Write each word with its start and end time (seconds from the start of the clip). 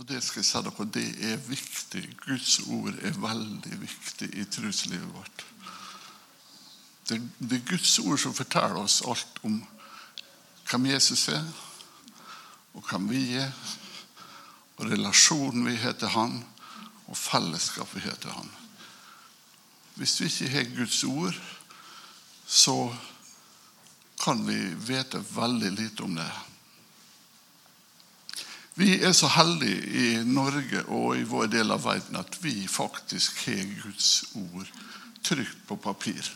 Og 0.00 0.06
det 0.08 0.22
skal 0.24 0.40
jeg 0.40 0.46
si 0.48 0.60
dere, 0.64 0.84
det 0.94 1.08
er 1.28 1.42
viktig. 1.44 2.02
Guds 2.24 2.54
ord 2.72 2.94
er 3.04 3.18
veldig 3.20 3.80
viktig 3.82 4.30
i 4.32 4.46
troslivet 4.48 5.10
vårt. 5.12 5.42
Det, 7.10 7.18
det 7.36 7.58
er 7.58 7.66
Guds 7.68 7.98
ord 8.00 8.16
som 8.22 8.32
forteller 8.32 8.80
oss 8.80 9.02
alt 9.04 9.42
om 9.44 9.58
hvem 10.70 10.88
Jesus 10.88 11.26
er, 11.28 11.44
og 12.72 12.88
hvem 12.88 13.10
vi 13.12 13.26
er, 13.42 13.52
og 14.78 14.88
relasjonen 14.88 15.68
vi 15.68 15.76
har 15.82 15.98
til 16.00 16.14
Han, 16.16 16.38
og 17.04 17.20
fellesskapet 17.20 18.00
vi 18.00 18.08
har 18.08 18.16
til 18.22 18.32
Han. 18.38 18.48
Hvis 20.00 20.16
vi 20.22 20.30
ikke 20.30 20.52
har 20.54 20.76
Guds 20.78 21.02
ord, 21.04 21.40
så 22.46 22.78
kan 24.24 24.46
vi 24.48 24.62
vite 24.80 25.20
veldig 25.34 25.76
lite 25.76 26.08
om 26.08 26.16
det. 26.16 26.32
Vi 28.74 29.00
er 29.02 29.12
så 29.12 29.28
heldige 29.34 29.80
i 29.82 30.10
Norge 30.24 30.84
og 30.86 31.16
i 31.18 31.24
vår 31.26 31.50
del 31.50 31.74
av 31.74 31.82
verden 31.84 32.18
at 32.20 32.38
vi 32.42 32.54
faktisk 32.70 33.42
har 33.46 33.64
Guds 33.82 34.10
ord 34.38 34.70
trygt 35.26 35.66
på 35.68 35.76
papir. 35.76 36.30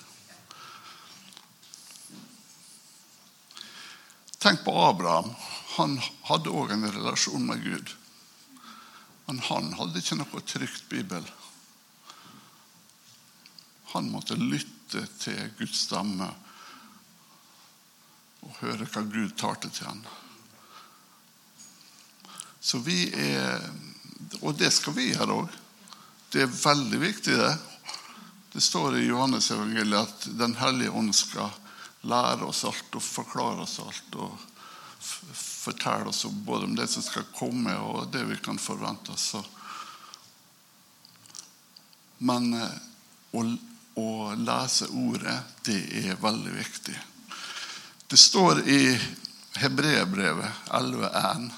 Tenk 4.44 4.64
på 4.64 4.74
Abraham. 4.76 5.30
Han 5.78 5.96
hadde 6.28 6.52
òg 6.52 6.74
en 6.74 6.90
relasjon 6.90 7.46
med 7.48 7.62
Gud. 7.64 7.94
Men 9.24 9.40
han 9.46 9.70
hadde 9.78 10.02
ikke 10.02 10.18
noe 10.20 10.42
trygt 10.44 10.84
bibel. 10.90 11.24
Han 13.94 14.10
måtte 14.12 14.36
lytte 14.36 15.06
til 15.22 15.54
Guds 15.56 15.86
stemme 15.86 16.28
og 18.44 18.58
høre 18.60 18.84
hva 18.84 19.06
Gud 19.08 19.32
talte 19.40 19.70
til 19.72 19.88
ham. 19.88 20.04
Så 22.64 22.78
vi 22.80 23.10
er 23.12 23.60
Og 24.40 24.56
det 24.56 24.70
skal 24.72 24.94
vi 24.96 25.10
gjøre 25.12 25.36
òg. 25.36 25.52
Det 26.32 26.42
er 26.42 26.50
veldig 26.50 26.98
viktig, 26.98 27.36
det. 27.38 27.52
Det 28.52 28.60
står 28.60 28.96
i 28.98 29.04
Johannes 29.06 29.50
evangeliet 29.52 30.08
at 30.08 30.26
Den 30.38 30.56
hellige 30.58 30.90
ånd 30.90 31.12
skal 31.14 31.52
lære 32.08 32.48
oss 32.48 32.64
alt 32.64 32.96
og 32.96 33.04
forklare 33.04 33.62
oss 33.64 33.78
alt. 33.84 34.16
og 34.16 34.50
fortelle 35.64 36.08
oss 36.08 36.24
både 36.24 36.64
om 36.64 36.76
det 36.76 36.86
som 36.88 37.02
skal 37.02 37.26
komme, 37.36 37.76
og 37.76 38.08
det 38.12 38.24
vi 38.24 38.36
kan 38.36 38.58
forvente 38.58 39.12
oss. 39.12 39.34
Men 42.18 42.52
eh, 42.56 42.78
å, 43.36 43.44
å 44.00 44.08
lese 44.40 44.88
ordet, 44.92 45.36
det 45.68 45.80
er 46.04 46.20
veldig 46.20 46.54
viktig. 46.56 46.96
Det 48.08 48.20
står 48.20 48.64
i 48.68 48.80
Hebreerbrevet 49.60 50.72
11.1 50.72 51.52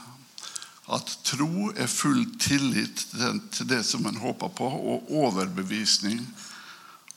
at 0.87 1.17
tro 1.27 1.73
er 1.75 1.91
full 1.91 2.23
tillit 2.39 3.07
til 3.11 3.67
det 3.67 3.83
som 3.87 4.07
en 4.07 4.21
håper 4.23 4.53
på, 4.55 4.67
og 4.67 5.11
overbevisning 5.11 6.21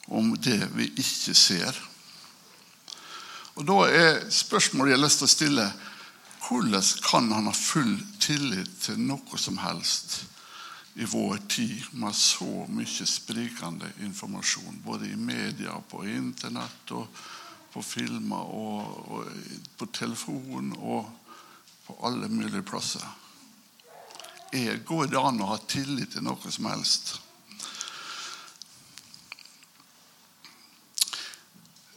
om 0.09 0.33
det 0.41 0.63
vi 0.73 0.89
ikke 0.97 1.35
ser. 1.37 1.75
Og 3.59 3.65
Da 3.67 3.77
er 3.91 4.29
spørsmålet 4.31 4.93
jeg 4.93 4.99
har 4.99 5.05
lyst 5.05 5.21
til 5.21 5.29
å 5.29 5.35
stille 5.35 5.69
hvordan 6.47 6.85
kan 7.05 7.31
han 7.31 7.45
ha 7.45 7.53
full 7.53 7.97
tillit 8.23 8.71
til 8.81 8.97
noe 9.03 9.37
som 9.37 9.59
helst 9.61 10.23
i 10.95 11.05
vår 11.05 11.37
tid 11.47 11.91
med 12.01 12.15
så 12.15 12.65
mye 12.67 13.05
sprikende 13.05 13.91
informasjon, 14.01 14.81
både 14.83 15.11
i 15.11 15.15
media, 15.15 15.77
på 15.89 16.01
Internett, 16.09 16.91
og 16.91 17.07
på 17.69 17.83
filmer, 17.85 18.49
og, 18.49 19.11
og 19.11 19.29
på 19.77 19.87
telefon 19.93 20.73
og 20.79 21.05
på 21.85 21.99
alle 22.09 22.27
mulige 22.27 22.65
plasser? 22.65 23.05
Er, 24.51 24.79
går 24.85 25.07
det 25.11 25.19
an 25.19 25.41
å 25.43 25.51
ha 25.51 25.57
tillit 25.69 26.15
til 26.15 26.25
noe 26.25 26.51
som 26.51 26.65
helst? 26.71 27.19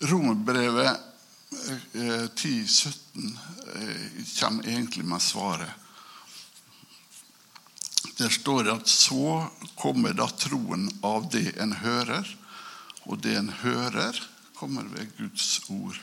Romerbrevet 0.03 0.98
10-17 2.35 2.92
eh, 3.17 3.83
eh, 3.83 4.27
kommer 4.41 4.68
egentlig 4.68 5.05
med 5.05 5.23
svaret. 5.23 5.70
Der 8.18 8.29
står 8.29 8.64
det 8.64 8.73
at 8.74 8.89
så 8.89 9.48
kommer 9.79 10.12
da 10.12 10.29
troen 10.36 10.91
av 11.02 11.30
det 11.33 11.55
en 11.62 11.73
hører, 11.80 12.27
og 13.08 13.23
det 13.24 13.36
en 13.39 13.52
hører, 13.62 14.18
kommer 14.58 14.85
ved 14.92 15.08
Guds 15.17 15.62
ord. 15.73 15.96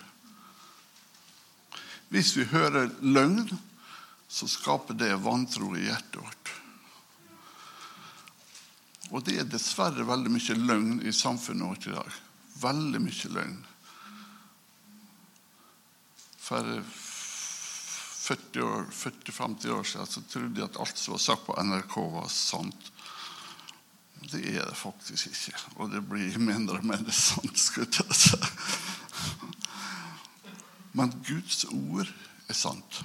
Hvis 2.10 2.34
vi 2.38 2.48
hører 2.50 2.90
løgn, 3.02 3.52
så 4.30 4.48
skaper 4.48 4.94
det 4.94 5.16
vantro 5.26 5.72
i 5.78 5.88
hjertet 5.88 6.22
vårt. 6.22 6.52
Og 9.10 9.24
det 9.26 9.40
er 9.42 9.48
dessverre 9.50 10.06
veldig 10.06 10.30
mye 10.30 10.58
løgn 10.70 11.00
i 11.02 11.14
samfunnet 11.16 11.66
vårt 11.66 11.88
i 11.90 11.96
dag. 11.96 12.18
Veldig 12.62 13.02
mye 13.02 13.32
løgn. 13.34 13.58
For 16.46 16.64
40-50 18.30 18.62
år, 18.62 19.80
år 19.80 19.90
siden 19.90 20.14
så 20.14 20.22
trodde 20.30 20.62
jeg 20.62 20.70
at 20.70 20.78
alt 20.78 21.02
som 21.02 21.16
var 21.16 21.26
sagt 21.26 21.48
på 21.48 21.58
NRK, 21.66 21.96
var 22.14 22.30
sant. 22.30 22.92
Det 24.30 24.44
er 24.46 24.70
det 24.70 24.78
faktisk 24.78 25.32
ikke. 25.34 25.58
Og 25.82 25.90
det 25.90 26.06
blir 26.06 26.38
mindre 26.38 26.78
og 26.78 26.86
mindre 26.86 27.14
sant. 27.16 27.58
skulle 27.58 27.90
jeg. 27.90 28.50
Men 30.94 31.18
Guds 31.26 31.66
ord 31.66 32.10
er 32.50 32.58
sant. 32.58 33.02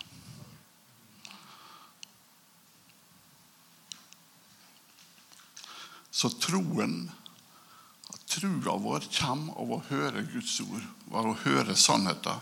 Så 6.15 6.31
troen 6.39 7.11
Trua 8.35 8.77
vår 8.77 9.05
kommer 9.15 9.55
av 9.61 9.73
å 9.75 9.83
høre 9.91 10.25
Guds 10.27 10.57
ord, 10.65 10.83
av 11.13 11.29
å 11.29 11.37
høre 11.45 11.77
sannheten. 11.79 12.41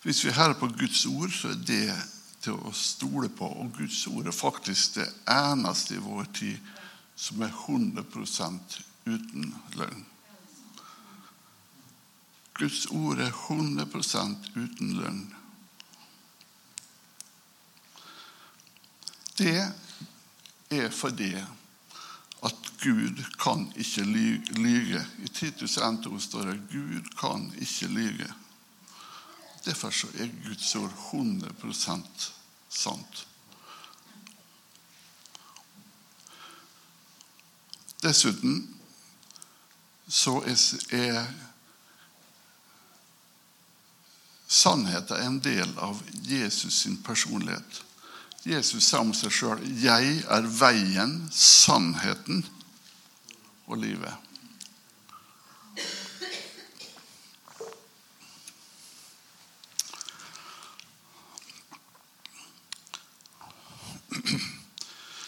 Hvis 0.00 0.22
vi 0.24 0.32
hører 0.32 0.56
på 0.56 0.70
Guds 0.80 1.02
ord, 1.10 1.32
så 1.34 1.50
er 1.52 1.58
det 1.68 1.96
til 2.40 2.56
å 2.56 2.72
stole 2.72 3.28
på. 3.28 3.44
Og 3.44 3.74
Guds 3.76 4.00
ord 4.08 4.30
er 4.30 4.36
faktisk 4.36 4.96
det 4.96 5.08
eneste 5.28 5.98
i 5.98 6.04
vår 6.04 6.30
tid 6.38 6.70
som 7.20 7.42
er 7.44 7.52
100 7.52 8.06
uten 9.04 9.52
løgn. 9.76 10.06
Guds 12.56 12.86
ord 12.96 13.20
er 13.20 13.28
100 13.28 13.92
uten 14.56 14.96
løgn. 14.96 15.20
Det 19.40 19.72
er 20.70 20.90
fordi 20.92 21.32
at 22.44 22.56
Gud 22.82 23.24
kan 23.40 23.72
ikke 23.76 24.04
lyge. 24.04 25.06
I 25.24 25.28
Titus 25.28 25.78
1.2 25.78 26.20
står 26.20 26.44
det 26.44 26.62
Gud 26.72 27.08
kan 27.20 27.54
ikke 27.60 27.86
lyge. 27.86 28.32
Derfor 29.64 29.90
så 29.90 30.06
er 30.18 30.28
Guds 30.44 30.74
ord 30.76 30.92
100% 31.12 32.32
sant. 32.68 33.26
Dessuten 38.02 38.76
så 40.08 40.40
er 40.90 41.26
sannheten 44.48 45.16
en 45.16 45.38
del 45.40 45.78
av 45.78 46.02
Jesus 46.24 46.74
sin 46.82 46.96
personlighet. 47.02 47.84
Jesus 48.42 48.86
sa 48.88 49.02
om 49.04 49.12
seg 49.12 49.32
sjøl 49.32 49.60
'Jeg 49.60 50.24
er 50.24 50.46
veien, 50.48 51.28
sannheten 51.32 52.46
og 53.66 53.76
livet'. 53.82 54.16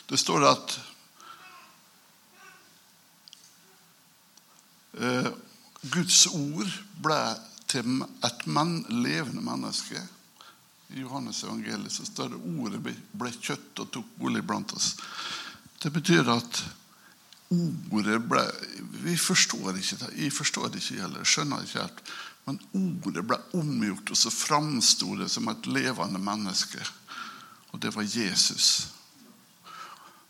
Det 0.09 0.19
står 0.21 0.45
at 0.45 0.73
eh, 5.01 5.29
Guds 5.93 6.27
ord 6.27 6.75
ble 7.01 7.21
til 7.73 8.03
et 8.29 8.45
levende 8.93 9.41
menneske. 9.41 10.03
I 10.93 11.01
Johannes 11.01 11.45
evangeliet 11.45 11.93
så 11.93 12.05
står 12.05 12.33
det 12.33 12.41
ordet 12.61 12.81
ble 13.17 13.33
kjøtt 13.33 13.81
og 13.81 13.91
tok 13.95 14.15
bolig 14.21 14.43
blant 14.45 14.75
oss. 14.77 14.93
Det 15.83 15.91
betyr 15.93 16.29
at 16.29 16.63
ordet 17.53 18.21
ble 18.29 18.43
Vi 19.03 19.17
forstår 19.19 19.77
ikke 19.77 19.99
det. 20.05 20.11
Jeg 20.17 20.33
forstår 20.33 20.69
det 20.71 20.83
ikke 20.83 21.01
heller. 21.03 21.25
Skjønner 21.27 21.65
ikke 21.65 21.81
helt. 21.83 22.03
Men 22.47 22.61
ordet 22.77 23.25
ble 23.27 23.39
omgjort, 23.59 24.13
og 24.13 24.19
så 24.19 24.31
framsto 24.31 25.17
det 25.19 25.29
som 25.31 25.49
et 25.51 25.67
levende 25.67 26.21
menneske. 26.23 26.83
Og 27.73 27.81
det 27.83 27.95
var 27.95 28.07
Jesus. 28.07 28.89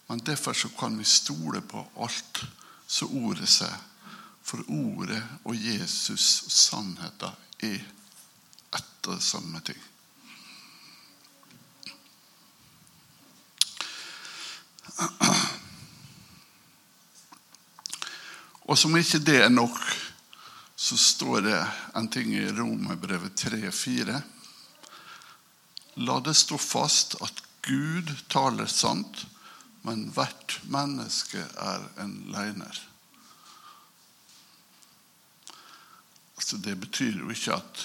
Men 0.08 0.24
derfor 0.24 0.52
så 0.52 0.68
kan 0.78 0.98
vi 0.98 1.04
stole 1.04 1.60
på 1.60 1.84
alt 1.96 2.44
som 2.86 3.12
ordet 3.24 3.48
sier. 3.48 3.78
For 4.42 4.64
ordet 4.68 5.22
og 5.44 5.56
Jesus, 5.56 6.42
og 6.46 6.52
sannheten, 6.52 7.40
er 7.62 7.78
ett 8.74 9.08
og 9.08 9.22
samme 9.22 9.60
ting. 9.64 9.78
Og 18.68 18.78
som 18.78 18.94
ikke 18.96 19.20
det 19.20 19.40
er 19.44 19.52
nok, 19.52 19.78
så 20.76 20.96
står 20.98 21.40
det 21.44 21.58
en 21.98 22.08
ting 22.10 22.32
i 22.34 22.46
Romerbrevet 22.56 23.36
3,4. 23.38 24.20
La 26.06 26.16
det 26.24 26.34
stå 26.38 26.58
fast 26.58 27.18
at 27.22 27.42
Gud 27.66 28.08
taler 28.32 28.70
sant, 28.70 29.26
men 29.86 30.08
hvert 30.14 30.56
menneske 30.70 31.42
er 31.42 31.84
en 32.02 32.14
løgner. 32.32 32.80
Altså, 36.38 36.58
det 36.58 36.78
betyr 36.80 37.20
jo 37.20 37.30
ikke 37.30 37.54
at 37.60 37.84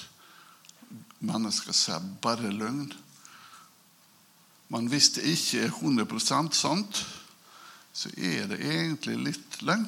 mennesker 1.19 1.75
sier 1.77 2.01
bare 2.23 2.49
løgn. 2.53 2.89
Men 4.67 4.89
hvis 4.91 5.09
det 5.15 5.23
ikke 5.23 5.63
er 5.63 5.71
100 5.71 6.53
sant, 6.55 7.05
så 7.93 8.09
er 8.17 8.47
det 8.51 8.59
egentlig 8.59 9.15
litt 9.29 9.61
løgn. 9.61 9.87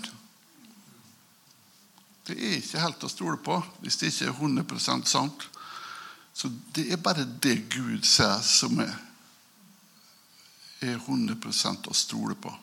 Det 2.29 2.37
er 2.37 2.57
ikke 2.59 2.81
helt 2.83 3.03
å 3.03 3.09
stole 3.09 3.37
på 3.41 3.57
hvis 3.81 3.97
det 3.99 4.11
ikke 4.11 4.29
er 4.29 4.37
100 4.37 5.05
sant. 5.09 5.49
Så 6.33 6.49
det 6.75 6.87
er 6.93 7.03
bare 7.03 7.25
det 7.43 7.69
Gud 7.73 8.05
sier, 8.07 8.39
som 8.45 8.79
er, 8.79 8.95
er 10.79 10.95
100 10.95 11.35
å 11.89 11.93
stole 11.97 12.37
på. 12.39 12.53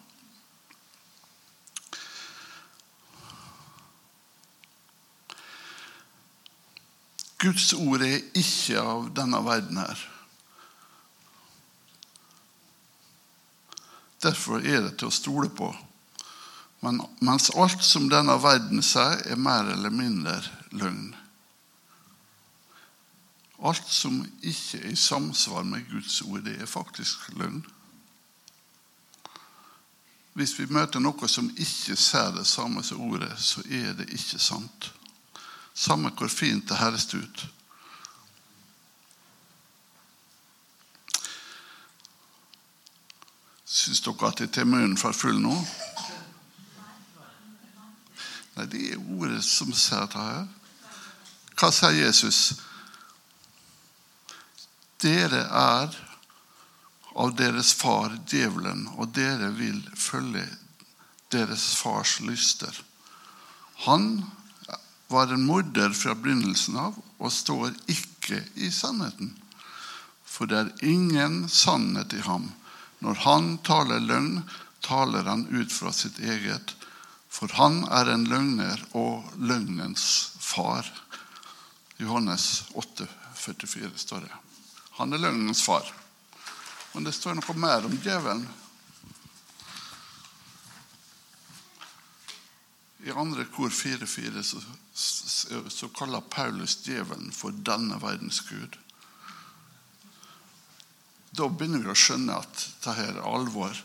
Guds 7.37 7.75
ord 7.77 8.01
er 8.03 8.23
ikke 8.33 8.81
av 8.81 9.11
denne 9.15 9.43
verden 9.45 9.83
her. 9.83 10.07
Derfor 14.23 14.65
er 14.65 14.87
det 14.87 14.97
til 14.99 15.11
å 15.11 15.15
stole 15.15 15.51
på. 15.53 15.69
Men, 16.85 17.01
mens 17.25 17.51
alt 17.57 17.85
som 17.85 18.09
denne 18.13 18.37
verden 18.43 18.83
sier, 18.85 19.23
er 19.27 19.41
mer 19.41 19.69
eller 19.73 19.93
mindre 19.93 20.37
løgn. 20.77 21.15
Alt 23.65 23.89
som 23.89 24.21
ikke 24.45 24.83
er 24.83 24.93
i 24.93 25.01
samsvar 25.01 25.65
med 25.65 25.89
Guds 25.91 26.21
ord, 26.23 26.45
det 26.45 26.59
er 26.61 26.69
faktisk 26.69 27.31
løgn. 27.41 27.65
Hvis 30.37 30.53
vi 30.59 30.69
møter 30.69 31.01
noe 31.01 31.29
som 31.33 31.49
ikke 31.57 31.97
ser 31.97 32.35
det 32.37 32.45
samme 32.45 32.83
som 32.85 33.01
ordet, 33.09 33.33
så 33.41 33.63
er 33.73 33.95
det 33.97 34.11
ikke 34.13 34.41
sant. 34.41 34.91
Samme 35.73 36.13
hvor 36.13 36.29
fint 36.29 36.69
det 36.69 36.77
høres 36.77 37.09
ut. 37.15 37.47
Syns 43.67 44.01
dere 44.05 44.31
at 44.31 44.41
jeg 44.41 44.53
tar 44.55 44.69
munnen 44.69 44.95
for 45.01 45.17
full 45.17 45.41
nå? 45.43 45.57
Nei, 48.57 48.67
det 48.73 48.83
er 48.95 49.09
ordet 49.19 49.43
som 49.45 49.73
sier 49.75 50.07
det 50.13 50.23
her. 50.23 50.47
Hva 51.57 51.73
sier 51.75 51.97
Jesus? 51.99 52.41
Dere 55.03 55.43
er 55.51 55.97
av 57.17 57.35
deres 57.37 57.73
far 57.77 58.15
djevelen, 58.29 58.87
og 58.97 59.11
dere 59.17 59.51
vil 59.57 59.81
følge 59.97 60.45
deres 61.35 61.67
fars 61.81 62.21
lyster. 62.25 62.73
Han 63.85 64.23
var 65.13 65.33
en 65.33 65.45
morder 65.47 65.93
fra 65.97 66.15
begynnelsen 66.15 66.79
av 66.81 66.97
og 67.19 67.33
står 67.33 67.75
ikke 67.93 68.41
i 68.63 68.71
sannheten. 68.71 69.35
For 70.25 70.49
det 70.49 70.63
er 70.63 70.87
ingen 70.87 71.45
sannhet 71.49 72.15
i 72.17 72.23
ham. 72.25 72.51
Når 73.07 73.21
han 73.23 73.53
taler 73.63 74.03
løgn, 74.03 74.41
taler 74.83 75.29
han 75.31 75.45
ut 75.47 75.71
fra 75.73 75.93
sitt 75.95 76.19
eget, 76.19 76.73
for 77.31 77.53
han 77.55 77.85
er 77.95 78.11
en 78.11 78.25
løgner 78.27 78.81
og 78.99 79.29
løgnens 79.39 80.07
far. 80.43 80.89
Johannes 82.03 82.65
8, 82.75 83.07
44 83.35 83.93
står 84.03 84.27
det. 84.27 84.33
Han 84.99 85.15
er 85.15 85.23
løgnens 85.23 85.63
far. 85.63 85.87
Men 86.95 87.07
det 87.07 87.15
står 87.15 87.39
noe 87.39 87.55
mer 87.61 87.87
om 87.87 87.95
djevelen. 87.95 88.43
I 93.07 93.15
andre 93.15 93.47
kor 93.55 93.71
4.4 93.71 94.43
så, 94.43 94.65
så, 94.93 95.63
så 95.71 95.93
kaller 95.95 96.27
Paulus 96.27 96.81
djevelen 96.83 97.31
for 97.31 97.55
denne 97.55 98.01
verdens 98.03 98.41
gud. 98.49 98.75
Da 101.37 101.49
begynner 101.53 101.85
vi 101.85 101.93
å 101.93 101.99
skjønne 101.99 102.39
at 102.41 102.53
dette 102.57 102.95
er 103.03 103.19
alvor. 103.29 103.77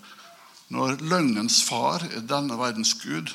Når 0.71 1.01
løgnens 1.03 1.59
far 1.67 2.05
er 2.07 2.23
denne 2.23 2.55
verdens 2.55 2.93
gud, 3.01 3.31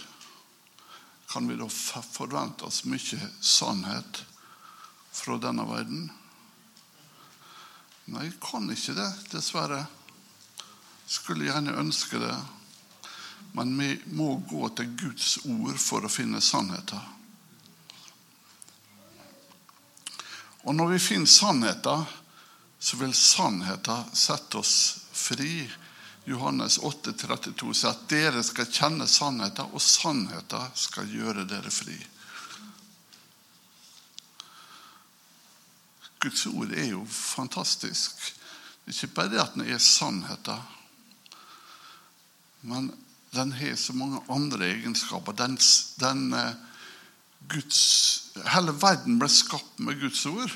kan 1.28 1.48
vi 1.50 1.58
da 1.58 1.66
forvente 1.68 2.64
oss 2.64 2.84
mye 2.88 3.18
sannhet 3.44 4.22
fra 5.12 5.36
denne 5.42 5.66
verden? 5.68 6.06
Nei, 8.06 8.28
jeg 8.28 8.38
kan 8.40 8.70
ikke 8.72 8.94
det, 8.96 9.08
dessverre. 9.34 9.82
Skulle 11.06 11.50
gjerne 11.50 11.76
ønske 11.76 12.20
det. 12.22 12.34
Men 13.58 13.74
vi 13.78 13.90
må 14.16 14.36
gå 14.48 14.68
til 14.78 14.94
Guds 14.96 15.36
ord 15.44 15.76
for 15.82 16.06
å 16.06 16.12
finne 16.12 16.40
sannheten. 16.40 17.02
Og 20.66 20.74
når 20.74 20.96
vi 20.96 21.02
finner 21.02 21.30
sannheten, 21.30 22.06
så 22.78 22.96
vil 22.96 23.14
sannheten 23.14 24.10
sette 24.12 24.58
oss 24.58 24.76
fri. 25.12 25.66
Johannes 26.26 26.78
8, 26.78 27.12
32 27.12 27.74
sier 27.74 27.92
at 27.92 28.04
dere 28.10 28.42
skal 28.44 28.66
kjenne 28.66 29.06
sannheten, 29.06 29.70
og 29.72 29.82
sannheten 29.82 30.72
skal 30.74 31.08
gjøre 31.10 31.46
dere 31.48 31.70
fri. 31.70 31.96
Guds 36.22 36.46
ord 36.50 36.72
er 36.74 36.90
jo 36.90 37.04
fantastisk. 37.06 38.32
Ikke 38.90 39.10
bare 39.14 39.34
det 39.34 39.42
at 39.42 39.54
den 39.54 39.66
er 39.70 39.82
sannheten, 39.82 40.62
men 42.66 42.90
den 43.36 43.52
har 43.52 43.74
så 43.78 43.92
mange 43.92 44.22
andre 44.32 44.70
egenskaper. 44.72 45.34
Den, 45.36 45.58
den, 46.00 46.32
eh, 46.34 46.54
Guds, 47.48 47.80
hele 48.54 48.72
verden 48.80 49.18
ble 49.20 49.28
skapt 49.30 49.78
med 49.78 50.00
Guds 50.00 50.24
ord. 50.26 50.54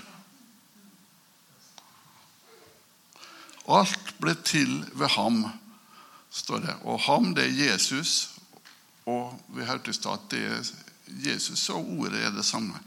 Alt 3.71 4.15
ble 4.19 4.35
til 4.45 4.81
ved 4.99 5.13
ham, 5.15 5.45
står 6.31 6.65
det. 6.67 6.77
Og 6.83 7.01
ham, 7.07 7.35
det 7.35 7.47
er 7.47 7.71
Jesus. 7.71 8.31
Og 9.07 9.35
vi 9.55 9.67
hørte 9.67 9.91
i 9.91 9.97
stad 9.97 10.19
at 10.19 10.31
det 10.33 10.43
er 10.47 10.73
Jesus 11.31 11.69
og 11.75 11.87
ordet 11.99 12.25
er 12.25 12.35
det 12.35 12.45
samme. 12.47 12.79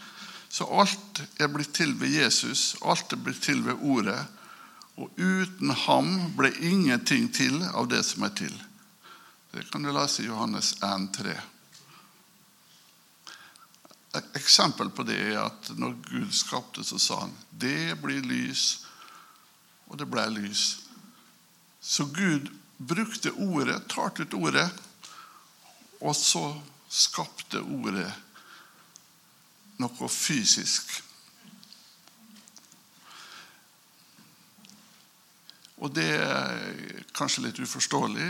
Så 0.53 0.67
alt 0.69 1.23
er 1.41 1.49
blitt 1.49 1.73
til 1.73 1.95
ved 1.99 2.13
Jesus, 2.13 2.75
alt 2.85 3.13
er 3.13 3.21
blitt 3.25 3.41
til 3.41 3.63
ved 3.65 3.79
Ordet. 3.81 4.19
Og 5.01 5.09
uten 5.17 5.71
ham 5.87 6.11
ble 6.37 6.51
ingenting 6.61 7.31
til 7.33 7.57
av 7.73 7.87
det 7.89 8.03
som 8.05 8.27
er 8.27 8.35
til. 8.37 8.53
Det 9.53 9.65
kan 9.71 9.81
du 9.81 9.89
lese 9.89 10.21
i 10.21 10.27
Johannes 10.27 10.75
1, 10.85 11.07
3. 11.17 11.33
Et 14.13 14.37
eksempel 14.37 14.93
på 14.93 15.05
det 15.09 15.17
er 15.31 15.39
at 15.47 15.71
når 15.73 15.97
Gud 16.05 16.29
skapte, 16.37 16.85
så 16.85 17.01
sa 17.01 17.23
han 17.23 17.33
det 17.49 17.97
blir 18.03 18.21
lys, 18.21 18.82
og 19.93 19.99
det 20.01 20.09
ble 20.09 20.25
lys. 20.33 20.65
Så 21.77 22.07
Gud 22.09 22.49
brukte 22.81 23.31
ordet, 23.37 23.83
tar 23.91 24.09
ut 24.17 24.33
ordet, 24.33 24.65
og 26.01 26.15
så 26.17 26.47
skapte 26.89 27.61
ordet 27.61 28.09
noe 29.77 30.09
fysisk. 30.09 30.89
Og 35.83 35.93
det 35.93 36.09
er 36.17 37.03
kanskje 37.13 37.45
litt 37.45 37.61
uforståelig, 37.61 38.29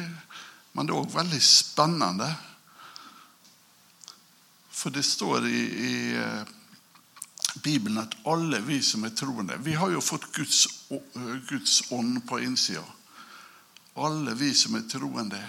men 0.73 0.89
det 0.89 0.93
er 0.93 0.99
òg 0.99 1.15
veldig 1.15 1.39
spennende. 1.45 2.27
For 4.73 4.91
det 4.91 5.05
står 5.05 5.47
i, 5.47 5.63
i, 5.63 5.95
eh, 6.17 6.53
Bibelen 7.61 8.01
at 8.01 8.15
alle 8.25 8.61
vi 8.65 8.79
som 8.81 9.03
er 9.05 9.13
troende 9.13 9.59
Vi 9.61 9.75
har 9.77 9.91
jo 9.93 10.01
fått 10.01 10.31
Guds, 10.33 10.63
Guds 11.49 11.91
ånd 11.91 12.23
på 12.27 12.39
innsida. 12.41 12.85
Alle 13.93 14.33
vi 14.33 14.53
som 14.57 14.75
er 14.75 14.87
troende, 14.89 15.41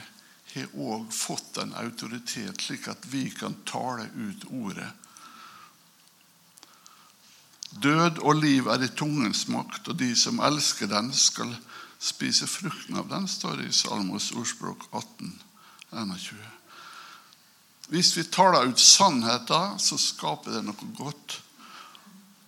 har 0.54 0.74
òg 0.76 1.08
fått 1.12 1.56
en 1.58 1.72
autoritet, 1.80 2.60
slik 2.60 2.86
at 2.92 3.08
vi 3.10 3.24
kan 3.32 3.56
tale 3.66 4.06
ut 4.14 4.44
ordet 4.50 4.90
Død 7.82 8.20
og 8.22 8.36
liv 8.38 8.68
er 8.70 8.84
i 8.86 8.90
tungens 8.94 9.48
makt, 9.50 9.88
og 9.90 9.98
de 9.98 10.12
som 10.16 10.38
elsker 10.46 10.86
den, 10.90 11.10
skal 11.10 11.50
spise 11.98 12.46
frukten 12.46 12.98
av 13.00 13.08
den, 13.10 13.26
står 13.28 13.58
det 13.58 13.70
i 13.70 13.74
Salmos 13.74 14.30
ordspråk 14.36 14.86
18, 14.92 15.32
21. 15.90 16.44
Hvis 17.90 18.12
vi 18.16 18.24
taler 18.30 18.70
ut 18.70 18.80
sannheten, 18.80 19.80
så 19.82 19.98
skaper 19.98 20.54
det 20.54 20.62
noe 20.68 20.92
godt. 20.96 21.40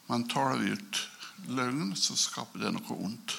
Men 0.07 0.29
taler 0.31 0.63
vi 0.63 0.75
ut 0.77 1.03
løgn, 1.51 1.95
så 1.99 2.17
skaper 2.19 2.63
det 2.63 2.73
noe 2.77 2.99
ondt. 2.99 3.35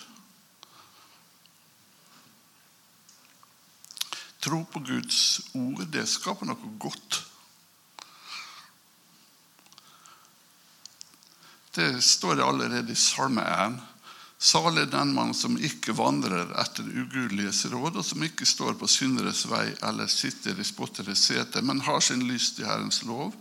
Tro 4.43 4.61
på 4.71 4.79
Guds 4.85 5.21
ord, 5.57 5.85
det 5.91 6.05
skaper 6.07 6.47
noe 6.47 6.73
godt. 6.79 7.23
Det 11.77 12.01
står 12.01 12.39
det 12.39 12.45
allerede 12.45 12.91
i 12.93 12.97
Salme 12.97 13.43
1. 13.43 13.77
Salig 14.37 14.85
den 14.91 15.13
mann 15.13 15.33
som 15.33 15.57
ikke 15.57 15.95
vandrer 15.97 16.51
etter 16.61 16.85
ugudeliges 16.85 17.63
råd, 17.71 17.97
og 17.97 18.05
som 18.05 18.23
ikke 18.25 18.45
står 18.45 18.75
på 18.77 18.89
synderes 18.89 19.43
vei 19.49 19.65
eller 19.85 20.09
sitter 20.09 20.57
i 20.57 20.65
spotteres 20.65 21.25
sete, 21.29 21.61
men 21.65 21.81
har 21.85 21.99
sin 22.05 22.27
lyst 22.29 22.61
i 22.61 22.67
Herrens 22.67 23.01
lov 23.05 23.33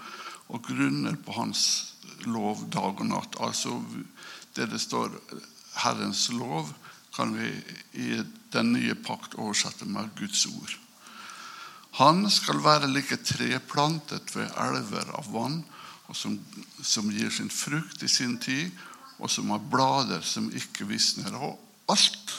og 0.46 0.64
grunner 0.64 1.18
på 1.20 1.36
Hans 1.36 1.95
lov 2.24 2.66
dag 2.72 3.00
og 3.00 3.06
natt. 3.10 3.38
Altså 3.40 3.76
det 4.56 4.70
det 4.72 4.80
står 4.80 5.12
Herrens 5.82 6.28
lov, 6.32 6.72
kan 7.16 7.32
vi 7.36 7.48
i 7.92 8.22
den 8.52 8.72
nye 8.72 8.94
pakt 8.94 9.36
oversette 9.40 9.84
med 9.88 10.12
Guds 10.18 10.46
ord. 10.46 10.74
Han 11.96 12.26
skal 12.30 12.60
være 12.64 12.90
like 12.92 13.16
treplantet 13.24 14.34
ved 14.36 14.52
elver 14.60 15.08
av 15.16 15.30
vann, 15.32 15.62
som, 16.12 16.36
som 16.84 17.08
gir 17.10 17.32
sin 17.32 17.48
frukt 17.50 18.04
i 18.04 18.08
sin 18.08 18.36
tid, 18.38 18.70
og 19.16 19.30
som 19.32 19.50
har 19.50 19.64
blader 19.72 20.20
som 20.20 20.50
ikke 20.52 20.88
visner. 20.90 21.32
Og 21.40 21.56
alt 21.88 22.34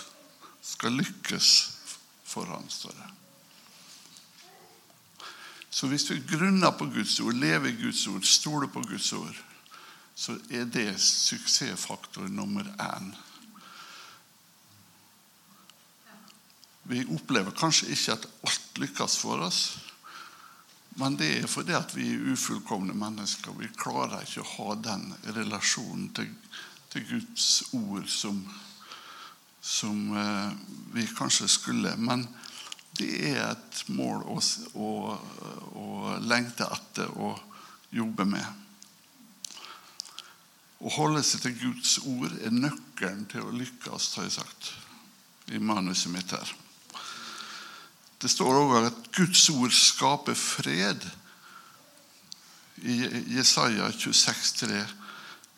skal 0.61 0.93
lykkes 0.99 1.49
for 2.27 2.45
han, 2.53 2.69
står 2.69 2.93
det. 2.93 3.09
Så 5.69 5.87
hvis 5.87 6.07
vi 6.09 6.21
grunner 6.25 6.71
på 6.77 6.85
Guds 6.89 7.19
ord, 7.19 7.37
lever 7.37 7.69
i 7.69 7.77
Guds 7.81 8.07
ord, 8.07 8.23
stoler 8.25 8.69
på 8.71 8.81
Guds 8.81 9.11
ord, 9.13 9.43
så 10.17 10.33
er 10.49 10.65
det 10.65 10.97
suksessfaktor 10.97 12.27
nummer 12.27 12.65
én. 12.81 13.11
Vi 16.89 17.03
opplever 17.13 17.53
kanskje 17.53 17.91
ikke 17.93 18.15
at 18.15 18.25
alt 18.47 18.81
lykkes 18.81 19.17
for 19.21 19.45
oss, 19.45 19.61
men 20.97 21.19
det 21.19 21.29
er 21.35 21.47
fordi 21.51 21.77
at 21.77 21.93
vi 21.93 22.07
er 22.15 22.31
ufullkomne 22.33 22.97
mennesker. 22.97 23.53
Vi 23.61 23.69
klarer 23.77 24.25
ikke 24.25 24.41
å 24.41 24.51
ha 24.55 24.77
den 24.89 25.05
relasjonen 25.37 26.09
til, 26.17 26.33
til 26.89 27.05
Guds 27.11 27.49
ord 27.77 28.09
som, 28.09 28.41
som 29.61 29.99
eh, 30.17 30.53
vi 30.97 31.05
kanskje 31.13 31.51
skulle. 31.59 31.93
Men 32.01 32.25
det 32.97 33.11
er 33.35 33.43
et 33.51 33.83
mål 33.93 34.25
å, 34.33 34.41
å, 34.73 34.93
å 35.77 36.15
lengte 36.25 36.65
etter 36.73 37.13
og 37.13 37.37
jobbe 37.93 38.25
med. 38.33 38.66
Å 40.77 40.93
holde 40.93 41.23
seg 41.25 41.41
til 41.41 41.55
Guds 41.57 41.97
ord 42.05 42.33
er 42.45 42.53
nøkkelen 42.53 43.25
til 43.31 43.45
å 43.47 43.55
lykkes, 43.55 44.11
har 44.17 44.27
jeg 44.27 44.37
sagt 44.37 44.71
i 45.55 45.61
manuset 45.63 46.11
mitt 46.11 46.33
her. 46.35 46.53
Det 48.21 48.29
står 48.29 48.59
òg 48.59 48.75
at 48.81 49.01
Guds 49.15 49.47
ord 49.53 49.73
skaper 49.73 50.37
fred. 50.37 51.03
I 52.81 52.97
Jesaja 53.37 53.89
26, 53.93 54.65
26,3.: 54.67 54.85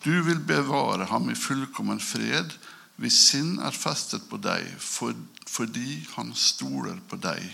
Du 0.04 0.22
vil 0.24 0.40
bevare 0.40 1.08
ham 1.12 1.30
i 1.32 1.36
fullkommen 1.36 2.00
fred 2.00 2.56
hvis 3.00 3.16
sinn 3.30 3.60
er 3.64 3.76
festet 3.76 4.26
på 4.28 4.38
deg, 4.44 4.66
for, 4.80 5.16
fordi 5.48 6.02
han 6.18 6.34
stoler 6.36 7.00
på 7.08 7.16
deg. 7.16 7.46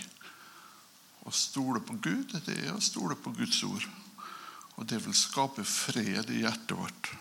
Å 1.22 1.30
stole 1.30 1.78
på 1.82 1.94
Gud, 2.02 2.34
det 2.46 2.56
er 2.64 2.74
å 2.74 2.82
stole 2.82 3.14
på 3.14 3.30
Guds 3.34 3.62
ord. 3.66 3.86
Og 4.76 4.86
det 4.90 4.98
vil 5.04 5.14
skape 5.14 5.62
fred 5.64 6.30
i 6.34 6.42
hjertet 6.42 6.74
vårt. 6.74 7.12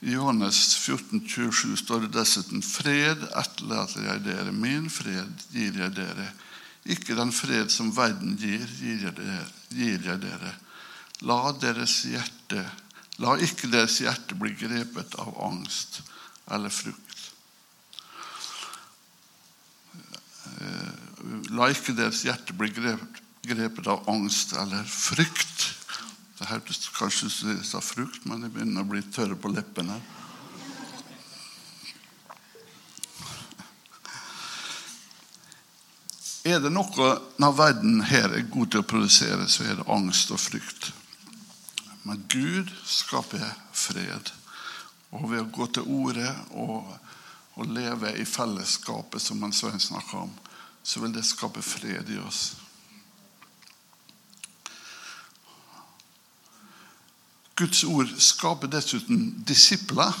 I 0.00 0.12
Johannes 0.12 0.76
14, 0.76 1.24
27 1.26 1.76
står 1.76 2.04
det 2.04 2.12
dessuten 2.14 2.62
fred 2.62 3.24
etterlater 3.34 4.04
jeg 4.06 4.22
dere, 4.28 4.52
min 4.54 4.86
fred 4.92 5.46
gir 5.50 5.74
jeg 5.74 5.94
dere. 5.96 6.28
Ikke 6.88 7.16
den 7.18 7.32
fred 7.34 7.72
som 7.74 7.90
verden 7.96 8.36
gir, 8.38 8.62
gir 8.78 10.06
jeg 10.06 10.20
dere. 10.22 10.52
La, 11.26 11.40
deres 11.58 12.04
hjerte, 12.06 12.62
la 13.18 13.34
ikke 13.42 13.70
deres 13.72 13.98
hjerte 13.98 14.38
bli 14.38 14.54
grepet 14.54 15.18
av 15.18 15.34
angst 15.48 15.98
eller 16.54 16.70
frukt. 16.70 17.24
Eh, 20.62 21.42
la 21.58 21.68
ikke 21.74 21.96
deres 21.98 22.22
hjerte 22.22 22.54
bli 22.54 22.70
grepet 22.70 23.90
av 23.90 24.06
angst 24.14 24.54
eller 24.62 24.86
frykt. 24.86 25.72
Det 26.38 26.46
hørtes 26.46 26.86
kanskje 26.94 27.26
ut 27.26 27.34
som 27.34 27.50
jeg 27.50 27.66
sa 27.66 27.80
frukt, 27.82 28.22
men 28.30 28.44
jeg 28.46 28.54
begynner 28.54 28.84
å 28.84 28.90
bli 28.90 29.02
tørre 29.10 29.34
på 29.34 29.50
leppene. 29.50 29.96
Er 36.46 36.62
det 36.62 36.70
noe 36.70 37.08
når 37.42 37.56
verden 37.58 37.98
her 38.06 38.30
er 38.30 38.46
god 38.46 38.70
til 38.70 38.84
å 38.84 38.86
produsere, 38.86 39.48
så 39.50 39.66
er 39.66 39.80
det 39.80 39.88
angst 39.90 40.30
og 40.32 40.38
frykt. 40.40 40.92
Men 42.06 42.22
Gud 42.30 42.70
skaper 42.86 43.42
fred. 43.74 44.30
Og 45.10 45.26
ved 45.32 45.42
å 45.42 45.50
gå 45.52 45.66
til 45.74 45.90
ordet 45.90 46.30
og, 46.54 46.86
og 47.58 47.74
leve 47.74 48.14
i 48.16 48.24
fellesskapet, 48.28 49.20
som 49.20 49.42
Svein 49.52 49.82
snakka 49.82 50.22
om, 50.22 50.32
så 50.86 51.02
vil 51.02 51.12
det 51.12 51.26
skape 51.26 51.64
fred 51.64 52.14
i 52.14 52.22
oss. 52.22 52.54
Guds 57.58 57.84
ord 57.84 58.10
skaper 58.22 58.70
dessuten 58.70 59.32
disipler. 59.46 60.14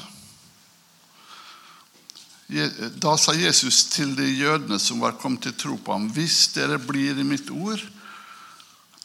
Da 2.98 3.12
sa 3.20 3.34
Jesus 3.36 3.84
til 3.92 4.14
de 4.16 4.26
jødene 4.26 4.78
som 4.80 5.02
var 5.04 5.18
kommet 5.20 5.44
til 5.46 5.54
tro 5.54 5.76
på 5.76 5.94
ham, 5.94 6.08
hvis 6.16 6.48
dere 6.56 6.80
blir 6.80 7.18
i 7.20 7.26
mitt 7.26 7.52
ord, 7.52 7.82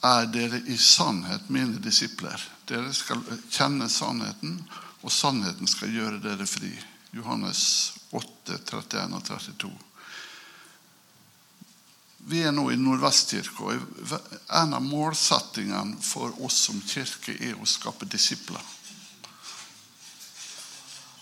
er 0.03 0.27
dere 0.31 0.59
i 0.67 0.77
sannhet 0.79 1.49
mine 1.53 1.79
disipler. 1.83 2.41
Dere 2.67 2.91
skal 2.95 3.21
kjenne 3.51 3.89
sannheten, 3.91 4.57
og 5.03 5.11
sannheten 5.11 5.67
skal 5.67 5.91
gjøre 5.91 6.23
dere 6.23 6.47
fri. 6.47 6.71
Johannes 7.13 7.93
8, 8.11 8.57
31 8.57 9.19
og 9.19 9.25
32. 9.27 9.71
Vi 12.25 12.39
er 12.43 12.53
nå 12.55 12.69
i 12.71 12.77
Nordvestkirka. 12.79 13.73
En 14.55 14.73
av 14.73 14.83
målsettingene 14.85 15.99
for 16.03 16.31
oss 16.45 16.61
som 16.69 16.79
kirke 16.87 17.35
er 17.35 17.59
å 17.59 17.67
skape 17.67 18.07
disipler. 18.07 18.63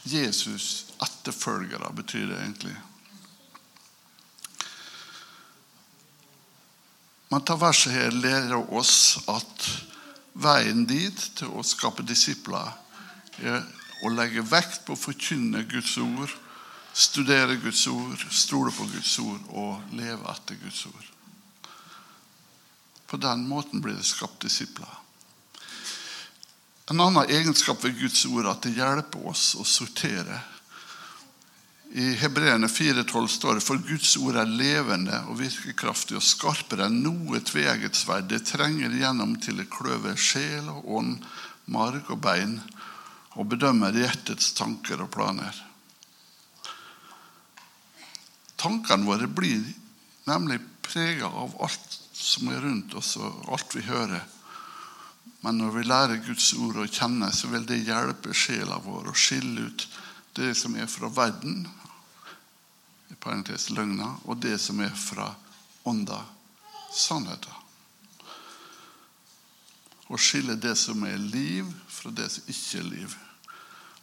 Jesus 0.03 0.91
etterfølgere 1.01 1.89
betyr 1.98 2.27
det 2.29 2.38
egentlig. 2.38 2.75
Men 7.31 7.46
ta 7.48 7.55
verset 7.55 7.96
her 7.96 8.12
lærer 8.12 8.74
oss 8.75 9.22
at 9.31 9.67
veien 10.34 10.84
dit 10.89 11.27
til 11.38 11.53
å 11.55 11.63
skape 11.65 12.03
disipler 12.05 12.74
er 13.41 13.63
å 14.03 14.12
legge 14.12 14.43
vekt 14.46 14.84
på 14.86 14.98
å 14.98 15.00
forkynne 15.00 15.63
Guds 15.70 15.96
ord 16.01 16.34
studere 16.93 17.55
Guds 17.55 17.88
ord, 17.88 18.25
stole 18.29 18.71
på 18.71 18.88
Guds 18.93 19.19
ord 19.19 19.50
og 19.50 19.95
leve 19.95 20.31
etter 20.33 20.60
Guds 20.62 20.86
ord. 20.86 21.07
På 23.07 23.17
den 23.17 23.48
måten 23.48 23.81
blir 23.83 23.98
det 23.98 24.07
skapt 24.07 24.43
disipler. 24.43 24.98
En 26.91 27.00
annen 27.00 27.29
egenskap 27.29 27.83
ved 27.83 28.00
Guds 28.00 28.25
ord 28.25 28.45
er 28.45 28.51
at 28.51 28.65
det 28.65 28.75
hjelper 28.75 29.27
oss 29.31 29.53
å 29.55 29.65
sortere. 29.67 30.41
I 31.91 32.13
Hebreerne 32.19 32.67
4,12 32.71 33.27
står 33.27 33.57
det 33.57 33.63
for 33.63 33.79
Guds 33.83 34.13
ord 34.19 34.39
er 34.39 34.48
levende 34.48 35.17
og 35.27 35.41
virkekraftig 35.41 36.15
og 36.19 36.24
skarpere 36.24 36.88
enn 36.88 37.01
noe 37.03 37.39
tveegget 37.43 38.00
sverd. 38.00 38.29
Det 38.31 38.45
trenger 38.48 38.95
gjennom 38.95 39.38
til 39.43 39.60
det 39.60 39.67
kløver 39.71 40.15
sjel 40.15 40.67
og 40.71 40.88
ånd, 41.00 41.17
marg 41.71 42.07
og 42.12 42.24
bein 42.24 42.57
og 43.39 43.48
bedømmer 43.51 43.95
hjertets 43.95 44.53
tanker 44.55 45.03
og 45.03 45.12
planer. 45.12 45.55
Tankene 48.62 49.08
våre 49.08 49.25
blir 49.27 49.63
nemlig 50.30 50.60
prega 50.86 51.25
av 51.25 51.56
alt 51.63 51.98
som 52.13 52.51
er 52.53 52.62
rundt 52.62 52.94
oss, 52.94 53.15
og 53.18 53.50
alt 53.50 53.74
vi 53.74 53.82
hører. 53.88 54.22
Men 55.41 55.58
når 55.58 55.72
vi 55.74 55.84
lærer 55.88 56.22
Guds 56.22 56.51
ord 56.53 56.77
å 56.77 56.86
kjenne, 56.86 57.32
så 57.34 57.50
vil 57.50 57.65
det 57.65 57.82
hjelpe 57.82 58.36
sjela 58.38 58.77
vår 58.84 59.10
å 59.10 59.18
skille 59.18 59.65
ut 59.65 59.88
det 60.38 60.53
som 60.56 60.75
er 60.77 60.89
fra 60.91 61.10
verden, 61.10 61.65
i 63.10 63.18
parentes 63.20 63.72
løgna, 63.74 64.13
og 64.30 64.38
det 64.46 64.60
som 64.62 64.80
er 64.80 64.94
fra 64.96 65.32
ånda, 65.89 66.22
sannheten. 66.94 67.58
Å 70.12 70.20
skille 70.20 70.58
det 70.60 70.75
som 70.77 71.01
er 71.08 71.18
liv, 71.18 71.68
fra 71.89 72.12
det 72.13 72.30
som 72.30 72.48
ikke 72.51 72.80
er 72.84 72.88
liv. 72.91 73.18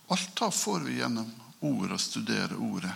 Alt 0.09 0.35
det 0.41 0.51
får 0.57 0.87
vi 0.89 0.99
gjennom 0.99 1.31
ord 1.69 1.93
og 1.93 2.01
studere 2.01 2.57
ordet. 2.57 2.95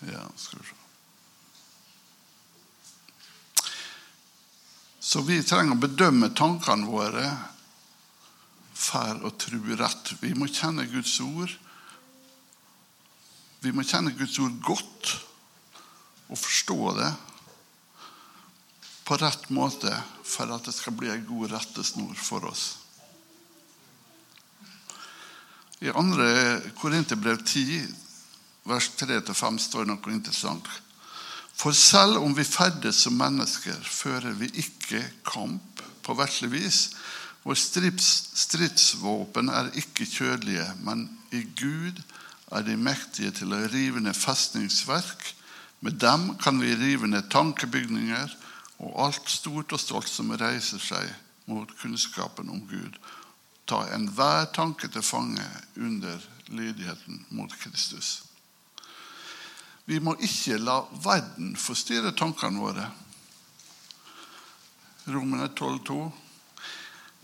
Skal 0.00 0.60
vi 0.60 0.66
se. 0.66 0.74
Så 5.06 5.22
vi 5.22 5.38
trenger 5.46 5.76
å 5.76 5.80
bedømme 5.80 6.32
tankene 6.34 6.88
våre 6.90 7.28
for 8.76 9.22
å 9.24 9.30
tro 9.38 9.60
rett. 9.78 10.12
Vi 10.20 10.32
må 10.34 10.48
kjenne 10.50 10.86
Guds 10.90 11.14
ord. 11.22 11.52
Vi 13.62 13.72
må 13.72 13.84
kjenne 13.86 14.14
Guds 14.18 14.36
ord 14.42 14.58
godt 14.66 15.12
og 16.26 16.38
forstå 16.38 16.80
det 16.98 17.12
på 19.06 19.16
rett 19.22 19.46
måte 19.54 19.92
for 20.26 20.50
at 20.50 20.66
det 20.66 20.74
skal 20.74 20.96
bli 20.98 21.12
en 21.12 21.24
god 21.28 21.52
rettesnor 21.54 22.18
for 22.18 22.48
oss. 22.50 22.64
I 25.78 25.92
2. 25.94 26.02
Korinterbrev 26.80 27.44
10, 27.44 27.86
vers 28.66 28.90
3-5, 28.98 29.58
står 29.68 29.88
noe 29.88 30.12
interessant. 30.14 30.66
For 31.56 31.72
selv 31.72 32.20
om 32.20 32.34
vi 32.36 32.44
ferdes 32.44 32.98
som 33.06 33.16
mennesker, 33.16 33.78
fører 33.80 34.34
vi 34.36 34.50
ikke 34.60 35.00
kamp 35.24 35.80
på 36.04 36.16
verslig 36.18 36.52
vis. 36.52 36.80
Vår 37.46 37.56
stridsvåpen 37.56 39.48
er 39.48 39.72
ikke 39.78 40.04
kjødelige, 40.10 40.66
men 40.84 41.06
i 41.32 41.46
Gud 41.56 42.02
er 42.52 42.66
de 42.66 42.76
mektige 42.76 43.32
til 43.40 43.54
å 43.54 43.62
rive 43.72 44.02
ned 44.02 44.18
festningsverk. 44.18 45.32
Med 45.80 45.98
dem 46.02 46.34
kan 46.42 46.60
vi 46.60 46.74
rive 46.76 47.08
ned 47.08 47.30
tankebygninger 47.32 48.36
og 48.82 49.00
alt 49.06 49.30
stort 49.30 49.72
og 49.72 49.80
stolt 49.80 50.10
som 50.10 50.34
reiser 50.36 50.82
seg 50.82 51.08
mot 51.48 51.70
kunnskapen 51.80 52.50
om 52.52 52.66
Gud. 52.68 52.98
Ta 53.66 53.86
enhver 53.94 54.50
tanke 54.54 54.90
til 54.92 55.02
fange 55.02 55.46
under 55.78 56.20
lydigheten 56.52 57.24
mot 57.30 57.52
Kristus. 57.62 58.25
Vi 59.86 60.00
må 60.02 60.16
ikke 60.18 60.58
la 60.58 60.80
verden 61.02 61.54
forstyrre 61.58 62.10
tankene 62.18 62.58
våre. 62.58 62.86
Romerne 65.06 65.46
12,2 65.54 65.98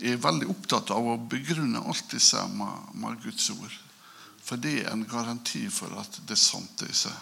er 0.07 0.21
veldig 0.23 0.47
opptatt 0.51 0.93
av 0.95 1.09
å 1.11 1.17
begrunne 1.31 1.83
alt 1.83 2.15
disse 2.15 2.39
med, 2.55 2.93
med 3.03 3.19
Guds 3.25 3.51
ord. 3.55 3.75
For 4.43 4.63
det 4.63 4.77
er 4.85 4.93
en 4.93 5.03
garanti 5.11 5.65
for 5.71 5.95
at 5.99 6.21
det 6.27 6.37
er 6.37 6.43
sant. 6.43 6.87
i 6.87 6.95
seg. 6.95 7.15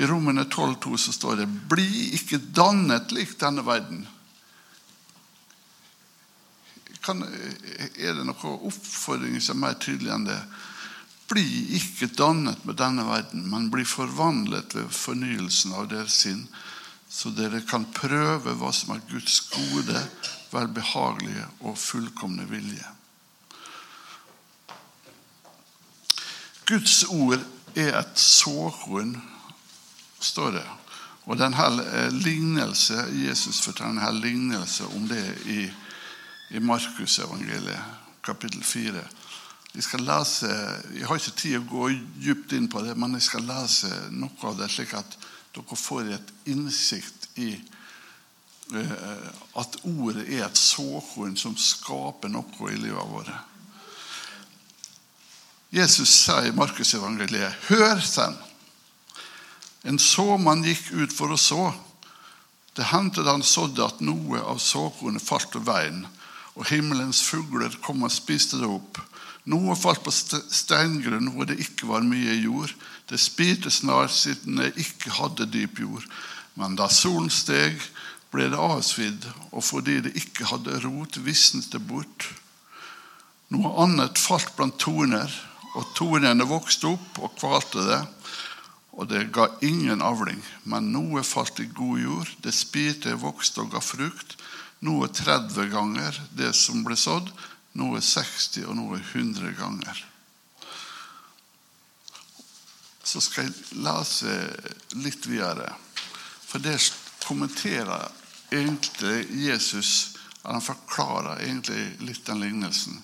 I 0.00 0.06
Romerne 0.06 0.44
12,2 0.44 0.96
så 0.96 1.12
står 1.12 1.40
det 1.40 1.46
'Bli 1.48 2.14
ikke 2.20 2.38
dannet 2.38 3.12
lik 3.12 3.38
denne 3.40 3.64
verden'. 3.66 4.06
Kan, 7.00 7.24
er 7.96 8.12
det 8.14 8.24
noen 8.28 8.68
oppfordring 8.68 9.40
som 9.40 9.56
er 9.56 9.68
mer 9.68 9.80
tydelig 9.80 10.12
enn 10.12 10.28
det? 10.28 10.40
Bli 11.30 11.46
ikke 11.78 12.10
dannet 12.18 12.64
med 12.66 12.78
denne 12.80 13.04
verden, 13.06 13.46
men 13.50 13.70
bli 13.70 13.84
forvandlet 13.86 14.74
ved 14.74 14.90
fornyelsen 14.94 15.76
av 15.78 15.90
deres 15.92 16.16
sinn, 16.24 16.42
så 17.10 17.30
dere 17.34 17.62
kan 17.66 17.86
prøve 17.94 18.54
hva 18.58 18.70
som 18.74 18.94
er 18.94 19.04
Guds 19.10 19.40
gode, 19.50 20.02
velbehagelige 20.50 21.46
og 21.60 21.78
fullkomne 21.78 22.46
vilje. 22.50 22.86
Guds 26.70 27.02
ord 27.10 27.42
er 27.78 27.96
et 27.98 28.18
såkorn 28.18 29.16
står 30.20 30.52
det. 30.52 30.66
Og 31.30 31.38
denne 31.38 31.66
eh, 31.84 32.12
lignelse, 32.12 33.04
Jesus 33.14 33.60
forteller 33.64 33.98
denne 33.98 34.20
lignelse 34.20 34.86
om 34.96 35.06
det 35.08 35.24
i, 35.46 35.64
i 36.50 36.62
Markusevangeliet, 36.62 37.98
kapittel 38.24 38.62
4. 38.64 39.02
Jeg 39.70 39.84
skal 39.86 40.02
lese, 40.02 40.48
jeg 40.96 41.06
har 41.06 41.20
ikke 41.20 41.36
tid 41.38 41.58
å 41.60 41.66
gå 41.70 41.90
dypt 42.18 42.56
inn 42.56 42.66
på 42.70 42.82
det, 42.82 42.96
men 42.98 43.14
jeg 43.14 43.28
skal 43.28 43.46
lese 43.46 43.90
noe 44.10 44.48
av 44.48 44.56
det, 44.58 44.66
slik 44.72 44.96
at 44.98 45.14
dere 45.54 45.78
får 45.78 46.10
et 46.16 46.32
innsikt 46.50 47.28
i 47.38 47.52
eh, 48.74 49.28
at 49.62 49.78
ordet 49.86 50.26
er 50.26 50.48
et 50.48 50.58
såkorn 50.58 51.36
som 51.38 51.54
skaper 51.54 52.32
noe 52.34 52.72
i 52.72 52.80
livet 52.82 53.14
vårt. 53.14 53.30
Jesus 55.70 56.10
sa 56.24 56.40
i 56.42 56.50
Markusevangeliet, 56.52 57.54
'Hør, 57.68 58.00
sen'. 58.02 58.38
En 59.84 59.98
såmann 59.98 60.64
gikk 60.66 60.90
ut 60.92 61.12
for 61.14 61.30
å 61.30 61.38
så. 61.38 61.70
Det 62.74 62.90
hendte 62.90 63.22
han 63.22 63.42
sådde, 63.42 63.84
at 63.86 64.00
noe 64.00 64.40
av 64.42 64.58
såkornet 64.58 65.22
falt 65.22 65.54
ved 65.54 65.62
veien, 65.62 66.06
og 66.54 66.66
himmelens 66.66 67.22
fugler 67.22 67.70
kom 67.82 68.02
og 68.02 68.12
spiste 68.12 68.58
det 68.58 68.66
opp. 68.66 68.98
Noe 69.50 69.74
falt 69.78 70.04
på 70.04 70.12
steingrunn 70.14 71.32
hvor 71.34 71.48
det 71.48 71.58
ikke 71.62 71.88
var 71.90 72.06
mye 72.06 72.36
jord. 72.38 72.72
Det 73.10 73.18
spirte 73.18 73.72
snart 73.72 74.14
siden 74.14 74.60
det 74.60 74.74
ikke 74.78 75.14
hadde 75.16 75.48
dyp 75.50 75.82
jord. 75.82 76.06
Men 76.54 76.76
da 76.78 76.90
solen 76.92 77.30
steg, 77.32 77.80
ble 78.30 78.46
det 78.52 78.58
avsvidd, 78.62 79.24
og 79.50 79.64
fordi 79.66 79.96
det 80.04 80.14
ikke 80.18 80.46
hadde 80.52 80.78
rot, 80.84 81.18
visnet 81.26 81.72
det 81.72 81.80
bort. 81.82 82.28
Noe 83.50 83.72
annet 83.82 84.20
falt 84.22 84.52
blant 84.54 84.78
torner, 84.78 85.32
og 85.74 85.88
tornene 85.98 86.46
vokste 86.46 86.92
opp 86.92 87.18
og 87.18 87.34
kvalte 87.40 87.82
det 87.88 88.00
og 89.00 89.08
det 89.08 89.30
ga 89.32 89.46
ingen 89.64 90.02
avling. 90.04 90.40
Men 90.68 90.90
noe 90.92 91.22
falt 91.24 91.60
i 91.62 91.68
god 91.72 92.00
jord, 92.02 92.32
det 92.44 92.52
spirte, 92.52 93.16
vokste 93.16 93.64
og 93.64 93.72
ga 93.74 93.80
frukt. 93.84 94.36
Noe 94.84 95.08
30 95.12 95.70
ganger 95.72 96.18
det 96.36 96.52
som 96.56 96.84
ble 96.84 96.96
sådd, 97.00 97.28
noe 97.78 98.00
60 98.02 98.66
og 98.66 98.76
noe 98.78 98.98
100 98.98 99.52
ganger. 99.58 100.06
Så 103.02 103.22
skal 103.22 103.48
jeg 103.48 103.82
lese 103.82 104.34
litt 105.02 105.26
videre. 105.26 105.72
For 106.46 106.62
det 106.62 106.78
kommenterer 107.26 108.08
egentlig 108.50 109.26
Jesus 109.46 110.16
Han 110.42 110.62
forklarer 110.64 111.42
egentlig 111.44 111.82
litt 112.00 112.24
den 112.24 112.40
lignelsen. 112.40 112.94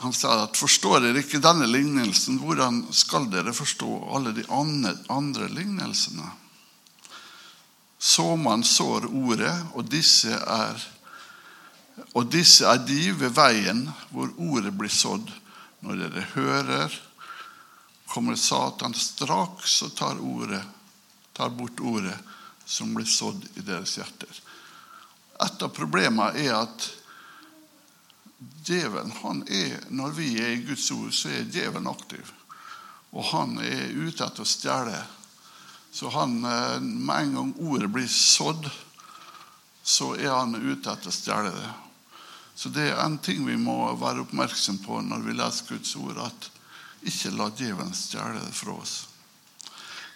Han 0.00 0.14
sa 0.16 0.30
at 0.46 0.56
forstår 0.56 1.02
dere 1.04 1.20
ikke 1.20 1.42
denne 1.44 1.66
lignelsen, 1.68 2.38
hvordan 2.40 2.82
skal 2.88 3.28
dere 3.32 3.52
forstå 3.52 3.90
alle 4.16 4.32
de 4.32 4.46
andre, 4.48 4.94
andre 5.12 5.48
lignelsene? 5.52 6.24
Såmann 8.00 8.64
sår 8.64 9.10
ordet, 9.12 9.54
og 9.76 9.88
disse, 9.92 10.32
er, 10.32 10.80
og 12.12 12.28
disse 12.32 12.66
er 12.68 12.82
de 12.84 13.12
ved 13.16 13.34
veien 13.36 13.86
hvor 14.12 14.32
ordet 14.36 14.72
blir 14.76 14.92
sådd. 14.92 15.30
Når 15.84 16.00
dere 16.00 16.24
hører, 16.34 16.94
kommer 18.08 18.36
Satan 18.40 18.94
straks 18.96 19.80
og 19.86 19.94
tar, 19.96 20.20
ordet, 20.20 20.62
tar 21.36 21.52
bort 21.56 21.80
ordet 21.80 22.16
som 22.66 22.94
blir 22.94 23.08
sådd 23.08 23.44
i 23.56 23.64
deres 23.64 23.96
hjerter. 23.98 24.40
Et 25.44 25.62
av 25.62 25.72
problemene 25.76 26.32
er 26.40 26.54
at 26.56 26.88
Djevelen, 28.36 29.12
han 29.22 29.44
er, 29.48 29.78
Når 29.88 30.10
vi 30.16 30.26
er 30.42 30.50
i 30.52 30.64
Guds 30.66 30.90
ord, 30.92 31.12
så 31.14 31.30
er 31.32 31.46
djevelen 31.48 31.88
aktiv. 31.88 32.32
Og 33.16 33.24
han 33.30 33.54
er 33.64 33.94
ute 33.94 34.26
etter 34.26 34.44
å 34.44 34.48
stjele. 34.48 34.98
Så 35.94 36.10
han, 36.12 36.44
eh, 36.44 36.80
med 36.80 37.16
en 37.16 37.34
gang 37.38 37.54
ordet 37.56 37.88
blir 37.92 38.08
sådd, 38.08 38.68
så 39.82 40.12
er 40.18 40.34
han 40.34 40.54
ute 40.54 40.90
etter 40.92 41.08
å 41.08 41.14
stjele 41.14 41.54
det. 41.54 41.70
Så 42.56 42.72
det 42.72 42.88
er 42.88 43.02
en 43.04 43.18
ting 43.20 43.44
vi 43.46 43.56
må 43.60 43.76
være 44.00 44.24
oppmerksom 44.24 44.80
på 44.84 45.02
når 45.04 45.26
vi 45.26 45.36
leser 45.36 45.68
Guds 45.68 45.92
ord, 46.00 46.22
at 46.24 46.48
ikke 47.06 47.34
la 47.36 47.50
djevelen 47.52 47.92
stjele 47.94 48.40
det 48.40 48.54
fra 48.56 48.78
oss. 48.80 48.96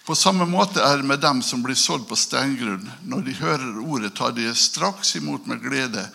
På 0.06 0.16
samme 0.16 0.46
måte 0.48 0.80
er 0.82 0.98
det 0.98 1.06
med 1.06 1.20
dem 1.20 1.42
som 1.44 1.62
blir 1.62 1.76
sådd 1.76 2.08
på 2.08 2.16
steingrunn. 2.18 2.88
Når 3.04 3.26
de 3.26 3.36
hører 3.42 3.78
ordet, 3.84 4.14
tar 4.16 4.32
de 4.34 4.48
straks 4.56 5.14
imot 5.20 5.46
med 5.46 5.60
glede 5.62 6.08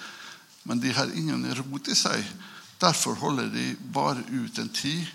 men 0.68 0.80
de 0.80 0.92
har 0.92 1.12
ingen 1.18 1.46
rot 1.56 1.88
i 1.88 1.96
seg. 1.96 2.26
Derfor 2.82 3.14
holder 3.22 3.52
de 3.54 3.76
bare 3.94 4.24
ut 4.32 4.58
en 4.58 4.70
tid. 4.74 5.06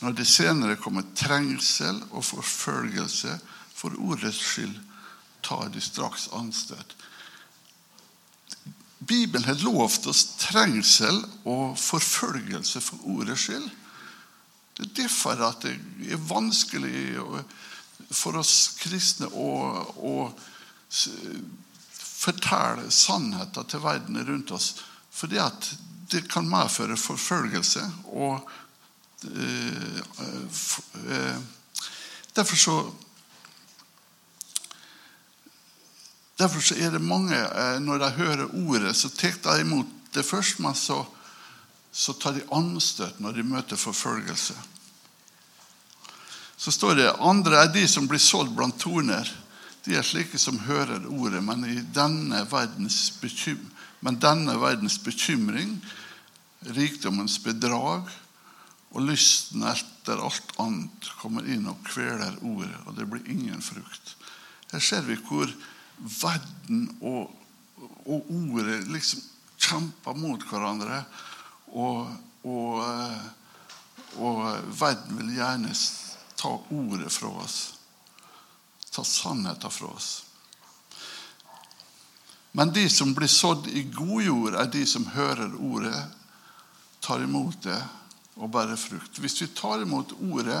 Når 0.00 0.16
det 0.16 0.24
senere 0.24 0.78
kommer 0.80 1.04
trengsel 1.16 2.00
og 2.10 2.24
forfølgelse 2.24 3.36
for 3.76 3.92
ordets 4.00 4.40
skyld, 4.40 4.72
tar 5.44 5.68
de 5.68 5.82
straks 5.84 6.30
anstøt. 6.32 6.96
Bibelen 9.06 9.44
har 9.44 9.62
lovt 9.64 10.06
oss 10.06 10.24
trengsel 10.40 11.18
og 11.44 11.78
forfølgelse 11.78 12.80
for 12.80 13.08
ordets 13.16 13.46
skyld. 13.46 13.70
Det 14.74 14.86
er 14.86 14.94
derfor 15.02 15.42
at 15.46 15.62
det 15.62 15.76
er 16.10 16.28
vanskelig 16.28 17.20
for 18.10 18.38
oss 18.40 18.74
kristne 18.80 19.28
å, 19.30 19.50
å 19.94 20.14
fortelle 22.24 22.90
sannheten 22.90 23.70
til 23.70 23.84
verden 23.84 24.18
rundt 24.26 24.54
oss. 24.54 24.74
Fordi 25.14 25.38
at 25.42 25.70
det 26.10 26.26
kan 26.30 26.48
medføre 26.48 26.96
forfølgelse. 26.98 27.82
Og 28.18 28.50
uh, 29.24 30.00
derfor 32.36 32.56
så 32.56 32.76
Derfor 36.38 36.74
er 36.74 36.90
det 36.90 37.02
mange, 37.02 37.36
uh, 37.36 37.78
når 37.82 37.98
de 38.02 38.10
hører 38.18 38.54
ordet, 38.66 38.96
så 38.96 39.08
tar 39.08 39.58
de 39.58 39.60
imot 39.60 39.90
det 40.14 40.24
først, 40.26 40.58
men 40.62 40.74
så, 40.74 41.04
så 41.92 42.14
tar 42.18 42.34
de 42.36 42.46
anstøt 42.54 43.20
når 43.22 43.38
de 43.38 43.46
møter 43.46 43.78
forfølgelse. 43.78 44.54
Så 46.56 46.70
står 46.70 46.94
det 46.98 47.14
andre 47.20 47.64
er 47.64 47.72
de 47.74 47.86
som 47.90 48.06
blir 48.08 48.22
solgt 48.22 48.54
blant 48.56 48.78
torner. 48.80 49.28
De 49.84 49.96
er 49.98 50.06
slike 50.06 50.38
som 50.40 50.62
hører 50.64 51.04
ordet, 51.10 51.42
men 51.44 51.66
denne 51.92 52.44
verdens 52.50 53.12
men 54.04 54.20
denne 54.20 54.54
verdens 54.60 54.98
bekymring, 55.00 55.78
rikdommens 56.76 57.38
bedrag 57.44 58.08
og 58.94 59.06
lysten 59.08 59.64
etter 59.66 60.20
alt 60.22 60.54
annet 60.62 61.08
kommer 61.20 61.46
inn 61.50 61.66
og 61.68 61.80
kveler 61.88 62.36
ordet, 62.44 62.76
og 62.86 62.96
det 62.98 63.08
blir 63.10 63.24
ingen 63.32 63.62
frukt. 63.64 64.14
Her 64.72 64.80
ser 64.80 65.04
vi 65.08 65.16
hvor 65.26 65.50
verden 65.98 66.88
og, 67.00 67.30
og 68.06 68.30
ordet 68.30 68.82
liksom 68.90 69.22
kjemper 69.56 70.18
mot 70.18 70.42
hverandre. 70.48 71.02
Og, 71.74 72.10
og, 72.44 72.84
og 74.20 74.42
verden 74.78 75.18
vil 75.20 75.34
gjerne 75.38 75.72
ta 76.38 76.52
ordet 76.74 77.12
fra 77.12 77.32
oss. 77.44 77.58
Ta 78.90 79.04
sannheten 79.04 79.74
fra 79.74 79.90
oss. 79.94 80.12
Men 82.54 82.70
de 82.70 82.86
som 82.90 83.14
blir 83.14 83.30
sådd 83.30 83.66
i 83.66 83.82
god 83.90 84.22
jord, 84.22 84.54
er 84.54 84.68
de 84.70 84.84
som 84.86 85.08
hører 85.10 85.56
ordet, 85.58 85.96
tar 87.02 87.24
imot 87.24 87.64
det 87.66 87.80
og 88.38 88.52
bærer 88.54 88.78
frukt. 88.78 89.18
Hvis 89.18 89.40
vi 89.42 89.48
tar 89.50 89.82
imot 89.82 90.14
ordet, 90.22 90.60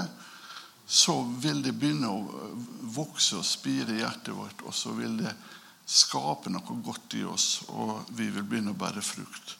så 0.86 1.22
vil 1.40 1.62
det 1.64 1.72
begynne 1.72 2.10
å 2.12 2.48
vokse 2.94 3.38
og 3.40 3.46
spire 3.46 3.94
i 3.94 4.02
hjertet 4.02 4.34
vårt. 4.36 4.64
Og 4.68 4.74
så 4.76 4.92
vil 4.96 5.16
det 5.22 5.32
skape 5.84 6.52
noe 6.52 6.78
godt 6.84 7.16
i 7.18 7.24
oss, 7.28 7.64
og 7.68 8.08
vi 8.16 8.28
vil 8.32 8.44
begynne 8.44 8.74
å 8.74 8.78
bære 8.78 9.04
frukt. 9.04 9.56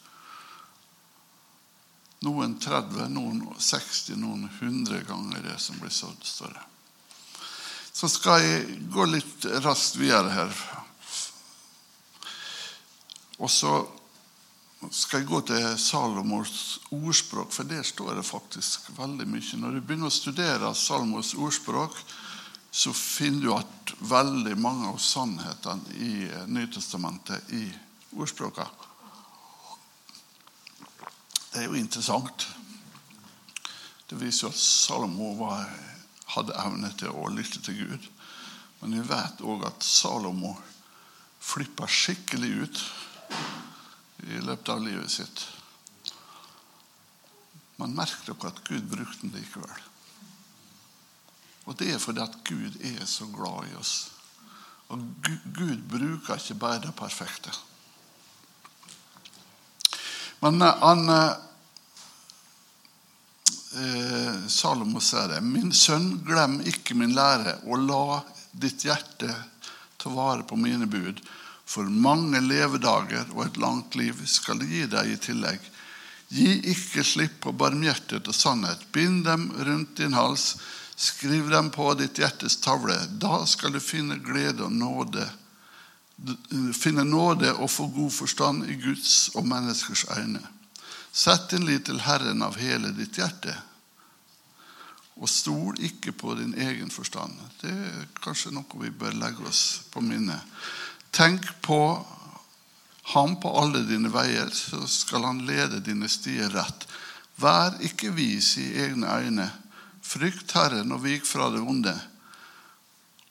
Noen 2.24 2.54
30, 2.60 3.08
noen 3.12 3.42
60, 3.60 4.16
noen 4.16 4.46
100 4.48 5.02
ganger 5.08 5.44
det 5.44 5.58
som 5.60 5.76
blir 5.80 5.92
sådd, 5.92 6.22
står 6.24 6.54
det. 6.56 6.64
Så 7.94 8.08
skal 8.10 8.40
jeg 8.42 8.78
gå 8.90 9.04
litt 9.06 9.44
raskt 9.64 10.00
videre 10.00 10.32
her. 10.32 10.62
Og 13.38 13.50
så 13.52 13.76
skal 14.90 15.22
jeg 15.22 15.28
gå 15.28 15.40
til 15.48 15.64
Salomos 15.78 16.80
ordspråk, 16.92 17.52
for 17.52 17.68
der 17.68 17.82
står 17.86 18.18
det 18.18 18.26
faktisk 18.26 18.90
veldig 18.98 19.26
mye. 19.28 19.58
Når 19.60 19.76
du 19.76 19.80
begynner 19.80 20.10
å 20.10 20.14
studere 20.14 20.72
Salomos 20.76 21.34
ordspråk, 21.38 21.96
så 22.74 22.90
finner 22.96 23.44
du 23.44 23.52
at 23.54 23.92
veldig 24.02 24.56
mange 24.58 24.88
av 24.90 24.98
sannhetene 24.98 25.94
i 25.94 26.12
Nytestamentet 26.50 27.52
i 27.54 27.68
ordspråket 28.18 28.82
Det 31.52 31.62
er 31.62 31.68
jo 31.68 31.78
interessant. 31.78 32.48
Det 34.10 34.18
viser 34.18 34.48
jo 34.48 34.50
at 34.50 34.58
Salomo 34.58 35.30
var, 35.38 35.68
hadde 36.34 36.56
evne 36.64 36.90
til 36.98 37.14
å 37.14 37.30
lytte 37.30 37.62
til 37.62 37.78
Gud. 37.84 38.08
Men 38.80 38.98
vi 38.98 39.06
vet 39.06 39.44
òg 39.46 39.62
at 39.68 39.86
Salomo 39.86 40.56
flippa 41.44 41.86
skikkelig 41.86 42.50
ut 42.64 42.82
i 44.26 44.40
løpet 44.40 44.68
av 44.72 44.82
livet 44.84 45.10
sitt. 45.10 45.44
Men 47.76 47.96
merk 47.96 48.24
dere 48.26 48.50
at 48.50 48.62
Gud 48.68 48.86
brukte 48.90 49.26
den 49.26 49.34
likevel. 49.34 49.82
Og 51.64 51.76
det 51.80 51.94
er 51.94 52.02
fordi 52.02 52.22
at 52.24 52.36
Gud 52.44 52.76
er 52.84 53.06
så 53.08 53.26
glad 53.32 53.70
i 53.70 53.76
oss. 53.80 53.94
Og 54.92 55.00
Gud 55.56 55.80
bruker 55.88 56.36
ikke 56.36 56.60
bare 56.60 56.82
det 56.84 56.94
perfekte. 56.96 57.50
Men 60.44 60.60
eh, 60.62 60.82
han 60.84 61.08
eh, 61.14 61.32
Salomo 64.48 65.00
sier 65.00 65.28
det. 65.32 65.40
Min 65.40 65.72
sønn, 65.72 66.20
glem 66.26 66.60
ikke 66.68 66.94
min 67.00 67.16
lære, 67.16 67.58
og 67.64 67.80
la 67.88 68.20
ditt 68.52 68.84
hjerte 68.84 69.32
ta 69.98 70.12
vare 70.12 70.44
på 70.46 70.56
mine 70.60 70.86
bud. 70.86 71.22
For 71.66 71.88
mange 71.88 72.40
levedager 72.44 73.30
og 73.32 73.46
et 73.46 73.56
langt 73.60 73.96
liv 73.96 74.18
skal 74.28 74.60
det 74.60 74.68
gi 74.68 74.84
deg 74.90 75.10
i 75.10 75.20
tillegg. 75.20 75.70
Gi 76.34 76.50
ikke 76.72 77.04
slipp 77.06 77.40
på 77.44 77.52
barmhjertighet 77.56 78.28
og 78.28 78.36
sannhet. 78.36 78.84
Bind 78.92 79.24
dem 79.26 79.48
rundt 79.54 79.96
din 80.00 80.16
hals. 80.16 80.54
Skriv 80.96 81.50
dem 81.50 81.70
på 81.74 81.88
ditt 81.98 82.18
hjertes 82.20 82.60
tavle. 82.62 82.96
Da 83.20 83.42
skal 83.50 83.74
du 83.74 83.80
finne 83.82 84.20
glede 84.22 84.66
og 84.66 84.72
nåde. 84.72 85.26
Finne 86.78 87.04
nåde 87.04 87.52
og 87.56 87.70
få 87.70 87.88
god 87.92 88.12
forstand 88.14 88.68
i 88.70 88.76
Guds 88.78 89.30
og 89.34 89.46
menneskers 89.46 90.06
øyne. 90.16 90.42
Sett 91.14 91.50
din 91.50 91.66
lit 91.66 91.86
til 91.86 92.00
Herren 92.02 92.42
av 92.42 92.58
hele 92.58 92.90
ditt 92.94 93.18
hjerte. 93.18 93.54
Og 95.14 95.30
stol 95.30 95.78
ikke 95.86 96.12
på 96.18 96.34
din 96.34 96.54
egen 96.58 96.90
forstand. 96.90 97.36
Det 97.60 97.70
er 97.70 98.08
kanskje 98.22 98.50
noe 98.54 98.80
vi 98.82 98.90
bør 98.90 99.14
legge 99.14 99.46
oss 99.46 99.84
på 99.94 100.02
minnet. 100.02 100.42
Tenk 101.14 101.46
på 101.62 101.80
ham 103.14 103.36
på 103.40 103.50
alle 103.60 103.84
dine 103.86 104.10
veier, 104.10 104.50
så 104.50 104.82
skal 104.90 105.26
han 105.28 105.44
lede 105.46 105.82
dine 105.84 106.08
stier 106.10 106.50
rett. 106.50 106.86
Vær 107.38 107.76
ikke 107.86 108.10
vis 108.16 108.56
i 108.58 108.70
egne 108.82 109.10
øyne. 109.20 109.46
Frykt 110.04 110.52
Herren 110.56 110.92
og 110.94 111.04
vik 111.04 111.26
fra 111.26 111.50
det 111.54 111.62
onde. 111.62 111.94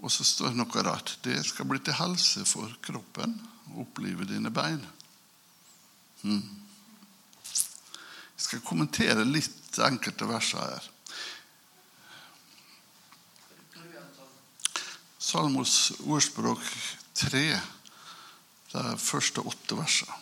Og 0.04 0.12
så 0.12 0.24
står 0.28 0.54
det 0.54 0.60
noe 0.62 0.86
rart. 0.86 1.18
Det 1.24 1.40
skal 1.48 1.68
bli 1.68 1.80
til 1.84 1.98
helse 2.00 2.46
for 2.48 2.72
kroppen 2.84 3.36
opplive 3.80 4.28
dine 4.28 4.52
bein. 4.54 4.82
Hmm. 6.22 6.44
Jeg 7.44 8.48
skal 8.48 8.66
kommentere 8.68 9.26
litt 9.28 9.80
enkelte 9.84 10.28
verser 10.28 10.64
her. 10.64 10.93
Salmos 15.24 15.94
ordspråk 16.04 16.60
3, 17.16 17.42
de 18.74 18.82
første 19.00 19.40
åtte 19.48 19.76
versene. 19.80 20.18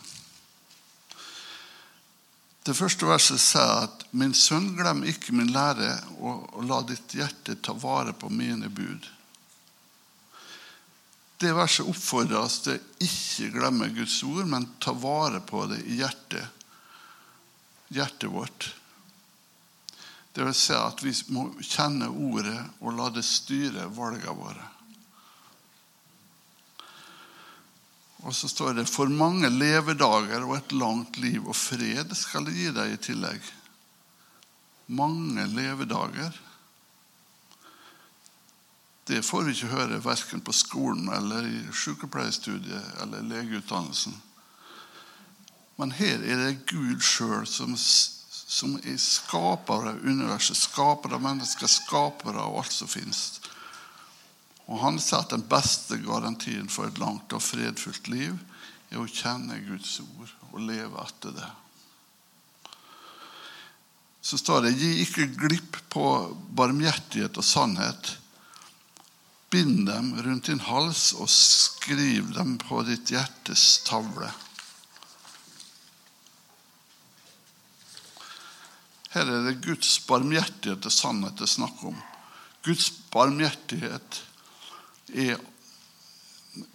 Det 2.62 2.76
første 2.78 3.08
verset 3.10 3.42
sier 3.42 3.88
at 3.88 4.04
'Min 4.14 4.36
sønn, 4.38 4.76
glem 4.78 5.02
ikke 5.10 5.34
min 5.34 5.50
lære, 5.50 5.90
og, 6.22 6.62
la 6.70 6.84
ditt 6.86 7.16
hjerte 7.18 7.56
ta 7.58 7.74
vare 7.74 8.14
på 8.14 8.30
mine 8.30 8.70
bud'. 8.70 9.08
Det 11.42 11.56
verset 11.58 11.90
oppfordrer 11.90 12.38
oss 12.38 12.60
til 12.68 12.78
ikke 13.02 13.50
glemme 13.58 13.90
Guds 13.96 14.20
ord, 14.24 14.46
men 14.46 14.70
ta 14.80 14.94
vare 14.94 15.42
på 15.42 15.66
det 15.66 15.80
i 15.88 15.98
hjertet, 15.98 16.46
hjertet 17.90 18.30
vårt. 18.30 18.70
Det 20.36 20.46
vil 20.46 20.54
si 20.54 20.78
at 20.78 21.02
vi 21.04 21.16
må 21.34 21.48
kjenne 21.58 22.06
ordet 22.06 22.60
og 22.82 22.94
la 22.94 23.10
det 23.10 23.26
styre 23.26 23.90
valgene 23.90 24.38
våre. 24.38 24.70
Og 28.22 28.36
så 28.36 28.50
står 28.50 28.76
det 28.78 28.90
for 28.90 29.10
mange 29.10 29.50
levedager 29.50 30.44
og 30.46 30.56
et 30.60 30.76
langt 30.78 31.18
liv 31.18 31.42
og 31.48 31.58
fred 31.58 32.14
skal 32.18 32.46
det 32.46 32.54
gi 32.54 32.70
deg 32.76 32.94
i 32.94 33.02
tillegg. 33.02 33.42
Mange 34.94 35.48
levedager. 35.50 36.36
Det 39.10 39.24
får 39.26 39.48
vi 39.48 39.56
ikke 39.56 39.72
høre 39.74 40.04
verken 40.06 40.44
på 40.46 40.54
skolen 40.54 41.10
eller 41.10 41.48
i 41.50 41.64
sykepleierstudiet 41.74 43.02
eller 43.02 43.26
legeutdannelsen. 43.26 44.14
Men 45.82 45.96
her 45.98 46.22
er 46.22 46.44
det 46.46 46.68
Gud 46.70 47.02
sjøl 47.02 47.48
som, 47.50 47.74
som 47.74 48.76
er 48.86 49.00
skaper 49.02 49.90
av 49.90 50.04
universet, 50.06 50.60
skaper 50.60 51.18
av 51.18 51.24
mennesker, 51.26 51.66
skaper 51.66 52.38
av 52.38 52.60
alt 52.62 52.76
som 52.76 52.92
finnes. 52.92 53.41
Og 54.72 54.80
han 54.80 55.00
sier 55.04 55.20
at 55.20 55.34
den 55.34 55.44
beste 55.52 55.98
garantien 56.00 56.70
for 56.72 56.88
et 56.88 57.00
langt 57.02 57.34
og 57.36 57.44
fredfullt 57.44 58.08
liv 58.08 58.38
er 58.92 59.02
å 59.02 59.10
kjenne 59.10 59.60
Guds 59.66 59.98
ord 60.04 60.32
og 60.54 60.64
leve 60.64 61.04
etter 61.04 61.36
det. 61.36 61.50
Så 64.22 64.40
står 64.40 64.64
det 64.64 64.78
gi 64.78 64.92
ikke 65.04 65.28
glipp 65.34 65.80
på 65.92 66.06
barmhjertighet 66.56 67.40
og 67.42 67.44
sannhet. 67.44 68.14
Bind 69.52 69.90
dem 69.90 70.14
rundt 70.24 70.48
din 70.48 70.64
hals 70.64 71.10
og 71.18 71.28
skriv 71.34 72.32
dem 72.38 72.56
på 72.62 72.84
ditt 72.88 73.12
hjertes 73.12 73.82
tavle. 73.88 74.32
Her 79.12 79.28
er 79.28 79.50
det 79.50 79.60
Guds 79.66 79.98
barmhjertighet 80.08 80.88
og 80.88 80.96
sannhet 80.96 81.36
det 81.42 81.50
er 81.50 81.56
snakk 81.58 81.82
om. 81.90 81.98
Guds 82.64 82.88
barmhjertighet 83.12 84.22
er 85.14 85.40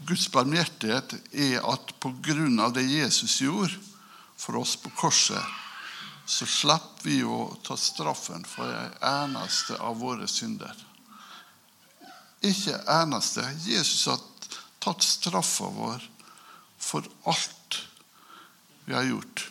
Guds 0.08 0.28
barmhjertighet 0.32 1.14
er 1.36 1.64
at 1.68 1.92
pga. 2.00 2.68
det 2.72 2.86
Jesus 2.88 3.40
gjorde 3.40 3.76
for 4.36 4.56
oss 4.56 4.76
på 4.76 4.90
korset, 4.90 5.42
så 6.26 6.46
slipper 6.46 7.04
vi 7.04 7.22
å 7.24 7.56
ta 7.62 7.76
straffen 7.76 8.44
for 8.44 8.66
en 8.66 8.96
eneste 9.00 9.76
av 9.76 9.98
våre 10.00 10.26
synder. 10.28 10.74
Ikke 12.42 12.78
eneste. 12.88 13.44
Jesus 13.64 14.06
har 14.06 14.20
tatt 14.80 15.02
straffa 15.02 15.68
vår 15.72 16.02
for 16.78 17.06
alt 17.24 17.78
vi 18.86 18.94
har 18.94 19.06
gjort. 19.06 19.48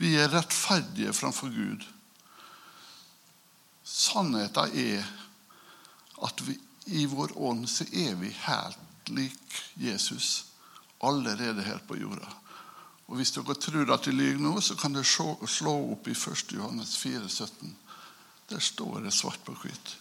Vi 0.00 0.14
er 0.16 0.32
rettferdige 0.32 1.12
framfor 1.12 1.52
Gud. 1.52 1.84
Sannheten 3.84 4.76
er 4.80 5.06
at 6.24 6.42
vi, 6.46 6.56
i 6.84 7.06
vår 7.06 7.32
ånd 7.36 7.68
så 7.70 7.84
er 7.92 8.14
vi 8.20 8.30
helt 8.46 9.10
lik 9.10 9.58
Jesus 9.74 10.44
allerede 11.00 11.62
her 11.62 11.80
på 11.86 11.98
jorda. 11.98 12.28
Og 13.10 13.16
Hvis 13.18 13.32
dere 13.34 13.56
tror 13.58 13.90
at 13.90 14.04
de 14.06 14.14
lyver 14.14 14.38
nå, 14.38 14.60
så 14.62 14.76
kan 14.78 14.94
dere 14.94 15.04
slå 15.04 15.72
opp 15.92 16.08
i 16.08 16.14
1. 16.14 16.52
Johannes 16.54 16.94
4, 16.96 17.28
17. 17.28 17.76
Der 18.50 18.62
står 18.62 19.00
det 19.04 19.14
svart 19.14 19.42
på 19.44 19.54
hvitt. 19.62 19.96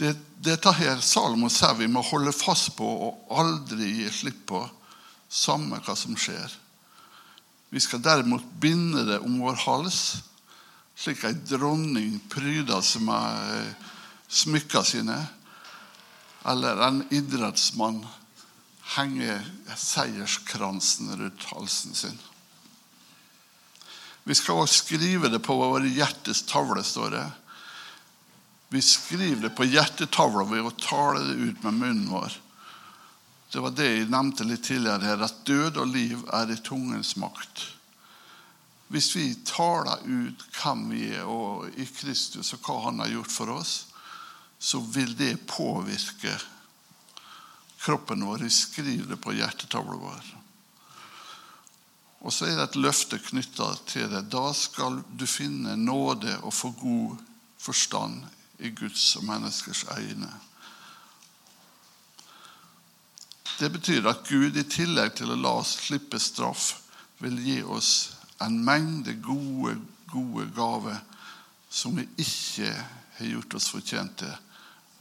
Det, 0.00 0.14
dette 0.40 0.72
her 0.72 1.02
Salomo 1.04 1.50
sier 1.52 1.76
vi 1.76 1.90
må 1.90 2.00
holde 2.06 2.32
fast 2.32 2.72
på 2.78 2.86
og 2.88 3.34
aldri 3.36 3.90
gi 3.98 4.06
slipp 4.14 4.46
på, 4.48 4.62
samme 5.28 5.82
hva 5.84 5.96
som 5.98 6.16
skjer. 6.16 6.54
Vi 7.70 7.82
skal 7.82 8.02
derimot 8.02 8.46
binde 8.62 9.04
det 9.06 9.18
om 9.22 9.36
vår 9.42 9.60
hals, 9.66 10.00
slik 11.00 11.22
ei 11.24 11.32
dronning 11.32 12.18
pryder 12.28 12.82
som 12.84 13.06
med 13.08 13.52
eh, 13.56 13.92
smykkene 14.28 14.84
sine, 14.84 15.16
eller 16.44 16.82
en 16.84 17.00
idrettsmann 17.10 18.02
henger 18.96 19.40
seierskransen 19.76 21.14
rundt 21.16 21.46
halsen 21.54 21.96
sin. 21.96 22.18
Vi 24.28 24.36
skal 24.36 24.60
også 24.60 24.84
skrive 24.84 25.32
det 25.32 25.40
på 25.40 25.56
våre 25.56 25.88
hjertes 25.88 26.44
tavle, 26.48 26.84
står 26.84 27.16
det. 27.16 27.26
Vi 28.68 28.82
skriver 28.84 29.48
det 29.48 29.54
på 29.56 29.66
hjertetavla 29.66 30.44
ved 30.52 30.68
å 30.68 30.76
tale 30.84 31.24
det 31.30 31.40
ut 31.40 31.64
med 31.64 31.80
munnen 31.80 32.12
vår. 32.12 32.36
Det 33.50 33.64
var 33.64 33.72
det 33.74 33.88
jeg 33.88 34.12
nevnte 34.12 34.44
litt 34.46 34.68
tidligere 34.68 35.08
her, 35.08 35.24
at 35.24 35.42
død 35.48 35.80
og 35.80 35.94
liv 35.96 36.20
er 36.28 36.52
i 36.52 36.60
tungens 36.60 37.16
makt. 37.18 37.70
Hvis 38.90 39.12
vi 39.14 39.28
taler 39.46 40.02
ut 40.02 40.42
hvem 40.58 40.88
vi 40.90 41.04
er 41.14 41.28
og 41.30 41.68
i 41.78 41.86
Kristus 41.86 42.50
og 42.56 42.64
hva 42.66 42.78
han 42.88 42.98
har 43.04 43.12
gjort 43.12 43.30
for 43.30 43.52
oss, 43.54 43.74
så 44.58 44.80
vil 44.82 45.14
det 45.16 45.46
påvirke 45.46 46.34
kroppen 47.80 48.26
vår. 48.26 48.42
Vi 48.44 48.50
skriver 48.50 49.14
det 49.14 49.20
på 49.22 49.36
hjertetavla 49.38 49.96
vår. 49.96 50.34
Og 52.20 52.34
så 52.34 52.50
er 52.50 52.58
det 52.58 52.66
et 52.66 52.82
løfte 52.82 53.22
knytta 53.30 53.70
til 53.88 54.10
det. 54.12 54.26
Da 54.28 54.50
skal 54.58 55.00
du 55.16 55.24
finne 55.24 55.78
nåde 55.78 56.34
og 56.42 56.52
få 56.52 56.74
god 56.82 57.22
forstand 57.62 58.26
i 58.58 58.74
Guds 58.74 59.14
og 59.16 59.24
menneskers 59.24 59.86
øyne. 59.96 60.34
Det 63.60 63.72
betyr 63.72 64.06
at 64.08 64.28
Gud 64.28 64.56
i 64.56 64.64
tillegg 64.64 65.14
til 65.16 65.32
å 65.32 65.38
la 65.38 65.58
oss 65.62 65.78
slippe 65.86 66.20
straff, 66.20 66.74
vil 67.20 67.36
gi 67.44 67.60
oss 67.62 67.92
en 68.40 68.58
mengde 68.64 69.14
gode, 69.22 69.76
gode 70.10 70.46
gaver 70.56 70.98
som 71.70 71.96
vi 71.96 72.06
ikke 72.18 72.72
har 73.18 73.26
gjort 73.34 73.54
oss 73.54 73.68
fortjent 73.70 74.16
til. 74.22 74.34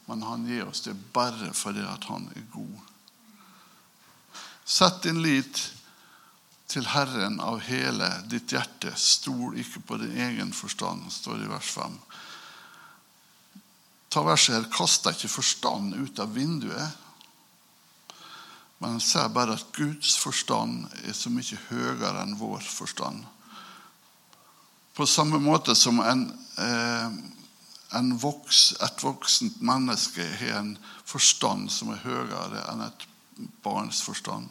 Men 0.09 0.23
han 0.25 0.45
gir 0.49 0.67
oss 0.67 0.83
det 0.85 0.95
bare 1.13 1.51
fordi 1.53 1.85
han 1.85 2.29
er 2.35 2.45
god. 2.53 2.79
Sett 4.65 5.03
din 5.03 5.21
lit 5.21 5.61
til 6.69 6.85
Herren 6.85 7.39
av 7.41 7.63
hele 7.65 8.09
ditt 8.29 8.53
hjerte. 8.53 8.93
Stol 8.97 9.57
ikke 9.57 9.81
på 9.81 9.97
din 10.01 10.17
egen 10.17 10.53
forstand, 10.53 11.07
står 11.13 11.39
det 11.39 11.47
i 11.47 11.53
vers 11.53 11.71
5. 11.73 11.95
Ta 14.09 14.23
verset 14.25 14.55
her 14.55 14.67
Kast 14.73 15.05
deg 15.05 15.17
ikke 15.17 15.37
forstand 15.39 15.95
ut 15.97 16.21
av 16.21 16.33
vinduet. 16.37 17.08
Men 18.79 18.95
han 18.95 19.03
sier 19.03 19.31
bare 19.35 19.57
at 19.59 19.71
Guds 19.75 20.15
forstand 20.21 20.87
er 21.03 21.15
så 21.15 21.31
mye 21.33 21.59
høyere 21.67 22.23
enn 22.23 22.37
vår 22.39 22.63
forstand. 22.63 23.25
På 24.95 25.07
samme 25.07 25.39
måte 25.39 25.75
som 25.75 25.99
en, 26.03 26.25
eh, 26.59 27.09
en 27.99 28.13
voks, 28.19 28.73
et 28.83 29.03
voksent 29.03 29.61
menneske 29.61 30.23
har 30.23 30.59
en 30.59 30.77
forstand 31.05 31.71
som 31.71 31.91
er 31.91 32.03
høyere 32.03 32.63
enn 32.71 32.85
et 32.87 33.05
barns 33.63 34.01
forstand. 34.03 34.49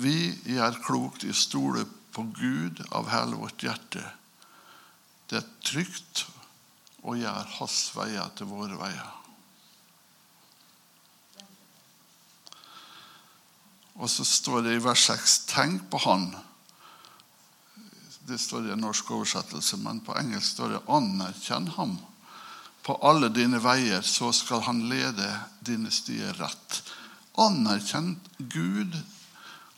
Vi 0.00 0.34
gjør 0.44 0.80
klokt 0.84 1.24
i 1.24 1.32
å 1.32 1.36
stole 1.36 1.84
på 2.12 2.26
Gud 2.34 2.84
av 2.92 3.08
hele 3.12 3.36
vårt 3.40 3.62
hjerte. 3.62 4.04
Det 5.28 5.40
er 5.40 5.52
trygt 5.64 6.26
å 7.04 7.16
gjøre 7.16 7.58
hans 7.58 7.78
veier 7.96 8.32
til 8.36 8.50
våre 8.50 8.76
veier. 8.80 9.23
Og 13.94 14.10
så 14.10 14.24
står 14.26 14.64
det 14.66 14.74
i 14.74 14.82
vers 14.82 15.06
6 15.06 15.38
Tenk 15.50 15.86
på 15.90 16.00
Han. 16.06 16.28
Det 18.26 18.38
står 18.40 18.68
i 18.68 18.72
en 18.72 18.80
norsk 18.80 19.10
oversettelse, 19.10 19.76
men 19.84 20.00
på 20.00 20.16
engelsk 20.18 20.56
står 20.56 20.68
det 20.68 20.82
'Anerkjenn 20.88 21.68
ham'. 21.76 21.98
På 22.82 22.98
alle 23.02 23.28
dine 23.28 23.62
veier, 23.62 24.00
så 24.00 24.32
skal 24.32 24.60
han 24.60 24.88
lede 24.88 25.40
dine 25.60 25.90
stier 25.90 26.32
rett. 26.32 26.82
Anerkjenn 27.38 28.20
Gud 28.38 28.96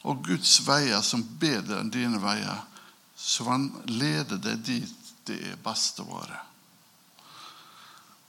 og 0.03 0.25
Guds 0.27 0.59
veier 0.67 1.03
som 1.03 1.23
bedre 1.41 1.81
enn 1.81 1.91
dine 1.91 2.19
veier, 2.23 2.65
så 3.17 3.45
han 3.51 3.71
leder 3.87 4.39
deg 4.39 4.63
dit 4.67 5.07
det 5.27 5.39
er 5.43 5.63
best 5.63 5.99
å 6.03 6.07
være. 6.07 6.39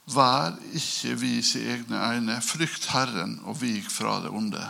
Vær 0.08 0.56
ikke 0.74 1.14
vis 1.20 1.52
i 1.58 1.66
egne 1.68 2.00
øyne. 2.00 2.38
Frykt 2.42 2.88
Herren 2.94 3.38
og 3.44 3.60
vik 3.60 3.90
fra 3.92 4.18
det 4.24 4.32
onde. 4.34 4.62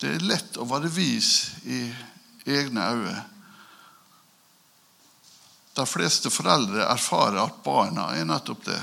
Det 0.00 0.10
er 0.12 0.26
lett 0.28 0.58
å 0.60 0.66
være 0.68 0.90
vis 0.92 1.30
i 1.64 1.80
egne 2.46 2.84
øyne. 2.92 3.22
De 5.76 5.84
fleste 5.88 6.32
foreldre 6.32 6.86
erfarer 6.88 7.42
at 7.42 7.62
barna 7.64 8.10
er 8.16 8.28
nettopp 8.28 8.64
det. 8.64 8.80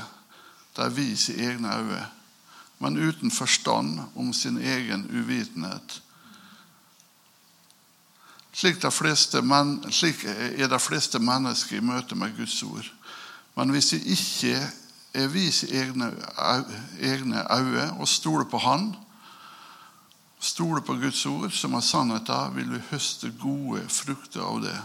De 0.74 0.86
er 0.86 0.94
vis 0.94 1.30
i 1.30 1.40
egne 1.46 1.74
øyne, 1.74 2.06
men 2.82 2.98
uten 2.98 3.32
forstand 3.32 4.00
om 4.16 4.34
sin 4.34 4.58
egen 4.58 5.06
uvitenhet. 5.10 6.00
Slik, 8.54 8.84
men, 9.42 9.80
slik 9.90 10.26
er 10.26 10.70
de 10.70 10.80
fleste 10.80 11.20
mennesker 11.20 11.78
i 11.78 11.86
møte 11.86 12.16
med 12.16 12.36
Guds 12.38 12.60
ord. 12.64 12.90
Men 13.56 13.74
hvis 13.74 13.90
de 13.94 14.02
ikke 14.14 14.60
er 15.14 15.28
vis 15.34 15.64
i 15.64 15.78
egne 15.78 16.12
øyne 17.50 17.88
og 17.98 18.08
stoler 18.08 18.46
på 18.50 18.58
Han, 18.58 18.94
stoler 20.44 20.82
på 20.82 20.94
Guds 21.00 21.26
ord, 21.26 21.52
som 21.52 21.74
er 21.78 21.86
sannheten, 21.86 22.56
vil 22.58 22.74
du 22.74 22.80
høste 22.90 23.32
gode 23.40 23.86
frukter 23.88 24.44
av 24.44 24.60
det. 24.66 24.80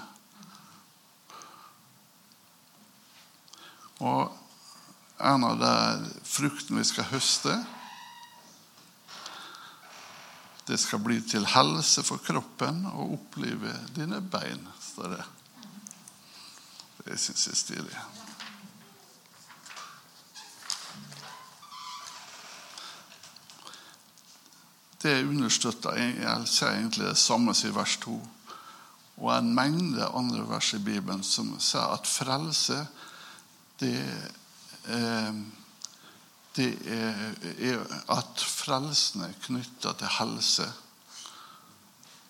Og 3.98 4.36
en 5.18 5.46
av 5.48 5.58
de 5.58 6.12
fruktene 6.22 6.78
vi 6.78 6.86
skal 6.86 7.10
høste, 7.10 7.56
det 10.68 10.78
skal 10.78 11.02
bli 11.02 11.18
til 11.26 11.48
helse 11.48 12.04
for 12.06 12.22
kroppen 12.22 12.84
og 12.92 13.16
opplive 13.16 13.72
dine 13.96 14.20
bein, 14.20 14.62
står 14.92 15.16
det. 15.16 15.26
Det 17.08 17.18
syns 17.18 17.46
jeg 17.48 17.56
er 17.56 17.62
stilig. 17.64 18.00
Det 25.02 25.22
understøtter 25.22 25.94
jeg 25.94 26.48
ser 26.50 26.72
egentlig 26.74 27.06
det 27.06 27.18
samme 27.18 27.54
som 27.54 27.70
i 27.70 27.74
vers 27.74 27.96
2. 28.02 28.16
Og 29.18 29.30
en 29.34 29.54
mengde 29.54 30.06
andre 30.14 30.42
vers 30.48 30.72
i 30.74 30.78
Bibelen 30.82 31.22
som 31.26 31.52
sier 31.62 31.94
at 31.94 32.06
frelse, 32.06 32.80
det, 33.78 33.94
eh, 34.90 35.40
det 36.56 36.68
er, 36.87 37.22
er, 37.58 37.84
at 38.14 38.42
frelsen 38.42 39.26
er 39.26 39.38
knytta 39.46 39.94
til 39.98 40.14
helse. 40.18 40.66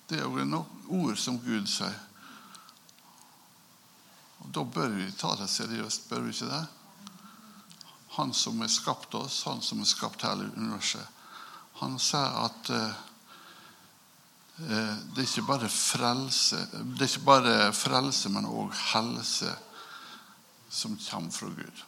Det 0.09 0.21
er 0.21 0.25
jo 0.25 0.45
noen 0.45 0.89
ord 0.89 1.17
som 1.21 1.41
Gud 1.41 1.69
sier. 1.69 1.97
Og 4.45 4.53
Da 4.55 4.65
bør 4.65 4.93
vi 4.97 5.11
ta 5.13 5.35
det 5.37 5.49
seriøst, 5.51 6.09
bør 6.09 6.25
vi 6.25 6.33
ikke 6.33 6.53
det? 6.53 6.67
Han 8.17 8.33
som 8.35 8.61
har 8.61 8.69
skapt 8.73 9.15
oss, 9.15 9.43
han 9.45 9.61
som 9.63 9.79
har 9.79 9.89
skapt 9.89 10.25
hele 10.25 10.49
universet. 10.57 11.18
Han 11.79 11.99
sa 12.03 12.23
at 12.45 12.71
eh, 12.75 12.97
eh, 14.67 14.95
det 15.15 15.23
er 15.23 15.29
ikke 15.29 15.47
bare 15.47 15.69
frelse, 15.71 16.59
det 16.73 17.05
er 17.05 17.13
ikke 17.13 17.29
bare 17.29 17.57
frelse, 17.77 18.33
men 18.35 18.49
òg 18.51 18.75
helse 18.93 19.53
som 20.69 20.99
kommer 20.99 21.31
fra 21.33 21.53
Gud. 21.55 21.85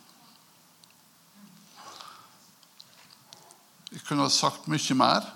Jeg 3.91 4.05
kunne 4.07 4.23
ha 4.23 4.31
sagt 4.31 4.71
mye 4.71 4.95
mer, 4.95 5.27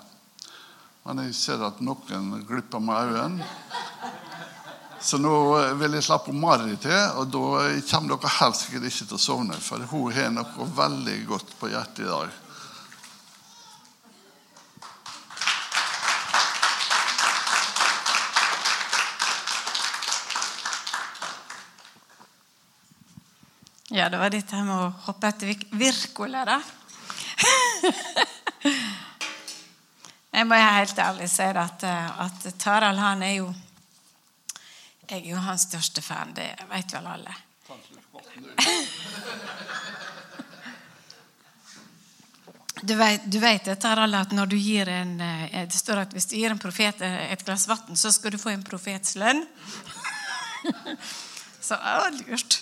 men 1.03 1.25
jeg 1.25 1.35
ser 1.35 1.65
at 1.67 1.81
noen 1.83 2.45
glipper 2.47 2.79
med 2.79 3.11
øynene. 3.11 3.49
Så 5.05 5.19
nå 5.21 5.33
vil 5.77 5.93
jeg 5.99 6.05
slappe 6.07 6.33
Mari 6.33 6.79
til, 6.81 6.95
og 7.19 7.27
da 7.29 7.67
kommer 7.91 8.15
dere 8.15 8.31
helst 8.39 8.71
ikke 8.71 8.89
til 8.89 9.13
å 9.13 9.21
sovne. 9.21 9.59
For 9.61 9.83
hun 9.91 10.15
har 10.15 10.31
noe 10.33 10.69
veldig 10.79 11.19
godt 11.29 11.51
på 11.59 11.69
hjertet 11.69 12.07
i 12.07 12.09
dag. 12.09 12.39
Ja, 23.95 24.09
det 24.09 24.17
var 24.19 24.27
dette 24.27 24.57
med 24.59 24.75
å 24.75 24.89
hoppe 25.05 25.29
etter 25.31 25.55
Wirkola, 25.79 26.41
da. 26.43 26.59
Jeg 30.35 30.43
må 30.49 30.57
helt 30.59 30.99
ærlig 30.99 31.29
si 31.31 31.45
at, 31.47 31.85
eh, 31.87 32.09
at 32.25 32.43
Tarald 32.59 32.99
han 32.99 33.23
er 33.23 33.37
jo 33.37 33.45
Jeg 35.07 35.21
er 35.21 35.29
jo 35.29 35.39
hans 35.45 35.63
største 35.69 36.01
fan. 36.03 36.33
Det 36.35 36.49
vet 36.73 36.91
vel 36.97 37.07
alle. 37.13 37.35
Du 42.85 42.93
vet, 42.99 43.23
du 43.31 43.39
vet 43.39 43.65
dette, 43.65 43.87
Harald, 43.87 44.13
at 44.13 44.31
når 44.35 44.45
du 44.51 44.57
gir 44.59 44.89
en, 44.91 45.21
eh, 45.23 45.63
det 45.63 45.79
står 45.79 46.03
at 46.03 46.11
hvis 46.13 46.27
du 46.27 46.35
gir 46.35 46.51
en 46.51 46.59
profet 46.59 46.99
eh, 47.01 47.31
et 47.31 47.45
glass 47.47 47.69
vann, 47.71 47.95
så 47.95 48.11
skal 48.11 48.35
du 48.35 48.37
få 48.37 48.51
en 48.51 48.67
profets 48.67 49.15
lønn. 49.15 49.47
Så 51.65 51.73
det 51.79 51.97
var 51.97 52.11
lurt. 52.19 52.59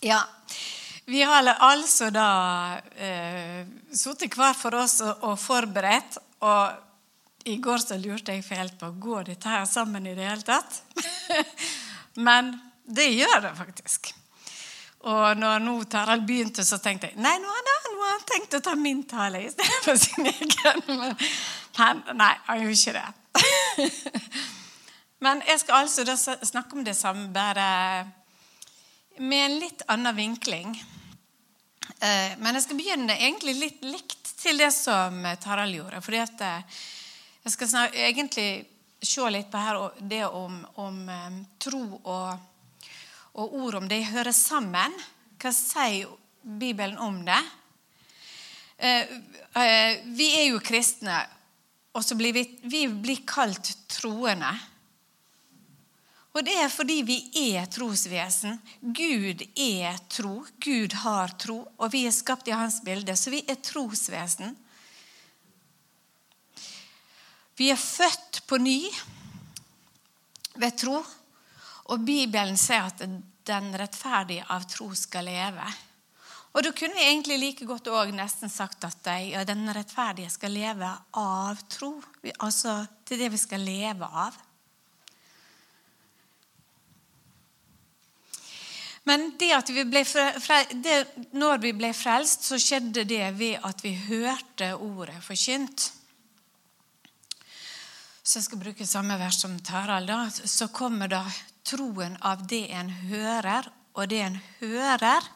Ja. 0.00 0.20
Vi 1.04 1.22
har 1.22 1.48
altså 1.58 2.10
da 2.14 2.78
eh, 2.94 3.66
sittet 3.92 4.36
hver 4.38 4.54
for 4.56 4.76
oss 4.78 5.00
og, 5.04 5.24
og, 5.26 5.34
forberedt. 5.40 6.20
Og 6.46 7.50
i 7.50 7.56
går 7.60 7.82
så 7.82 7.98
lurte 8.00 8.36
jeg 8.36 8.46
helt 8.48 8.78
på 8.80 8.92
går 9.02 9.32
dette 9.32 9.50
her 9.50 9.66
sammen 9.68 10.06
i 10.06 10.14
det 10.16 10.28
hele 10.28 10.46
tatt. 10.46 10.82
Men 12.26 12.54
det 12.84 13.10
gjør 13.12 13.42
det 13.48 13.52
faktisk. 13.58 14.12
Og 15.10 15.36
når 15.40 15.62
nå 15.64 15.74
Tarald 15.88 16.26
begynte, 16.28 16.64
så 16.64 16.78
tenkte 16.80 17.08
jeg 17.08 17.20
nei, 17.20 17.34
nå 17.40 17.48
har 17.48 18.14
han 18.14 18.24
tenkt 18.28 18.56
å 18.58 18.62
ta 18.64 18.74
min 18.76 19.02
tale 19.08 19.42
istedenfor 19.46 19.96
sin 20.00 20.28
egen. 20.28 20.82
Men, 20.88 21.14
men 21.78 22.02
nei, 22.20 22.32
han 22.46 22.64
gjorde 22.64 22.78
ikke 22.78 22.96
det. 23.00 24.50
Men 25.20 25.42
jeg 25.48 25.60
skal 25.62 25.84
altså 25.84 26.04
da 26.08 26.16
snakke 26.16 26.78
om 26.78 26.84
det 26.84 26.96
samme, 26.96 27.28
bare 27.32 28.06
med 29.20 29.44
en 29.44 29.58
litt 29.60 29.84
annen 29.92 30.16
vinkling. 30.16 30.74
Eh, 32.00 32.36
men 32.40 32.56
jeg 32.56 32.64
skal 32.64 32.80
begynne 32.80 33.18
egentlig 33.18 33.56
litt 33.58 33.82
likt 33.84 34.34
til 34.40 34.60
det 34.60 34.70
som 34.72 35.20
Tarald 35.42 35.76
gjorde. 35.76 36.00
fordi 36.00 36.22
at 36.22 36.46
eh, 36.46 36.78
jeg 37.44 37.52
skal 37.56 37.90
egentlig 37.92 38.50
se 39.00 39.28
litt 39.32 39.50
på 39.52 39.60
her, 39.60 39.82
det 40.00 40.24
om, 40.26 40.62
om 40.80 41.02
eh, 41.08 41.42
tro 41.60 41.84
og 42.00 42.50
og 43.38 43.54
ord 43.54 43.78
om 43.80 43.88
det 43.88 44.02
hører 44.10 44.34
sammen. 44.34 44.94
Hva 45.40 45.52
sier 45.54 46.10
Bibelen 46.42 46.98
om 46.98 47.20
det? 47.26 47.40
Eh, 48.80 49.12
eh, 49.60 50.00
vi 50.16 50.30
er 50.40 50.48
jo 50.50 50.62
kristne, 50.64 51.20
og 51.94 52.04
så 52.04 52.16
blir 52.18 52.34
vi, 52.34 52.44
vi 52.64 52.86
blir 52.88 53.22
kalt 53.28 53.72
troende. 53.92 54.50
Og 56.30 56.44
det 56.46 56.54
er 56.62 56.70
fordi 56.70 57.00
vi 57.02 57.18
er 57.54 57.66
trosvesen. 57.66 58.60
Gud 58.80 59.42
er 59.58 59.98
tro. 60.12 60.44
Gud 60.62 60.94
har 61.02 61.34
tro, 61.42 61.64
og 61.76 61.92
vi 61.92 62.04
er 62.06 62.14
skapt 62.14 62.48
i 62.48 62.54
hans 62.54 62.78
bilde, 62.86 63.16
så 63.18 63.32
vi 63.34 63.42
er 63.48 63.58
trosvesen. 63.58 64.54
Vi 67.58 67.68
er 67.68 67.80
født 67.80 68.44
på 68.48 68.60
ny 68.62 68.78
ved 70.54 70.78
tro. 70.80 71.00
Og 71.90 72.06
Bibelen 72.06 72.56
sier 72.60 72.86
at 72.86 73.02
den 73.02 73.72
rettferdige 73.74 74.46
av 74.54 74.64
tro 74.70 74.92
skal 74.94 75.26
leve. 75.26 75.66
Og 76.50 76.62
Da 76.64 76.72
kunne 76.74 76.94
vi 76.94 77.06
egentlig 77.06 77.38
like 77.38 77.66
godt 77.66 77.90
òg 77.90 78.10
nesten 78.14 78.50
sagt 78.50 78.84
at 78.86 79.06
ja, 79.22 79.44
den 79.46 79.68
rettferdige 79.74 80.30
skal 80.30 80.54
leve 80.54 80.88
av 81.14 81.58
tro. 81.70 81.92
Altså 82.38 82.86
til 83.06 83.18
det 83.22 83.30
vi 83.34 83.38
skal 83.38 83.62
leve 83.62 84.06
av. 84.06 84.38
Men 89.10 89.32
vi 89.74 89.82
det, 90.70 90.98
når 91.34 91.58
vi 91.58 91.72
ble 91.74 91.88
frelst, 91.96 92.44
så 92.46 92.58
skjedde 92.62 93.02
det 93.10 93.24
ved 93.34 93.56
at 93.66 93.82
vi 93.82 93.90
hørte 94.06 94.68
ordet 94.76 95.16
forkynt. 95.24 95.88
Så 98.22 98.38
jeg 98.38 98.44
skal 98.46 98.60
bruke 98.62 98.86
samme 98.86 99.16
vers 99.18 99.40
som 99.42 99.56
Tarald. 99.66 100.12
Så 100.46 100.68
kommer 100.70 101.10
da 101.10 101.24
troen 101.66 102.14
av 102.22 102.46
det 102.46 102.68
en 102.70 102.92
hører, 103.10 103.66
og 103.98 104.06
det 104.12 104.20
en 104.28 104.38
hører, 104.60 105.26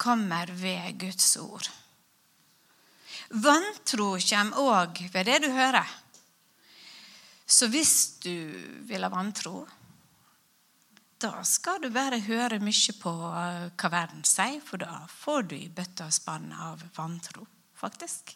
kommer 0.00 0.48
ved 0.56 0.96
Guds 1.04 1.36
ord. 1.36 1.68
Vantro 3.44 4.14
kommer 4.24 4.56
òg 4.56 5.04
ved 5.12 5.28
det 5.28 5.42
du 5.44 5.50
hører. 5.52 5.88
Så 7.44 7.68
hvis 7.68 7.94
du 8.24 8.32
vil 8.88 9.04
ha 9.04 9.12
vantro, 9.12 9.66
da 11.22 11.42
skal 11.46 11.80
du 11.82 11.88
bare 11.94 12.18
høre 12.26 12.58
mye 12.62 12.94
på 12.98 13.10
hva 13.14 13.90
verden 13.92 14.24
sier, 14.26 14.60
for 14.64 14.82
da 14.82 15.04
får 15.06 15.50
du 15.50 15.56
i 15.56 15.70
bøtta 15.70 16.08
og 16.10 16.14
spann 16.14 16.50
av 16.52 16.82
vantro, 16.96 17.46
faktisk. 17.78 18.34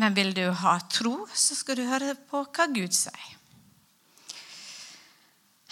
Men 0.00 0.16
vil 0.16 0.32
du 0.36 0.46
ha 0.62 0.78
tro, 0.92 1.26
så 1.32 1.56
skal 1.56 1.80
du 1.80 1.86
høre 1.88 2.14
på 2.28 2.44
hva 2.44 2.68
Gud 2.72 2.92
sier. 2.96 3.38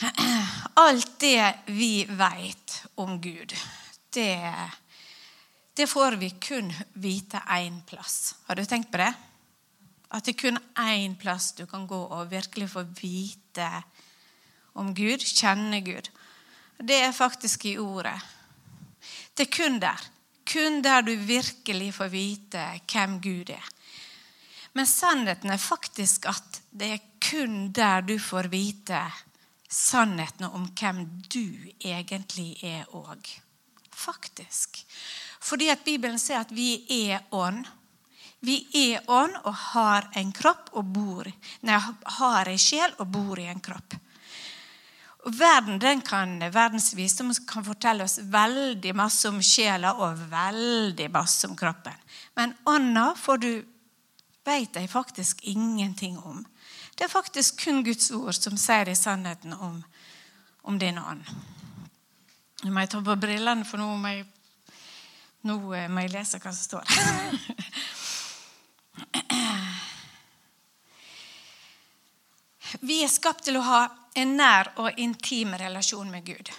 Alt 0.81 1.19
det 1.21 1.45
vi 1.77 2.07
vet 2.09 2.77
om 3.01 3.19
Gud, 3.21 3.53
det, 4.17 4.37
det 5.77 5.89
får 5.89 6.17
vi 6.21 6.31
kun 6.41 6.73
vite 7.01 7.43
én 7.53 7.83
plass. 7.89 8.35
Har 8.49 8.57
du 8.57 8.65
tenkt 8.65 8.93
på 8.93 9.01
det? 9.01 9.13
At 10.11 10.25
det 10.25 10.35
er 10.35 10.41
kun 10.41 10.61
én 10.81 11.17
plass 11.21 11.53
du 11.59 11.67
kan 11.71 11.85
gå 11.87 12.01
og 12.01 12.31
virkelig 12.33 12.73
få 12.73 12.83
vite 12.97 13.69
om 14.79 14.95
Gud, 14.95 15.25
kjenne 15.25 15.81
Gud. 15.85 16.11
Det 16.79 16.97
er 17.05 17.13
faktisk 17.13 17.67
i 17.69 17.77
ordet. 17.79 18.17
Det 19.35 19.47
er 19.49 19.57
kun 19.57 19.81
der. 19.81 20.09
Kun 20.53 20.81
der 20.83 21.03
du 21.03 21.15
virkelig 21.17 21.95
får 21.95 22.11
vite 22.13 22.65
hvem 22.91 23.21
Gud 23.23 23.51
er. 23.55 23.67
Men 24.73 24.87
sannheten 24.87 25.51
er 25.51 25.59
faktisk 25.59 26.27
at 26.31 26.61
det 26.71 26.93
er 26.95 27.07
kun 27.31 27.73
der 27.75 28.05
du 28.07 28.17
får 28.19 28.51
vite 28.53 29.03
sannheten 29.71 30.47
om 30.47 30.69
hvem 30.79 31.05
du 31.31 31.73
egentlig 31.85 32.57
er 32.67 32.87
òg. 32.95 33.29
Faktisk. 33.91 34.81
Fordi 35.41 35.69
at 35.71 35.85
Bibelen 35.85 36.19
sier 36.19 36.43
at 36.45 36.55
vi 36.55 36.85
er 37.11 37.27
ånd. 37.31 37.65
Vi 38.41 38.63
er 38.89 39.05
ånd 39.11 39.35
og 39.45 39.55
har 39.75 40.09
en 40.17 40.31
kropp 40.33 40.71
og 40.73 40.87
bor 40.95 41.29
Nei, 41.69 41.77
har 42.17 42.49
en 42.49 42.61
sjel 42.61 42.95
og 42.99 43.11
bor 43.13 43.41
i 43.41 43.51
en 43.51 43.61
kropp. 43.61 43.97
Og 45.29 45.35
verden, 45.37 45.81
den 45.81 46.01
kan, 46.01 46.39
Verdens 46.53 46.95
visdom 46.97 47.33
kan 47.49 47.65
fortelle 47.65 48.05
oss 48.05 48.19
veldig 48.33 48.95
masse 48.97 49.29
om 49.29 49.43
sjela 49.45 49.93
og 50.01 50.23
veldig 50.31 51.11
masse 51.13 51.49
om 51.49 51.57
kroppen. 51.57 51.97
Men 52.37 52.55
ånda 52.65 53.13
får 53.21 53.43
du 53.43 53.53
vet 54.45 54.77
jeg 54.77 54.91
faktisk 54.91 55.43
ingenting 55.43 56.19
om. 56.19 56.47
Det 56.97 57.05
er 57.05 57.13
faktisk 57.13 57.65
kun 57.65 57.85
Guds 57.85 58.11
ord 58.11 58.35
som 58.37 58.57
sier 58.61 58.89
i 58.89 58.97
sannheten 58.97 59.53
om, 59.53 59.83
om 60.63 60.79
din 60.79 60.99
ånd. 60.99 61.25
Nå 62.65 62.73
må 62.73 62.81
jeg 62.85 62.91
ta 62.93 63.01
på 63.05 63.17
brillene, 63.21 63.65
for 63.65 63.81
nå 63.81 63.87
må 63.97 64.09
jeg, 64.13 64.27
nå 65.49 65.59
må 65.61 66.01
jeg 66.05 66.13
lese 66.13 66.41
hva 66.43 66.53
som 66.53 66.65
står. 66.65 66.85
Vi 72.81 73.03
er 73.05 73.11
skapt 73.11 73.45
til 73.49 73.59
å 73.59 73.65
ha 73.67 73.81
en 74.19 74.37
nær 74.39 74.73
og 74.81 74.99
intim 75.01 75.55
relasjon 75.59 76.11
med 76.11 76.27
Gud. 76.27 76.51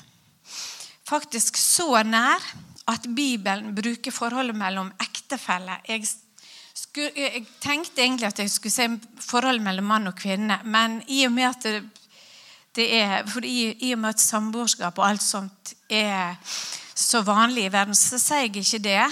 Faktisk 1.08 1.58
så 1.60 2.04
nær 2.08 2.44
at 2.92 3.08
Bibelen 3.16 3.76
bruker 3.76 4.14
forholdet 4.16 4.58
mellom 4.58 4.92
ektefeller. 5.04 5.84
Jeg 5.88 6.08
jeg 6.96 7.46
tenkte 7.64 8.02
egentlig 8.02 8.28
at 8.28 8.40
jeg 8.40 8.52
skulle 8.52 8.74
se 8.74 8.88
forholdet 9.24 9.64
mellom 9.64 9.86
mann 9.88 10.08
og 10.08 10.16
kvinne, 10.16 10.58
men 10.64 11.02
i 11.08 11.26
og 11.26 11.32
med 11.32 11.48
at 11.48 11.64
det, 11.64 11.84
det 12.76 12.88
er, 13.00 13.24
i, 13.44 13.72
i, 13.80 13.94
og 13.94 14.00
med 14.00 14.10
at 14.10 14.20
samboerskap 14.20 15.00
og 15.00 15.08
alt 15.08 15.24
sånt 15.24 15.74
er 15.90 16.36
så 16.96 17.22
vanlig 17.24 17.66
i 17.68 17.72
verden, 17.72 17.96
så 17.96 18.20
sier 18.20 18.48
jeg 18.48 18.64
ikke 18.64 18.82
det. 18.84 19.06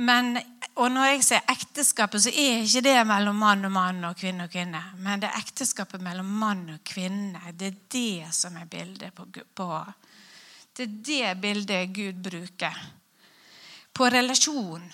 Men, 0.00 0.38
og 0.78 0.92
når 0.92 1.08
jeg 1.10 1.24
sier 1.26 1.50
ekteskapet, 1.50 2.22
så 2.22 2.30
er 2.30 2.62
ikke 2.62 2.84
det 2.86 2.96
mellom 3.08 3.40
mann 3.42 3.66
og 3.66 3.72
mann 3.74 4.04
og 4.08 4.16
kvinne 4.20 4.46
og 4.46 4.52
kvinne. 4.52 4.80
Men 5.02 5.20
det 5.20 5.28
er 5.28 5.40
ekteskapet 5.42 6.02
mellom 6.04 6.30
mann 6.40 6.68
og 6.76 6.80
kvinne. 6.86 7.40
Det 7.52 7.72
er 7.72 7.80
det 7.92 8.34
som 8.36 8.56
er 8.56 8.70
bildet 8.70 9.14
på, 9.14 9.26
på 9.26 9.68
Det 10.76 10.86
er 10.86 10.96
det 11.10 11.40
bildet 11.42 11.94
Gud 11.94 12.22
bruker. 12.22 12.76
På 13.92 14.08
relasjon 14.08 14.84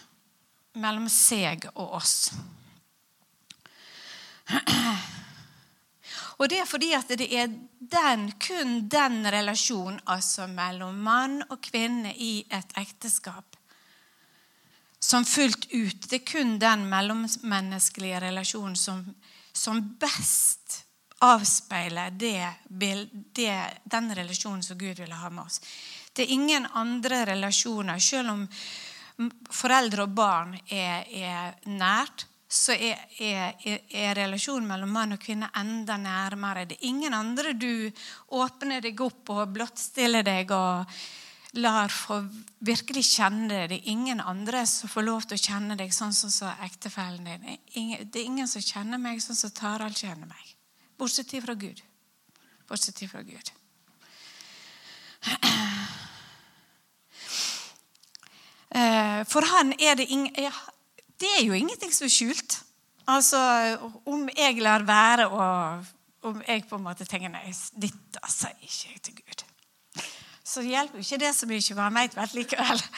mellom 0.80 1.08
seg 1.12 1.68
og 1.74 1.98
oss. 2.00 2.16
Og 6.36 6.50
det 6.52 6.58
er 6.60 6.68
fordi 6.68 6.92
at 6.96 7.08
det 7.16 7.28
er 7.32 7.48
den, 7.80 8.26
kun 8.42 8.88
den 8.92 9.24
relasjonen, 9.32 10.00
altså 10.06 10.46
mellom 10.50 10.98
mann 11.04 11.40
og 11.48 11.60
kvinne 11.64 12.12
i 12.12 12.44
et 12.52 12.76
ekteskap, 12.76 13.55
som 15.06 15.24
fullt 15.24 15.66
ut 15.70 16.08
Det 16.10 16.16
er 16.16 16.24
kun 16.26 16.56
den 16.58 16.88
mellommenneskelige 16.90 18.20
relasjonen 18.24 18.76
som, 18.76 19.04
som 19.52 19.82
best 20.00 20.80
avspeiler 21.22 22.10
det, 22.10 22.48
det, 22.68 23.52
den 23.84 24.14
relasjonen 24.14 24.64
som 24.66 24.78
Gud 24.78 24.98
ville 24.98 25.14
ha 25.14 25.30
med 25.30 25.44
oss. 25.44 25.60
Det 26.12 26.24
er 26.26 26.32
ingen 26.34 26.66
andre 26.66 27.22
relasjoner. 27.26 28.02
Selv 28.02 28.32
om 28.34 28.42
foreldre 29.50 30.08
og 30.08 30.16
barn 30.16 30.56
er, 30.66 31.06
er 31.06 31.54
nært, 31.70 32.26
så 32.48 32.74
er, 32.74 33.06
er, 33.22 33.54
er, 33.62 34.10
relasjonen 34.18 34.66
mellom 34.68 34.92
mann 34.92 35.14
og 35.16 35.22
kvinne 35.22 35.52
enda 35.60 35.96
nærmere. 36.02 36.66
Det 36.66 36.80
er 36.80 36.90
ingen 36.90 37.14
andre 37.14 37.54
du 37.54 37.86
åpner 38.38 38.82
deg 38.82 39.00
opp 39.06 39.32
og 39.34 39.54
blottstiller 39.54 40.26
deg 40.26 40.50
og 40.54 40.98
lar 41.56 41.92
få 41.92 42.20
virkelig 42.66 43.04
kjenne 43.04 43.48
det. 43.48 43.68
Det 43.70 43.76
er 43.78 43.90
ingen 43.92 44.20
andre 44.20 44.64
som 44.66 44.90
får 44.90 45.04
lov 45.06 45.26
til 45.26 45.38
å 45.38 45.42
kjenne 45.42 45.76
deg 45.78 45.92
sånn 45.94 46.14
som 46.16 46.32
så 46.32 46.50
ektefellen 46.64 47.26
din. 47.26 47.58
Det 48.04 48.20
er 48.20 48.28
ingen 48.28 48.48
som 48.50 48.64
kjenner 48.64 49.00
meg 49.00 49.22
sånn 49.22 49.38
som 49.38 49.52
Tarald 49.54 49.96
kjenner 49.98 50.28
meg. 50.28 50.54
Bortsett 50.98 51.34
fra 51.44 51.54
Gud. 51.54 51.82
Bortsett 52.68 53.02
fra 53.10 53.22
Gud. 53.26 53.52
Eh, 58.76 59.20
for 59.30 59.46
han 59.46 59.70
er 59.78 59.94
det 59.96 60.04
ingen 60.10 60.34
Det 61.16 61.28
er 61.38 61.44
jo 61.46 61.54
ingenting 61.54 61.92
som 61.94 62.04
er 62.04 62.10
skjult. 62.12 62.56
Altså, 63.06 63.38
om 64.04 64.26
jeg 64.36 64.58
lar 64.60 64.82
være 64.84 65.28
å 65.30 65.46
Om 66.26 66.42
jeg 66.42 66.66
på 66.68 66.76
en 66.76 66.82
måte 66.82 67.06
tenker 67.06 67.30
nei, 67.30 67.54
dette 67.78 68.32
sier 68.34 68.58
ikke 68.58 68.90
jeg 68.90 69.02
til 69.06 69.14
Gud 69.22 69.45
så 70.46 70.62
hjelper 70.62 71.02
ikke 71.02 71.18
det 71.18 71.32
så 71.34 71.46
mye, 71.50 71.62
for 71.66 71.82
han 71.82 71.96
vet 71.98 72.16
vel 72.16 72.34
likevel. 72.38 72.82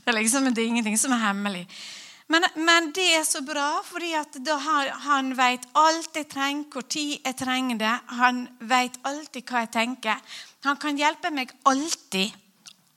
det 0.00 0.08
er 0.08 0.16
liksom 0.16 0.48
det 0.48 0.62
er 0.62 0.70
ingenting 0.70 0.96
som 0.98 1.12
er 1.12 1.24
hemmelig. 1.26 1.66
Men, 2.30 2.46
men 2.62 2.92
det 2.94 3.08
er 3.18 3.24
så 3.26 3.42
bra, 3.42 3.80
fordi 3.84 4.12
han 5.04 5.32
vet 5.36 5.66
alt 5.74 6.16
jeg 6.16 6.28
trenger, 6.30 6.68
hvor 6.70 6.86
tid 6.86 7.18
jeg 7.26 7.36
trenger 7.36 7.80
det. 7.80 7.94
Han 8.20 8.44
vet 8.70 8.96
alltid 9.04 9.50
hva 9.50 9.64
jeg 9.64 9.72
tenker. 9.74 10.22
Han 10.64 10.78
kan 10.78 10.98
hjelpe 10.98 11.32
meg 11.34 11.50
alltid. 11.66 12.30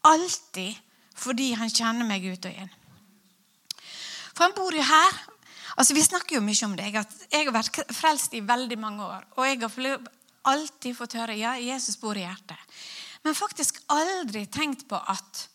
Alltid. 0.05 0.77
Fordi 1.17 1.51
han 1.57 1.71
kjenner 1.73 2.05
meg 2.05 2.25
ut 2.29 2.45
og 2.45 2.61
inn. 2.63 2.73
For 4.33 4.45
han 4.45 4.55
bor 4.55 4.75
jo 4.75 4.85
her. 4.85 5.21
Altså, 5.77 5.97
Vi 5.97 6.05
snakker 6.05 6.37
jo 6.37 6.45
mye 6.45 6.65
om 6.69 6.77
det. 6.77 6.91
Jeg 6.93 7.47
har 7.47 7.55
vært 7.55 7.81
frelst 7.89 8.37
i 8.37 8.45
veldig 8.45 8.77
mange 8.77 9.03
år. 9.05 9.25
Og 9.35 9.47
jeg 9.49 9.63
har 9.65 9.73
alltid 10.49 10.97
fått 10.97 11.17
høre 11.17 11.35
ja, 11.37 11.55
Jesus 11.59 11.97
bor 12.01 12.17
i 12.17 12.25
hjertet. 12.25 12.59
Men 13.23 13.35
faktisk 13.35 13.79
aldri 13.93 14.45
tenkt 14.51 14.87
på 14.89 14.99
at 14.99 15.47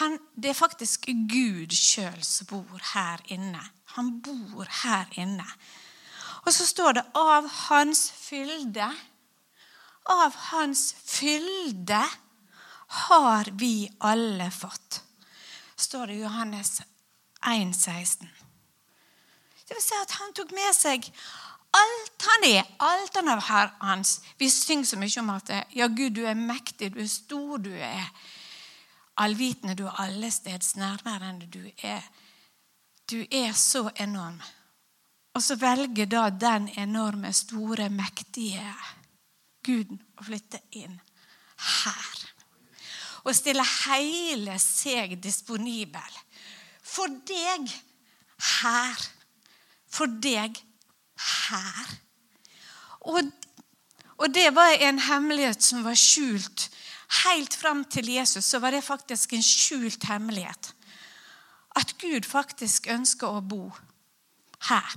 han, 0.00 0.16
det 0.34 0.52
er 0.52 0.56
faktisk 0.56 1.08
Gud 1.28 1.72
sjøl 1.76 2.20
som 2.24 2.48
bor 2.48 2.84
her 2.94 3.20
inne. 3.32 3.60
Han 3.96 4.14
bor 4.24 4.68
her 4.82 5.08
inne. 5.20 5.46
Og 6.42 6.52
så 6.52 6.66
står 6.66 6.92
det 6.92 7.04
'av 7.14 7.48
hans 7.68 8.10
fylde'. 8.10 8.92
Av 10.10 10.34
hans 10.34 10.94
fylde 11.04 12.02
har 12.86 13.50
vi 13.52 13.90
alle 14.00 14.50
fått. 14.50 15.02
Står 15.76 16.06
det 16.06 16.14
i 16.14 16.22
Johannes 16.22 16.82
1,16. 17.40 18.28
Det 19.68 19.76
vil 19.76 19.82
si 19.82 19.94
at 20.02 20.10
han 20.10 20.34
tok 20.36 20.50
med 20.50 20.74
seg 20.76 21.06
Alt 21.72 22.26
han 22.28 22.44
er, 22.50 22.64
alt 22.78 23.16
han 23.16 23.28
har 23.28 23.74
hans. 23.80 24.20
Vi 24.38 24.50
synger 24.50 24.84
så 24.84 24.98
mye 25.00 25.20
om 25.22 25.30
at 25.32 25.52
ja, 25.72 25.86
Gud, 25.88 26.10
du 26.18 26.24
er 26.28 26.36
mektig, 26.38 26.92
du 26.92 27.00
er 27.00 27.08
stor, 27.08 27.58
du 27.58 27.70
er 27.72 28.10
allvitende, 29.16 29.76
du 29.78 29.86
er 29.86 30.00
allesteds 30.04 30.76
nærværende. 30.76 31.46
Du 31.46 31.62
er, 31.82 32.02
du 33.10 33.24
er 33.30 33.52
så 33.52 33.90
enorm. 33.96 34.40
Og 35.34 35.42
så 35.42 35.56
velger 35.56 36.06
da 36.06 36.28
den 36.30 36.68
enorme, 36.76 37.32
store, 37.32 37.88
mektige 37.88 38.66
Guden 39.64 40.00
å 40.18 40.26
flytte 40.26 40.58
inn 40.74 40.98
her. 41.62 42.18
Og 43.22 43.36
stille 43.38 43.64
hele 43.86 44.58
seg 44.58 45.14
disponibel 45.22 46.18
for 46.82 47.12
deg 47.28 47.70
her. 48.60 49.04
For 49.92 50.10
deg 50.20 50.58
her. 51.22 51.94
Og, 53.10 53.30
og 54.18 54.34
det 54.34 54.48
var 54.54 54.76
en 54.80 55.00
hemmelighet 55.02 55.62
som 55.62 55.84
var 55.86 55.98
skjult. 55.98 56.68
Helt 57.24 57.54
fram 57.54 57.84
til 57.84 58.08
Jesus 58.14 58.44
så 58.44 58.60
var 58.62 58.72
det 58.72 58.84
faktisk 58.84 59.32
en 59.32 59.44
skjult 59.44 60.04
hemmelighet. 60.08 60.72
At 61.76 61.96
Gud 62.00 62.28
faktisk 62.28 62.88
ønsker 62.92 63.28
å 63.28 63.44
bo 63.44 63.66
her. 64.68 64.96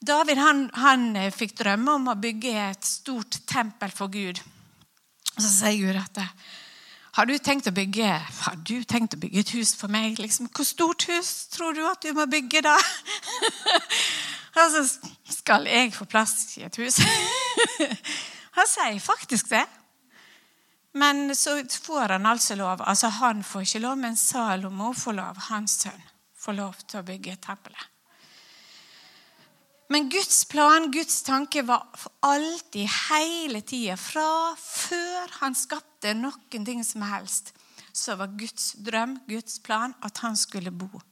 David 0.00 0.40
han, 0.40 0.64
han 0.80 1.12
fikk 1.34 1.58
drømme 1.58 1.98
om 1.98 2.08
å 2.08 2.16
bygge 2.20 2.54
et 2.70 2.86
stort 2.88 3.42
tempel 3.48 3.92
for 3.92 4.12
Gud. 4.12 4.40
Og 5.36 5.42
så 5.42 5.50
sier 5.50 5.80
Gud 5.80 6.00
at 6.00 6.22
har 7.18 7.26
du 7.26 7.34
bygge, 7.74 8.06
har 8.06 8.56
du 8.56 8.84
tenkt 8.84 9.14
å 9.14 9.20
bygge 9.20 9.40
et 9.40 9.52
hus 9.58 9.74
for 9.74 9.92
meg? 9.92 10.18
Liksom, 10.18 10.48
hvor 10.54 10.64
stort 10.64 11.04
hus 11.10 11.48
tror 11.52 11.74
du 11.74 11.82
at 11.84 12.02
du 12.02 12.14
må 12.14 12.24
bygge, 12.30 12.62
da? 12.62 12.76
Og 14.50 14.72
så 14.74 14.82
skal 15.30 15.68
jeg 15.70 15.92
få 15.94 16.06
plass 16.10 16.56
i 16.58 16.64
et 16.66 16.80
hus. 16.80 16.98
han 18.56 18.68
sier 18.68 18.98
faktisk 19.02 19.52
det. 19.52 19.66
Men 20.92 21.30
så 21.38 21.60
får 21.84 22.16
han 22.16 22.26
altså 22.26 22.56
lov. 22.58 22.82
Altså 22.82 23.08
Han 23.20 23.44
får 23.46 23.60
ikke 23.60 23.84
lov, 23.84 23.96
men 23.98 24.16
Salomo 24.16 24.92
får 24.92 25.12
lov. 25.20 25.38
Hans 25.50 25.78
sønn 25.84 26.02
får 26.40 26.58
lov 26.58 26.82
til 26.86 27.00
å 27.00 27.06
bygge 27.06 27.36
tempelet. 27.46 27.86
Men 29.90 30.06
Guds 30.10 30.44
plan, 30.46 30.86
Guds 30.94 31.22
tanke, 31.26 31.64
var 31.66 31.88
alltid, 32.22 32.86
hele 33.10 33.60
tida, 33.66 33.96
fra 33.98 34.54
før 34.54 35.32
han 35.40 35.56
skapte 35.58 36.14
noen 36.14 36.66
ting 36.66 36.84
som 36.86 37.02
helst, 37.10 37.50
så 37.90 38.14
var 38.18 38.30
Guds 38.38 38.76
drøm, 38.78 39.16
Guds 39.26 39.58
plan, 39.58 39.94
at 40.06 40.22
han 40.22 40.38
skulle 40.38 40.70
bo 40.70 41.02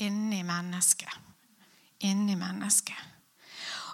inni 0.00 0.40
mennesket 0.42 1.23
inni 2.04 2.36
mennesket. 2.38 3.00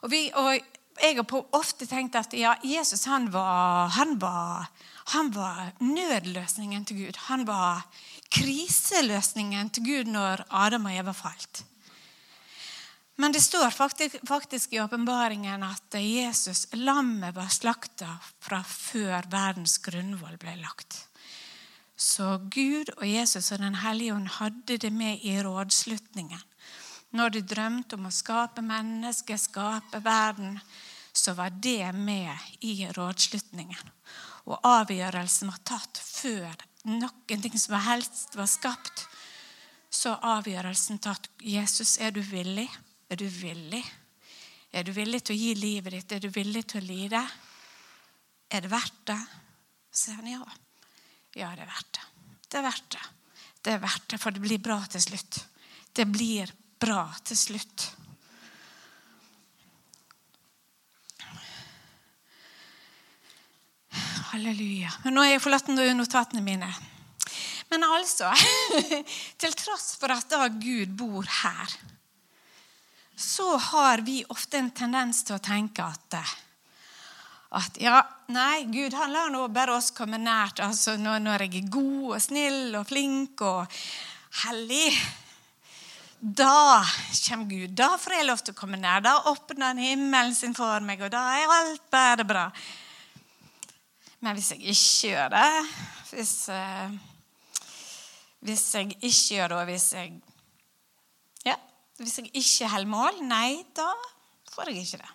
Og, 0.03 0.11
vi, 0.13 0.27
og 0.35 0.55
jeg 1.01 1.17
har 1.17 1.57
ofte 1.57 1.89
tenkt 1.89 2.19
at 2.19 2.35
ja, 2.37 2.55
Jesus 2.65 3.07
han 3.09 3.31
var, 3.33 3.91
han, 3.97 4.19
var, 4.21 4.69
han 5.15 5.33
var, 5.35 5.73
nødløsningen 5.81 6.85
til 6.85 7.05
Gud. 7.05 7.21
Han 7.31 7.47
var 7.49 7.87
kriseløsningen 8.31 9.71
til 9.71 9.87
Gud 9.87 10.13
når 10.13 10.45
Adam 10.51 10.89
og 10.91 10.97
Eva 10.97 11.17
falt. 11.17 11.65
Men 13.21 13.35
det 13.37 13.43
står 13.45 13.71
faktisk, 13.71 14.17
faktisk 14.29 14.73
i 14.73 14.81
åpenbaringen 14.81 15.63
at 15.67 15.97
Jesus, 16.01 16.67
lammet, 16.73 17.35
var 17.37 17.51
slakta 17.53 18.15
fra 18.41 18.63
før 18.65 19.29
verdens 19.29 19.77
grunnvoll 19.85 20.39
ble 20.41 20.55
lagt. 20.63 21.03
Så 22.01 22.39
Gud 22.49 22.89
og 22.97 23.05
Jesus 23.05 23.53
og 23.53 23.61
Den 23.61 23.77
hellige 23.83 24.15
ånd 24.15 24.31
hadde 24.39 24.79
det 24.81 24.93
med 24.93 25.21
i 25.21 25.37
rådslutningen. 25.45 26.41
Når 27.17 27.35
du 27.35 27.41
drømte 27.43 27.99
om 27.99 28.07
å 28.07 28.15
skape 28.15 28.63
mennesket, 28.63 29.43
skape 29.43 29.99
verden, 30.05 30.59
så 31.13 31.35
var 31.35 31.51
det 31.51 31.93
med 31.97 32.31
i 32.61 32.87
rådslutningen. 32.87 33.91
Og 34.47 34.67
avgjørelsen 34.67 35.51
var 35.51 35.63
tatt 35.67 35.99
før 35.99 36.55
noen 36.89 37.43
ting 37.43 37.59
som 37.59 37.77
helst 37.83 38.37
var 38.39 38.49
skapt. 38.49 39.07
Så 39.91 40.15
avgjørelsen 40.15 41.01
tatt. 41.03 41.27
Jesus, 41.43 41.99
er 41.99 42.15
du 42.15 42.23
villig? 42.23 42.69
Er 43.11 43.19
du 43.19 43.27
villig? 43.27 43.83
Er 44.71 44.87
du 44.87 44.93
villig 44.95 45.25
til 45.27 45.35
å 45.35 45.41
gi 45.41 45.55
livet 45.59 45.97
ditt? 45.97 46.13
Er 46.15 46.23
du 46.23 46.31
villig 46.31 46.63
til 46.71 46.83
å 46.83 46.87
lide? 46.87 47.23
Er 48.51 48.63
det 48.63 48.71
verdt 48.71 49.03
det? 49.11 49.19
Så 49.91 50.05
sier 50.05 50.21
han 50.21 50.31
ja. 50.31 50.45
Ja, 51.35 51.51
det 51.59 51.67
er 51.67 51.73
verdt 51.73 51.99
det. 51.99 52.07
Det 52.51 52.59
er 52.59 52.67
verdt 52.67 52.95
det. 52.95 53.03
Det 53.61 53.73
er 53.75 53.83
verdt 53.83 54.07
det, 54.11 54.19
for 54.23 54.35
det 54.35 54.43
blir 54.43 54.63
bra 54.63 54.79
til 54.91 55.03
slutt. 55.03 55.41
Det 55.93 56.07
blir 56.09 56.51
bra 56.81 57.05
til 57.24 57.39
slutt. 57.39 57.87
Halleluja. 64.31 64.93
Men 65.05 65.16
nå 65.16 65.24
har 65.24 65.35
jeg 65.35 65.43
forlatt 65.43 65.70
notatene 65.70 66.43
mine. 66.45 66.68
Men 67.70 67.87
altså 67.87 68.31
Til 69.41 69.55
tross 69.59 69.95
for 69.99 70.11
at 70.14 70.31
da 70.31 70.47
Gud 70.51 70.95
bor 70.99 71.26
her, 71.43 71.74
så 73.20 73.57
har 73.70 74.03
vi 74.07 74.22
ofte 74.33 74.59
en 74.59 74.70
tendens 74.74 75.24
til 75.26 75.37
å 75.37 75.45
tenke 75.45 75.85
at 75.85 76.20
at 77.51 77.81
ja, 77.83 77.99
nei, 78.31 78.62
Gud 78.70 78.95
han 78.95 79.11
lar 79.11 79.31
nå 79.35 79.49
bare 79.51 79.74
oss 79.74 79.91
komme 79.91 80.20
nært. 80.22 80.61
altså 80.62 80.95
Når, 80.97 81.18
når 81.24 81.45
jeg 81.45 81.57
er 81.59 81.72
god 81.74 82.05
og 82.14 82.22
snill 82.22 82.76
og 82.78 82.87
flink 82.87 83.43
og 83.43 83.81
hellig, 84.45 84.93
da 86.21 86.85
kommer 87.29 87.49
Gud. 87.49 87.73
Da 87.77 87.95
får 87.99 88.14
jeg 88.18 88.27
lov 88.29 88.43
til 88.45 88.53
å 88.53 88.59
komme 88.59 88.77
nær. 88.81 89.01
Da 89.05 89.14
åpner 89.31 89.71
han 89.71 89.81
himmelen 89.81 90.35
sin 90.37 90.53
for 90.57 90.85
meg, 90.85 91.01
og 91.01 91.12
da 91.12 91.23
er 91.39 91.55
alt 91.55 91.87
bare 91.93 92.27
bra. 92.29 92.45
Men 94.21 94.37
hvis 94.37 94.51
jeg 94.53 94.61
ikke 94.68 95.14
gjør 95.14 95.31
det, 95.33 95.47
hvis, 96.11 96.35
uh, 96.53 96.93
hvis 98.45 98.66
jeg 98.77 98.93
ikke 98.99 99.39
gjør 99.39 99.55
det, 99.55 99.61
og 99.62 99.71
hvis 99.71 99.87
jeg 99.97 100.12
ja, 101.49 101.57
hvis 101.97 102.18
jeg 102.21 102.29
ikke 102.37 102.68
holder 102.75 102.93
mål, 102.93 103.23
nei, 103.25 103.62
da 103.77 103.89
får 104.53 104.75
jeg 104.75 104.85
ikke 104.85 105.01
det. 105.01 105.14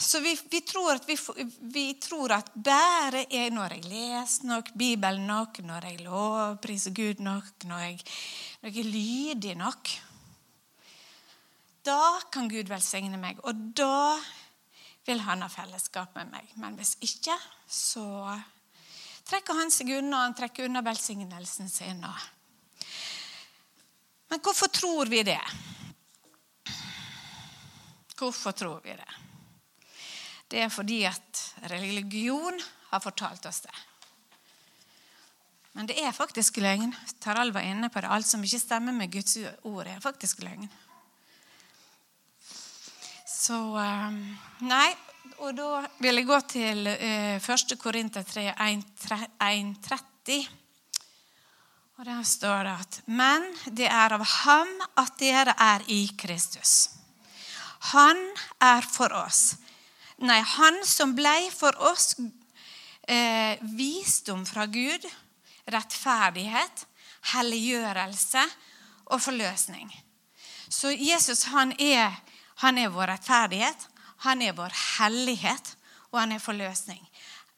Så 0.00 0.20
vi, 0.20 0.38
vi, 0.50 0.60
tror 0.60 0.98
vi, 1.06 1.16
vi, 1.60 1.84
tror 1.94 2.32
at 2.36 2.50
bare 2.54 3.24
jeg, 3.30 3.50
når 3.50 3.76
jeg 3.76 3.84
leser 3.90 4.46
nok, 4.46 4.72
Bibelen 4.78 5.26
nok, 5.26 5.58
når 5.66 5.86
jeg 5.90 6.02
lovpriser 6.04 6.94
Gud 6.94 7.22
nok, 7.24 7.64
når 7.64 7.84
jeg, 7.84 8.00
når 8.62 8.70
jeg 8.70 8.84
er 8.84 8.90
lydig 8.90 9.54
nok 9.58 9.90
Da 11.86 12.18
kan 12.32 12.48
Gud 12.50 12.70
velsigne 12.70 13.18
meg, 13.18 13.40
og 13.46 13.54
da 13.78 14.18
vil 15.06 15.22
han 15.22 15.42
ha 15.44 15.48
fellesskap 15.50 16.16
med 16.18 16.32
meg. 16.34 16.48
Men 16.58 16.74
hvis 16.78 16.96
ikke, 17.06 17.36
så 17.70 18.06
trekker 19.26 19.54
han 19.54 19.70
seg 19.70 19.92
unna. 20.00 20.24
Han 20.24 20.34
trekker 20.34 20.66
unna 20.66 20.82
velsignelsen 20.82 21.70
sin. 21.70 22.02
Men 24.26 24.42
hvorfor 24.42 24.72
tror 24.74 25.06
vi 25.12 25.22
det? 25.22 25.42
Hvorfor 28.18 28.52
tror 28.52 28.82
vi 28.82 28.98
det? 28.98 29.25
Det 30.48 30.62
er 30.62 30.72
fordi 30.72 31.02
at 31.08 31.42
religion 31.72 32.60
har 32.90 33.02
fortalt 33.02 33.46
oss 33.46 33.60
det. 33.64 33.74
Men 35.76 35.88
det 35.90 35.98
er 36.00 36.14
faktisk 36.16 36.56
løgn. 36.62 36.94
Tarald 37.20 37.52
var 37.52 37.66
inne 37.66 37.90
på 37.92 38.00
det. 38.00 38.08
Alt 38.08 38.28
som 38.28 38.44
ikke 38.44 38.62
stemmer 38.62 38.94
med 38.96 39.12
Guds 39.12 39.36
ord, 39.68 39.86
er 39.86 40.00
faktisk 40.00 40.40
løgn. 40.46 40.70
Så 43.28 43.58
ehm, 43.76 44.22
Nei, 44.64 44.88
og 45.44 45.52
da 45.58 45.82
vil 46.00 46.16
jeg 46.16 46.28
gå 46.30 46.38
til 46.48 46.88
1. 46.88 47.74
Korinter 47.82 48.24
3, 48.24 48.46
1.30. 48.56 50.46
Og 51.96 52.08
der 52.08 52.24
står 52.28 52.64
det 52.64 52.74
at 52.80 52.98
Men 53.06 53.44
det 53.68 53.88
er 53.88 54.16
av 54.16 54.24
ham 54.24 54.72
at 54.96 55.14
dere 55.20 55.54
er 55.60 55.84
i 55.92 56.06
Kristus. 56.16 56.90
Han 57.92 58.20
er 58.60 58.80
for 58.80 59.12
oss. 59.12 59.58
Nei, 60.24 60.40
han 60.40 60.80
som 60.84 61.12
blei 61.16 61.50
for 61.52 61.76
oss 61.90 62.14
eh, 63.08 63.58
visdom 63.76 64.46
fra 64.48 64.64
Gud, 64.66 65.04
rettferdighet, 65.68 66.86
helliggjørelse 67.34 68.44
og 69.12 69.20
forløsning. 69.20 69.90
Så 70.72 70.94
Jesus 70.94 71.44
han 71.52 71.74
er, 71.78 72.14
han 72.64 72.80
er 72.80 72.94
vår 72.94 73.12
rettferdighet, 73.12 73.88
han 74.24 74.42
er 74.42 74.56
vår 74.56 74.72
hellighet, 74.96 75.74
og 76.14 76.22
han 76.22 76.32
er 76.32 76.40
forløsning. 76.40 77.02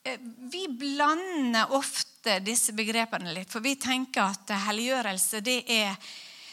Eh, 0.03 0.19
vi 0.51 0.67
blander 0.67 1.71
ofte 1.79 2.41
disse 2.43 2.75
begrepene 2.75 3.37
litt, 3.37 3.53
for 3.53 3.63
vi 3.63 3.77
tenker 3.79 4.33
at 4.33 4.51
helliggjørelse 4.67 5.45
det 5.47 5.61
er 5.79 5.95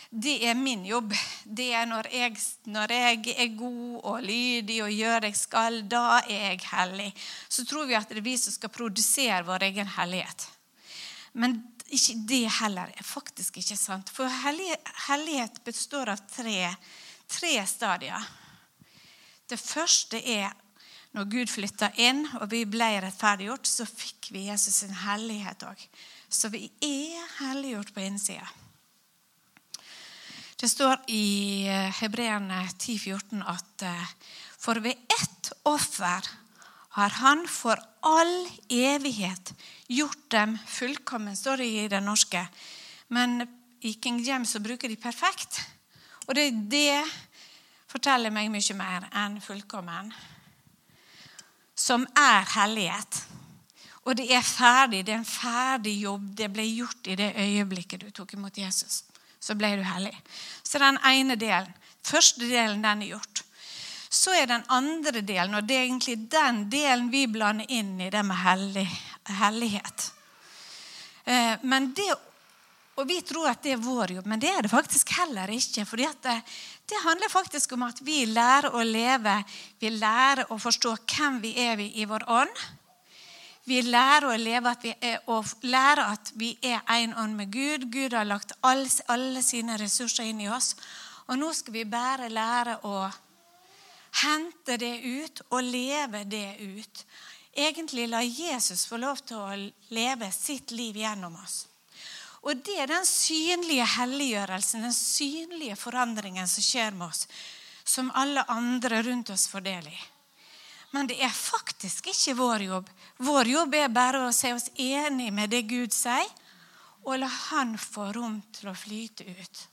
det 0.09 0.35
er 0.47 0.57
min 0.57 0.85
jobb. 0.85 1.13
Det 1.43 1.67
er 1.73 1.85
når 1.89 2.09
jeg, 2.13 2.37
når 2.71 2.91
jeg, 2.93 3.35
er 3.37 3.55
god 3.57 4.01
og 4.03 4.23
lydig 4.23 4.81
og 4.83 4.91
gjør 4.91 5.27
jeg 5.29 5.37
skal, 5.37 5.81
da 5.89 6.19
er 6.23 6.51
jeg 6.51 6.65
hellig. 6.71 7.11
Så 7.49 7.65
tror 7.65 7.87
vi 7.89 7.97
at 7.97 8.09
det 8.09 8.21
er 8.21 8.27
vi 8.27 8.35
som 8.39 8.53
skal 8.53 8.73
produsere 8.73 9.43
vår 9.47 9.69
egen 9.69 9.89
hellighet. 9.97 10.47
Men 11.33 11.57
ikke 11.91 12.15
det 12.27 12.43
heller 12.61 12.91
er 12.95 13.05
faktisk 13.05 13.57
ikke 13.61 13.77
sant. 13.77 14.09
For 14.09 14.29
hellighet 15.07 15.61
består 15.65 16.13
av 16.13 16.21
tre, 16.31 16.71
tre 17.29 17.55
stadier. 17.69 18.29
Det 19.45 19.59
første 19.61 20.21
er 20.21 20.53
når 21.15 21.29
Gud 21.31 21.51
flytta 21.51 21.91
inn 22.01 22.25
og 22.41 22.49
vi 22.51 22.65
ble 22.67 22.89
rettferdiggjort, 23.05 23.67
så 23.69 23.85
fikk 23.87 24.33
vi 24.35 24.49
Jesus 24.49 24.81
sin 24.81 24.95
hellighet 25.05 25.63
òg. 25.63 25.79
Så 26.27 26.49
vi 26.51 26.65
er 26.83 27.35
helliggjort 27.39 27.93
på 27.95 28.03
innsida. 28.03 28.47
Det 30.55 30.69
står 30.69 31.01
i 31.11 31.67
eh, 31.67 31.91
Hebreerne 31.99 32.61
10,14 32.79 33.41
at 33.43 33.83
eh, 33.83 34.11
for 34.55 34.79
ved 34.79 34.95
ett 35.11 35.51
offer 35.67 36.27
har 36.95 37.09
Han 37.19 37.41
for 37.51 37.79
all 38.07 38.47
evighet 38.71 39.51
gjort 39.87 40.29
dem 40.31 40.57
fullkommen, 40.67 41.35
står 41.35 41.61
i 41.61 41.87
det 41.91 41.99
norske. 41.99 42.45
Men 43.07 43.41
i 43.81 43.93
King 43.93 44.21
James 44.23 44.51
så 44.51 44.61
bruker 44.63 44.87
de 44.87 44.95
perfekt. 44.95 45.59
Og 46.25 46.35
det, 46.35 46.45
det 46.71 47.03
forteller 47.91 48.31
meg 48.31 48.47
mye 48.53 48.77
mer 48.79 49.09
enn 49.11 49.35
fullkommen. 49.43 50.13
Som 51.75 52.07
er 52.15 52.47
hellighet. 52.55 53.19
Og 54.07 54.15
det 54.15 54.29
er 54.31 54.47
ferdig. 54.47 55.03
Det 55.03 55.17
er 55.17 55.19
en 55.19 55.27
ferdig 55.27 55.97
jobb. 55.99 56.31
Det 56.31 56.47
ble 56.53 56.63
gjort 56.69 57.11
i 57.11 57.19
det 57.19 57.33
øyeblikket 57.43 58.07
du 58.07 58.15
tok 58.15 58.37
imot 58.39 58.63
Jesus 58.63 59.03
så 59.45 59.53
ble 59.57 59.75
du 59.77 59.83
hellig. 59.85 60.15
Så 60.65 60.81
den 60.81 60.97
ene 61.05 61.37
delen. 61.37 61.73
Første 62.05 62.45
delen, 62.45 62.81
den 62.81 63.03
er 63.05 63.15
gjort. 63.15 63.43
Så 64.09 64.33
er 64.33 64.47
den 64.49 64.63
andre 64.73 65.21
delen, 65.25 65.57
og 65.57 65.65
det 65.67 65.77
er 65.77 65.87
egentlig 65.87 66.17
den 66.31 66.65
delen 66.71 67.09
vi 67.11 67.25
blander 67.29 67.69
inn 67.73 67.97
i 68.01 68.11
det 68.13 68.21
med 68.25 68.37
hellig, 68.41 68.85
hellighet. 69.41 70.05
Eh, 71.25 71.65
men 71.65 71.89
det, 71.97 72.07
og 72.95 73.09
vi 73.09 73.19
tror 73.27 73.49
at 73.51 73.61
det 73.65 73.75
er 73.75 73.83
vår 73.83 74.15
jobb, 74.15 74.29
men 74.31 74.41
det 74.41 74.53
er 74.53 74.63
det 74.63 74.71
faktisk 74.71 75.11
heller 75.17 75.51
ikke. 75.51 75.85
fordi 75.85 76.07
det, 76.23 76.37
det 76.89 77.03
handler 77.03 77.33
faktisk 77.33 77.73
om 77.75 77.83
at 77.89 78.01
vi 78.01 78.23
lærer 78.29 78.71
å 78.73 78.83
leve, 78.85 79.35
vi 79.79 79.89
lærer 79.89 80.53
å 80.53 80.57
forstå 80.61 80.95
hvem 81.03 81.41
vi 81.43 81.55
er 81.65 81.81
i 81.85 82.05
vår 82.05 82.29
ånd. 82.29 82.65
Vi 83.65 83.81
lærer 83.81 84.27
å 84.29 84.37
leve 84.37 84.69
at 84.69 84.83
vi 84.85 84.91
er, 85.01 85.21
lærer 85.65 86.03
at 86.05 86.31
vi 86.37 86.51
er 86.61 86.83
en 86.99 87.15
ånd 87.17 87.37
med 87.37 87.49
Gud. 87.53 87.87
Gud 87.89 88.13
har 88.13 88.27
lagt 88.29 88.53
alle, 88.61 88.89
alle 89.09 89.41
sine 89.41 89.77
ressurser 89.81 90.29
inn 90.29 90.43
i 90.45 90.49
oss. 90.53 90.75
Og 91.25 91.39
nå 91.41 91.49
skal 91.57 91.73
vi 91.73 91.85
bare 91.89 92.29
lære 92.29 92.77
å 92.85 93.07
hente 94.21 94.77
det 94.77 94.93
ut 95.01 95.41
og 95.49 95.65
leve 95.65 96.23
det 96.29 96.59
ut. 96.61 97.05
Egentlig 97.55 98.05
la 98.11 98.21
Jesus 98.21 98.85
få 98.85 98.99
lov 99.01 99.23
til 99.25 99.41
å 99.41 99.57
leve 99.95 100.29
sitt 100.31 100.75
liv 100.75 100.97
gjennom 101.01 101.33
oss. 101.41 101.63
Og 102.45 102.61
det 102.61 102.75
er 102.83 102.91
den 102.91 103.05
synlige 103.09 103.87
helliggjørelsen, 103.95 104.85
den 104.85 104.93
synlige 104.93 105.77
forandringen 105.79 106.45
som 106.47 106.61
skjer 106.61 106.93
med 106.93 107.07
oss, 107.07 107.25
som 107.81 108.11
alle 108.13 108.45
andre 108.51 109.01
rundt 109.07 109.31
oss 109.33 109.47
får 109.49 109.65
del 109.65 109.87
i. 109.89 109.97
Men 110.93 111.09
det 111.09 111.17
er 111.25 111.33
faktisk 111.33 112.11
ikke 112.11 112.37
vår 112.37 112.67
jobb. 112.67 112.91
Vår 113.17 113.47
jobb 113.47 113.75
er 113.79 113.93
bare 113.93 114.25
å 114.25 114.33
se 114.35 114.51
oss 114.53 114.67
enig 114.75 115.31
med 115.33 115.53
det 115.53 115.63
Gud 115.69 115.93
sier, 115.95 116.27
og 117.05 117.19
la 117.21 117.29
Han 117.29 117.75
få 117.77 118.09
rom 118.15 118.39
til 118.55 118.71
å 118.71 118.75
flyte 118.75 119.23
ut. 119.29 119.67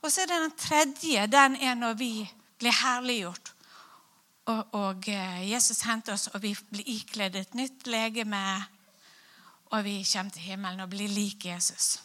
Og 0.00 0.12
så 0.12 0.22
er 0.22 0.30
det 0.30 0.40
den 0.40 0.56
tredje. 0.58 1.26
Den 1.32 1.56
er 1.60 1.76
når 1.76 1.94
vi 2.00 2.12
blir 2.60 2.72
herliggjort. 2.72 3.52
Og, 4.52 4.74
og 4.76 5.08
eh, 5.08 5.44
Jesus 5.48 5.80
henter 5.88 6.16
oss, 6.16 6.28
og 6.32 6.42
vi 6.44 6.52
blir 6.72 6.88
ikledd 6.96 7.36
et 7.40 7.54
nytt 7.56 7.86
legeme. 7.88 8.40
Og 9.72 9.84
vi 9.86 10.02
kommer 10.04 10.34
til 10.34 10.48
himmelen 10.50 10.84
og 10.84 10.92
blir 10.92 11.08
lik 11.08 11.46
Jesus. 11.48 11.98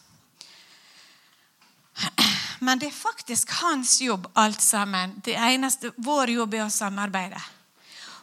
Men 2.64 2.80
det 2.80 2.90
er 2.90 2.96
faktisk 2.96 3.52
hans 3.60 4.02
jobb, 4.02 4.28
alt 4.36 4.62
sammen. 4.62 5.18
Det 5.24 5.36
eneste, 5.36 5.92
Vår 5.98 6.36
jobb 6.36 6.56
er 6.56 6.66
å 6.66 6.72
samarbeide. 6.72 7.40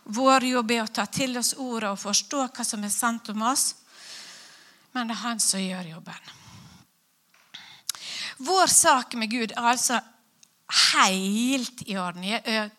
Vår 0.07 0.45
jobb 0.47 0.71
er 0.71 0.85
å 0.85 0.93
ta 0.95 1.07
til 1.11 1.35
oss 1.41 1.57
ordet 1.59 1.91
og 1.91 1.99
forstå 1.99 2.45
hva 2.47 2.65
som 2.65 2.85
er 2.87 2.93
sant 2.95 3.31
om 3.33 3.43
oss. 3.49 3.73
Men 4.95 5.11
det 5.11 5.17
er 5.17 5.25
han 5.25 5.41
som 5.43 5.63
gjør 5.63 5.97
jobben. 5.97 6.35
Vår 8.47 8.71
sak 8.71 9.17
med 9.19 9.33
Gud 9.33 9.55
er 9.57 9.67
altså 9.73 9.99
helt 10.93 11.83
i 11.87 11.97
orden. 11.99 12.25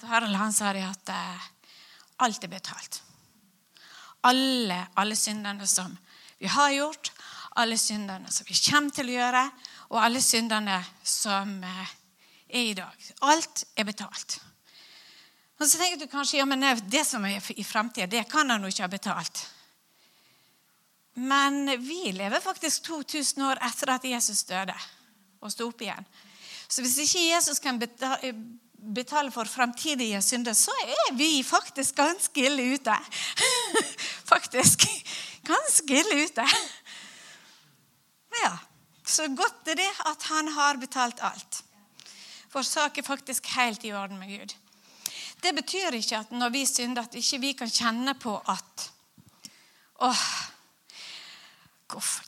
Harald 0.07 0.39
han 0.39 0.55
sa 0.55 0.71
at 0.71 1.11
eh, 1.11 1.45
alt 2.23 2.43
er 2.43 2.51
betalt. 2.51 3.01
Alle, 4.27 4.87
alle 4.95 5.15
syndene 5.15 5.67
som 5.67 5.93
vi 6.37 6.47
har 6.47 6.71
gjort, 6.71 7.11
alle 7.57 7.77
syndene 7.77 8.31
som 8.31 8.47
vi 8.47 8.57
kommer 8.69 8.93
til 8.93 9.11
å 9.11 9.17
gjøre, 9.17 9.45
og 9.89 10.03
alle 10.03 10.21
syndene 10.21 10.81
som 11.03 11.57
eh, 11.63 11.95
er 12.49 12.69
i 12.71 12.75
dag. 12.77 13.07
Alt 13.27 13.65
er 13.75 13.87
betalt. 13.87 14.39
Og 15.57 15.65
så 15.65 15.79
tenker 15.79 15.99
du 15.99 16.09
kanskje 16.11 16.39
ja, 16.39 16.45
men 16.45 16.65
det 16.85 17.03
som 17.07 17.25
er 17.25 17.41
i 17.57 17.65
framtida, 17.65 18.07
det 18.07 18.27
kan 18.29 18.49
han 18.49 18.61
jo 18.61 18.69
ikke 18.69 18.85
ha 18.85 18.91
betalt. 18.91 19.45
Men 21.17 21.65
vi 21.81 22.11
lever 22.13 22.43
faktisk 22.43 22.83
2000 22.85 23.41
år 23.47 23.61
etter 23.65 23.89
at 23.95 24.05
Jesus 24.05 24.43
døde 24.45 24.75
og 25.41 25.49
sto 25.53 25.65
opp 25.71 25.81
igjen. 25.81 26.05
Så 26.69 26.83
hvis 26.85 26.97
ikke 27.01 27.23
Jesus 27.31 27.61
kan 27.63 27.79
betale 28.93 29.31
for 29.33 29.49
framtidige 29.49 30.21
synder, 30.21 30.53
så 30.53 30.73
er 30.83 31.15
vi 31.17 31.41
faktisk 31.43 31.95
ganske 31.97 32.45
ille 32.45 32.75
ute. 32.75 32.97
faktisk 34.33 34.85
ganske 35.47 35.99
ille 36.03 36.27
ute. 36.27 36.45
Ja, 38.43 38.53
så 39.07 39.25
godt 39.33 39.73
er 39.73 39.79
det 39.79 39.89
at 40.05 40.29
han 40.29 40.53
har 40.53 40.77
betalt 40.77 41.23
alt. 41.23 41.63
For 42.51 42.61
sak 42.61 42.97
er 42.97 43.07
faktisk 43.07 43.47
helt 43.55 43.83
i 43.87 43.93
orden 43.95 44.19
med 44.19 44.37
Gud. 44.37 44.53
Det 45.41 45.53
betyr 45.55 45.97
ikke 45.99 46.21
at 46.23 46.31
når 46.33 46.53
vi 46.53 46.63
synder, 46.65 47.05
at 47.05 47.17
ikke 47.17 47.41
vi 47.43 47.53
kan 47.59 47.69
kjenne 47.71 48.15
på 48.19 48.33
at 48.49 48.87
åh, 50.05 50.23
hvorfor, 51.91 52.25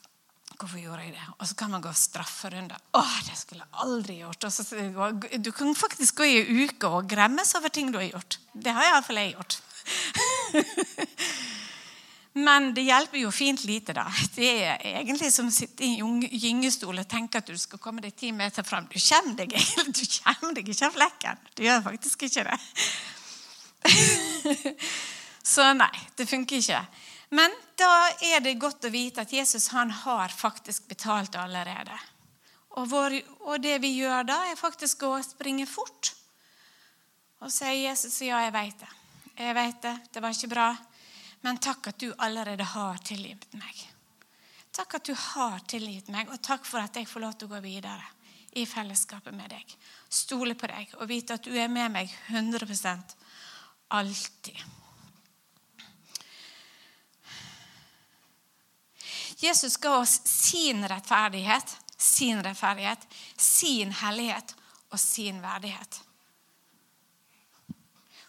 Hvorfor 0.60 0.76
gjorde 0.82 1.06
jeg 1.06 1.14
det? 1.16 1.26
Og 1.40 1.48
så 1.48 1.56
kan 1.56 1.70
man 1.72 1.80
gå 1.80 1.92
strafferunde. 1.96 2.76
Åh, 3.00 3.14
det 3.30 3.38
skulle 3.40 3.64
jeg 3.64 3.80
aldri 3.80 4.18
gjort. 4.20 4.44
Så, 4.52 4.66
du 5.40 5.52
kan 5.56 5.72
faktisk 5.72 6.20
gå 6.20 6.28
i 6.28 6.34
en 6.42 6.60
uke 6.66 6.90
og 6.98 7.08
gremmes 7.08 7.54
over 7.56 7.72
ting 7.72 7.94
du 7.94 8.00
har 8.02 8.10
gjort. 8.10 8.40
Det 8.52 8.74
har 8.76 8.90
iallfall 8.90 9.22
jeg 9.22 9.38
gjort. 9.38 9.56
Men 12.40 12.72
det 12.76 12.86
hjelper 12.86 13.20
jo 13.22 13.32
fint 13.34 13.64
lite, 13.68 13.94
da. 13.98 14.06
Det 14.36 14.50
er 14.64 14.84
egentlig 15.02 15.32
som 15.34 15.50
å 15.50 15.54
sitte 15.54 15.86
i 15.86 16.00
en 16.04 16.22
gyngestol 16.24 17.02
og 17.02 17.08
tenke 17.10 17.42
at 17.42 17.50
du 17.50 17.58
skal 17.60 17.82
komme 17.82 18.04
deg 18.04 18.16
ti 18.16 18.32
meter 18.36 18.66
fram. 18.68 18.88
Du 18.92 19.00
kommer 19.00 19.36
deg, 19.40 19.56
du 20.00 20.04
kommer 20.20 20.58
deg 20.58 20.70
ikke 20.72 20.90
av 20.90 20.98
flekken. 20.98 21.42
Du 21.58 21.64
gjør 21.66 21.86
faktisk 21.90 22.28
ikke 22.30 22.46
det. 22.50 22.60
Så 25.54 25.66
nei, 25.74 25.94
det 26.16 26.30
funker 26.30 26.62
ikke. 26.62 26.84
Men 27.34 27.54
da 27.78 27.92
er 28.26 28.42
det 28.42 28.58
godt 28.62 28.88
å 28.88 28.94
vite 28.94 29.24
at 29.26 29.34
Jesus 29.34 29.70
han 29.74 29.92
har 30.04 30.34
faktisk 30.34 30.88
betalt 30.90 31.38
allerede. 31.38 31.98
Og, 32.78 32.86
vår, 32.90 33.18
og 33.50 33.62
det 33.62 33.80
vi 33.84 33.96
gjør 34.00 34.26
da, 34.30 34.40
er 34.50 34.58
faktisk 34.60 35.04
å 35.08 35.16
springe 35.26 35.66
fort. 35.70 36.14
Og 37.44 37.52
si 37.54 37.70
Jesus, 37.84 38.20
ja, 38.26 38.42
jeg 38.46 38.54
vet 38.56 38.82
det. 38.82 38.90
Jeg 39.40 39.56
vet 39.56 39.82
det. 39.86 39.96
Det 40.14 40.24
var 40.24 40.36
ikke 40.36 40.52
bra. 40.52 40.70
Men 41.42 41.58
takk 41.58 41.92
at 41.92 42.00
du 42.00 42.12
allerede 42.18 42.64
har 42.64 42.98
tilgitt 43.08 43.54
meg. 43.56 43.86
Takk 44.76 45.00
at 45.00 45.06
du 45.10 45.14
har 45.18 45.60
tilgitt 45.68 46.10
meg, 46.14 46.30
og 46.30 46.42
takk 46.46 46.66
for 46.68 46.84
at 46.84 46.96
jeg 46.96 47.08
får 47.10 47.24
lov 47.24 47.38
til 47.38 47.50
å 47.50 47.56
gå 47.56 47.62
videre 47.64 48.06
i 48.60 48.66
fellesskapet 48.66 49.36
med 49.36 49.52
deg. 49.54 49.78
Stole 50.10 50.56
på 50.58 50.70
deg 50.70 50.94
og 51.00 51.10
vite 51.10 51.38
at 51.38 51.46
du 51.46 51.56
er 51.58 51.72
med 51.72 51.92
meg 51.94 52.12
100% 52.30 53.16
alltid. 54.00 54.60
Jesus 59.40 59.78
ga 59.80 59.96
oss 60.02 60.20
sin 60.28 60.84
rettferdighet, 60.88 61.78
sin 61.98 62.44
rettferdighet, 62.44 63.06
sin 63.38 63.94
hellighet 64.02 64.56
og 64.92 65.00
sin 65.00 65.40
verdighet. 65.42 66.02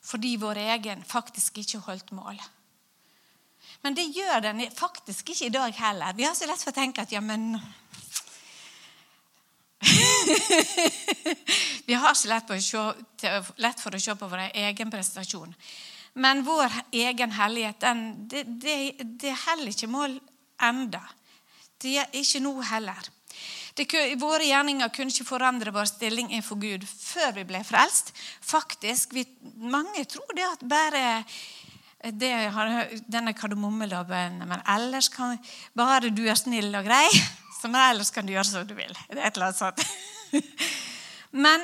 Fordi 0.07 0.37
vår 0.43 0.63
egen 0.77 1.03
faktisk 1.05 1.59
ikke 1.63 1.83
holdt 1.89 2.15
mål. 2.15 2.39
Men 3.83 3.97
det 3.97 4.11
gjør 4.15 4.41
den 4.45 4.65
faktisk 4.77 5.31
ikke 5.33 5.47
i 5.47 5.55
dag 5.55 5.73
heller. 5.79 6.17
Vi 6.17 6.25
har 6.25 6.35
så 6.35 6.47
lett 6.51 6.63
for 6.63 6.73
å 6.73 6.81
tenke 6.81 7.03
at 7.03 7.13
ja, 7.13 7.21
men 7.25 7.55
Vi 11.87 11.95
har 11.95 12.15
så 12.15 12.29
lett, 12.29 12.63
se, 12.63 12.79
lett, 13.57 13.81
for 13.81 13.97
å 13.97 14.01
se 14.01 14.15
på 14.15 14.29
vår 14.29 14.51
egen 14.53 14.91
prestasjon. 14.93 15.55
Men 16.21 16.45
vår 16.45 16.73
egen 16.93 17.33
hellighet, 17.33 17.81
den, 17.81 18.29
det, 18.29 18.45
det, 18.61 18.77
det 19.01 19.33
heller 19.47 19.73
ikke 19.73 19.89
mål 19.91 20.19
enda. 20.63 21.01
Det 21.81 21.97
er 22.03 22.21
ikke 22.21 22.43
nå 22.45 22.53
heller. 22.67 23.09
Det, 23.75 23.87
våre 24.21 24.45
gjerninger 24.45 24.91
kunne 24.93 25.15
ikke 25.15 25.29
forandre 25.29 25.73
vår 25.73 25.89
stilling 25.89 26.33
innenfor 26.33 26.61
Gud 26.61 26.85
før 26.85 27.33
vi 27.39 27.47
ble 27.49 27.63
frelst. 27.65 28.13
Faktisk, 28.45 29.15
vi, 29.17 29.25
Mange 29.63 30.05
tror 30.11 30.35
det 30.37 30.45
at 30.45 30.67
bare 30.69 31.23
det, 32.01 32.33
denne 33.13 33.35
kardemommeloven 33.37 34.39
Men 34.49 34.63
ellers 34.65 35.11
kan 35.13 35.37
bare 35.77 36.09
du 36.09 36.23
er 36.29 36.39
snill 36.39 36.73
og 36.75 36.87
grei, 36.87 37.05
så 37.61 37.69
ellers 37.69 38.13
kan 38.15 38.27
du 38.27 38.33
gjøre 38.33 38.49
som 38.49 38.67
du 38.69 38.75
vil. 38.79 38.95
Det 39.11 39.19
er 39.19 39.27
et 39.29 39.37
eller 39.37 39.51
annet 39.51 39.61
sånt. 39.61 39.85
Men, 41.31 41.63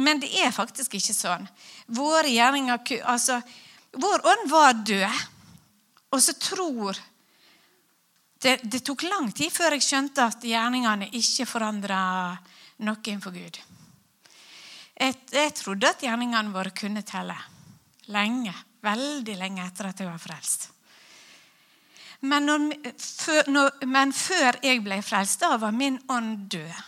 men 0.00 0.20
det 0.22 0.30
er 0.40 0.54
faktisk 0.56 0.94
ikke 0.96 1.12
sånn. 1.12 1.42
Våre 1.92 2.30
gjerninger 2.32 3.02
altså, 3.04 3.42
Vår 4.00 4.24
ånd 4.24 4.46
var 4.48 4.78
død, 4.88 5.18
og 6.12 6.22
så 6.24 6.32
tror 6.40 6.96
det, 8.40 8.60
det, 8.62 8.80
tok 8.86 9.02
lang 9.08 9.30
tid 9.36 9.52
før 9.52 9.74
jeg 9.74 9.84
skjønte 9.84 10.28
at 10.30 10.44
gjerningene 10.46 11.08
ikke 11.18 11.46
forandra 11.48 12.00
noe 12.86 13.00
innenfor 13.02 13.34
Gud. 13.34 13.58
Jeg, 14.98 15.16
jeg, 15.32 15.54
trodde 15.58 15.90
at 15.90 16.04
gjerningene 16.04 16.54
våre 16.54 16.72
kunne 16.76 17.02
telle. 17.06 17.34
Lenge. 18.14 18.54
Veldig 18.84 19.36
lenge 19.38 19.64
etter 19.66 19.90
at 19.90 20.00
jeg 20.00 20.08
var 20.08 20.22
frelst. 20.22 20.68
Men, 22.20 22.48
når, 22.48 22.94
før, 22.98 23.50
når, 23.50 23.84
men 23.86 24.12
før 24.14 24.58
jeg 24.62 24.82
ble 24.82 24.98
frelst, 25.06 25.42
da 25.42 25.58
var 25.60 25.74
min 25.74 26.00
ånd 26.10 26.48
død. 26.50 26.80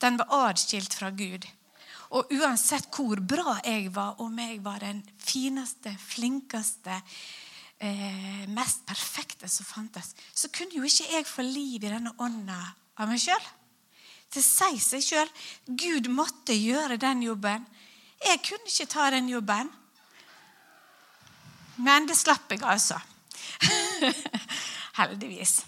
Den 0.00 0.18
var 0.20 0.50
adskilt 0.50 0.94
fra 0.96 1.10
Gud. 1.16 1.46
Og 2.16 2.32
uansett 2.34 2.88
hvor 2.92 3.20
bra 3.22 3.60
jeg 3.62 3.92
var, 3.94 4.18
om 4.20 4.38
jeg 4.40 4.58
var 4.64 4.82
den 4.82 5.00
fineste, 5.22 5.92
flinkeste, 6.02 6.96
eh, 7.78 8.44
mest 8.50 8.84
perfekte 8.88 9.48
som 9.48 9.68
fantes, 9.68 10.14
så 10.34 10.50
kunne 10.52 10.76
jo 10.76 10.84
ikke 10.84 11.08
jeg 11.14 11.28
få 11.28 11.46
liv 11.46 11.84
i 11.84 11.92
denne 11.92 12.12
ånda 12.18 12.58
av 12.98 13.08
meg 13.08 13.22
sjøl. 13.22 13.46
Det 14.30 14.42
sier 14.44 14.78
seg 14.82 15.04
sjøl. 15.04 15.30
Gud 15.66 16.10
måtte 16.12 16.54
gjøre 16.54 16.98
den 17.00 17.24
jobben. 17.24 17.64
Jeg 18.20 18.42
kunne 18.46 18.68
ikke 18.68 18.90
ta 18.90 19.08
den 19.14 19.30
jobben. 19.30 19.70
Men 21.80 22.06
det 22.06 22.16
slapp 22.18 22.52
jeg, 22.52 22.62
altså. 22.62 23.00
Heldigvis. 25.00 25.60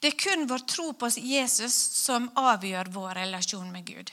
Det 0.00 0.08
er 0.08 0.16
kun 0.16 0.46
vår 0.48 0.64
tro 0.68 0.92
på 0.96 1.10
Jesus 1.16 1.74
som 2.00 2.30
avgjør 2.40 2.88
vår 2.92 3.14
relasjon 3.20 3.68
med 3.72 3.84
Gud. 3.84 4.12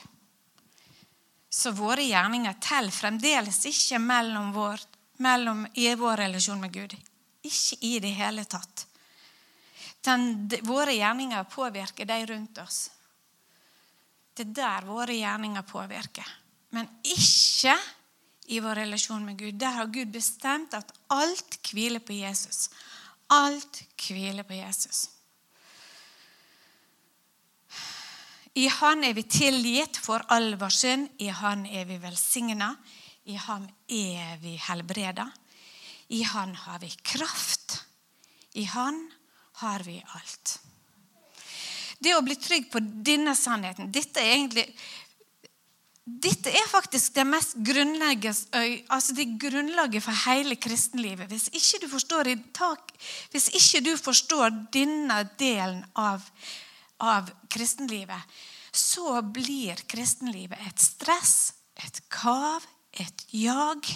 Så 1.48 1.72
våre 1.72 2.04
gjerninger 2.04 2.58
teller 2.60 2.92
fremdeles 2.92 3.62
ikke 3.70 4.00
mellom 4.04 4.52
vår, 4.52 4.84
mellom, 5.24 5.64
i 5.74 5.88
vår 5.94 6.24
relasjon 6.24 6.60
med 6.60 6.72
Gud. 6.72 6.96
Ikke 7.42 7.78
i 7.88 7.94
det 8.04 8.12
hele 8.18 8.44
tatt. 8.44 8.84
Den, 10.04 10.48
de, 10.48 10.60
våre 10.68 10.92
gjerninger 10.92 11.48
påvirker 11.48 12.08
de 12.08 12.18
rundt 12.26 12.60
oss. 12.62 12.90
Det 14.34 14.44
er 14.44 14.52
der 14.60 14.86
våre 14.86 15.16
gjerninger 15.16 15.64
påvirker. 15.66 16.28
Men 16.76 16.86
ikke 17.02 17.74
i 18.48 18.60
vår 18.60 18.74
relasjon 18.74 19.24
med 19.24 19.38
Gud. 19.38 19.54
Der 19.60 19.76
har 19.76 19.86
Gud 19.92 20.08
bestemt 20.12 20.74
at 20.74 20.92
alt 21.12 21.58
hviler 21.72 22.00
på 22.00 22.16
Jesus. 22.16 22.70
Alt 23.28 23.82
hviler 24.00 24.42
på 24.42 24.56
Jesus. 24.56 25.10
I 28.54 28.66
Han 28.68 29.04
er 29.04 29.12
vi 29.14 29.22
tilgitt 29.22 30.00
for 30.00 30.24
all 30.32 30.56
vår 30.58 30.72
synd. 30.72 31.10
I 31.18 31.28
Han 31.28 31.66
er 31.66 31.84
vi 31.84 31.98
velsigna. 32.02 32.72
I 33.24 33.36
Han 33.36 33.68
er 33.86 34.40
vi 34.40 34.56
helbreda. 34.56 35.28
I 36.08 36.22
Han 36.22 36.54
har 36.54 36.78
vi 36.78 36.88
kraft. 37.02 37.84
I 38.52 38.64
Han 38.64 39.10
har 39.60 39.84
vi 39.84 40.00
alt. 40.16 40.58
Det 41.98 42.14
å 42.16 42.24
bli 42.24 42.36
trygg 42.38 42.70
på 42.72 42.80
denne 42.80 43.34
sannheten 43.36 43.90
Dette 43.92 44.22
er 44.22 44.36
egentlig 44.36 44.64
dette 46.08 46.50
er 46.50 46.70
faktisk 46.70 47.14
det 47.14 47.24
mest 47.28 47.56
altså 48.88 49.14
det 49.14 49.26
grunnlaget 49.40 50.02
for 50.02 50.24
hele 50.26 50.56
kristenlivet. 50.56 51.28
Hvis 51.28 51.48
ikke, 51.52 51.84
du 51.84 51.88
forstår, 51.92 52.32
hvis 53.30 53.48
ikke 53.48 53.84
du 53.84 53.92
forstår 53.96 54.50
denne 54.72 55.22
delen 55.38 55.84
av 55.94 56.24
av 56.98 57.30
kristenlivet, 57.48 58.20
så 58.72 59.22
blir 59.22 59.78
kristenlivet 59.86 60.58
et 60.66 60.82
stress, 60.82 61.54
et 61.78 62.02
kav, 62.10 62.64
et 62.92 63.24
jag. 63.30 63.86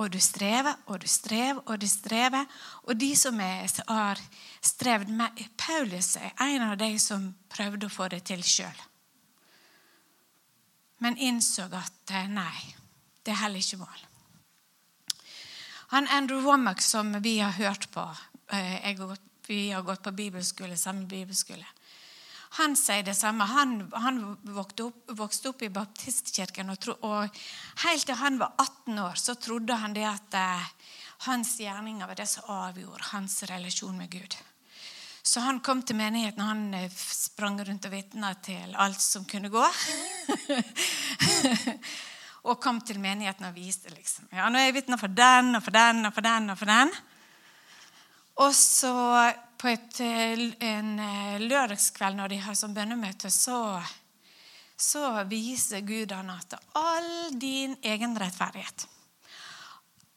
Og 0.00 0.08
du 0.10 0.20
strever 0.20 0.78
og 0.88 1.02
du 1.02 1.08
strever 1.08 1.60
og 1.66 1.80
du 1.80 1.88
strever. 1.88 2.46
Og 2.88 2.96
de 2.96 3.10
som 3.16 3.40
har 3.40 4.20
strevd 4.64 5.12
med 5.12 5.42
Paulus 5.60 6.14
er 6.16 6.32
en 6.40 6.70
av 6.70 6.78
de 6.80 6.94
som 6.98 7.34
prøvde 7.52 7.86
å 7.86 7.92
få 7.92 8.08
det 8.08 8.24
til 8.30 8.44
sjøl. 8.44 8.86
Men 11.00 11.16
innså 11.16 11.66
at 11.72 12.12
eh, 12.12 12.28
nei, 12.28 12.54
det 13.24 13.34
er 13.34 13.42
heller 13.46 13.64
ikke 13.64 13.80
mål. 13.80 14.06
Han 15.90 16.06
Andrew 16.12 16.44
Womack, 16.44 16.82
som 16.84 17.16
vi 17.24 17.40
har 17.40 17.56
hørt 17.56 17.88
på 17.90 18.04
eh, 18.52 18.92
gått 18.98 19.26
vi 19.50 19.70
har 19.70 19.82
gått 19.82 20.02
på 20.02 20.12
bibelskole, 20.14 20.76
samme 20.78 21.08
bibelskole. 21.10 21.66
Han 22.60 22.76
sier 22.78 23.02
det 23.02 23.16
samme. 23.18 23.44
Han, 23.50 23.72
han 23.92 24.20
vokste, 24.46 24.84
opp, 24.90 25.10
vokste, 25.18 25.50
opp, 25.50 25.64
i 25.66 25.70
baptistkirken. 25.74 26.70
Og, 26.70 26.86
og, 27.02 27.40
Helt 27.82 28.06
til 28.06 28.18
han 28.20 28.38
var 28.38 28.54
18 28.62 29.00
år, 29.02 29.18
så 29.18 29.34
trodde 29.34 29.78
han 29.82 29.96
det 29.96 30.06
at 30.06 30.38
eh, 30.38 30.70
hans 31.26 31.56
gjerninger 31.58 32.06
var 32.06 32.18
det 32.18 32.28
som 32.30 32.46
avgjorde 32.60 33.10
hans 33.10 33.40
relasjon 33.50 33.98
med 33.98 34.14
Gud. 34.14 34.38
Så 35.22 35.40
han 35.44 35.60
kom 35.60 35.82
til 35.82 35.98
menigheten, 35.98 36.42
og 36.42 36.48
han 36.48 36.74
eh, 36.74 36.92
sprang 36.96 37.60
rundt 37.64 37.86
og 37.86 37.92
vitna 37.92 38.32
til 38.42 38.74
alt 38.80 39.00
som 39.00 39.26
kunne 39.28 39.50
gå. 39.52 39.66
og 42.48 42.60
kom 42.62 42.80
til 42.80 43.00
menigheten 43.02 43.48
og 43.50 43.56
viste 43.56 43.92
liksom. 43.92 44.30
Ja, 44.32 44.48
nå 44.48 44.58
er 44.58 44.70
jeg 44.70 44.78
vitna 44.80 44.96
for 45.00 45.12
den 45.12 45.54
og 45.58 45.64
for 45.64 45.76
den 45.76 46.06
og 46.08 46.14
for 46.16 46.24
den. 46.24 46.50
og 46.50 46.58
for 46.58 46.72
den. 46.72 46.92
Og 48.40 48.54
så 48.56 48.94
på 49.60 49.68
et, 49.68 50.00
eh, 50.00 50.46
en 50.64 50.94
eh, 50.98 51.40
lørdagskveld 51.42 52.16
når 52.16 52.32
de 52.32 52.38
har 52.46 52.56
sånn 52.56 52.76
bønnemøte, 52.76 53.28
så, 53.30 53.76
så 54.76 55.12
viser 55.28 55.84
Gud 55.84 56.14
han 56.16 56.32
at 56.32 56.56
all 56.80 57.36
din 57.36 57.76
egen 57.84 58.16
rettferdighet 58.16 58.86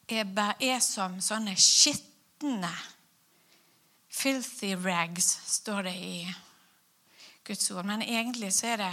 er, 0.08 0.54
er 0.60 0.80
som 0.84 1.20
sånne 1.20 1.56
skitne, 1.60 2.72
filthy 4.14 4.74
rags, 4.84 5.38
står 5.46 5.82
det 5.88 5.94
i 5.94 6.34
Guds 7.44 7.70
ord. 7.70 7.84
Men 7.84 8.02
egentlig 8.02 8.52
så 8.54 8.74
er 8.74 8.82
det 8.82 8.92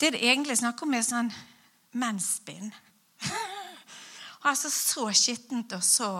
det 0.00 0.12
det 0.14 0.22
egentlig 0.22 0.58
snakker 0.58 0.86
om, 0.86 0.94
er 0.94 1.02
sånn 1.02 1.30
mensbind. 1.98 2.70
altså 4.48 4.70
så 4.70 5.08
skittent 5.12 5.74
og 5.74 5.84
så 5.84 6.12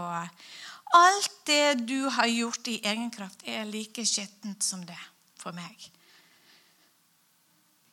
Alt 0.96 1.34
det 1.44 1.84
du 1.84 2.08
har 2.08 2.26
gjort 2.32 2.68
i 2.72 2.78
egen 2.80 3.10
kraft, 3.12 3.42
er 3.44 3.68
like 3.68 4.06
skittent 4.08 4.64
som 4.64 4.86
det 4.88 4.96
for 5.36 5.52
meg. 5.52 5.82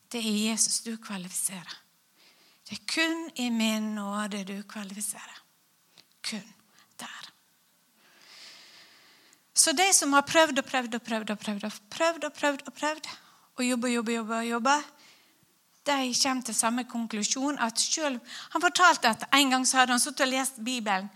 Det 0.08 0.22
er 0.24 0.38
Jesus 0.48 0.80
du 0.86 0.94
kvalifiserer. 1.04 1.74
Det 2.64 2.78
er 2.78 2.86
kun 2.88 3.26
i 3.36 3.50
min 3.52 3.92
nåde 3.98 4.46
du 4.48 4.64
kvalifiserer. 4.64 5.42
Kun 6.24 6.54
der. 7.00 7.32
Så 9.56 9.72
de 9.72 9.86
som 9.94 10.14
har 10.14 10.26
prøvd 10.28 10.60
og 10.60 10.66
prøvd 10.68 10.98
og 10.98 11.02
prøvd 11.02 11.30
og 11.32 11.40
prøvd 11.40 11.64
og 11.64 11.78
prøvd 11.90 12.28
og 12.28 12.34
prøvd 12.36 12.66
og 12.68 12.74
prøvd 12.76 13.08
og 13.56 13.64
jobba, 13.64 13.88
jobba, 13.88 14.12
jobba, 14.12 14.42
jobba, 14.44 14.76
de 15.86 16.16
kommer 16.24 16.44
til 16.44 16.56
samme 16.56 16.84
konklusjon. 16.84 17.60
at 17.60 17.80
selv, 17.80 18.20
Han 18.52 18.62
fortalte 18.62 19.08
at 19.08 19.24
en 19.34 19.50
gang 19.50 19.68
så 19.68 19.78
hadde 19.78 19.94
han 19.94 20.00
sittet 20.00 20.22
og 20.22 20.28
lest 20.28 20.54
Bibelen 20.66 21.10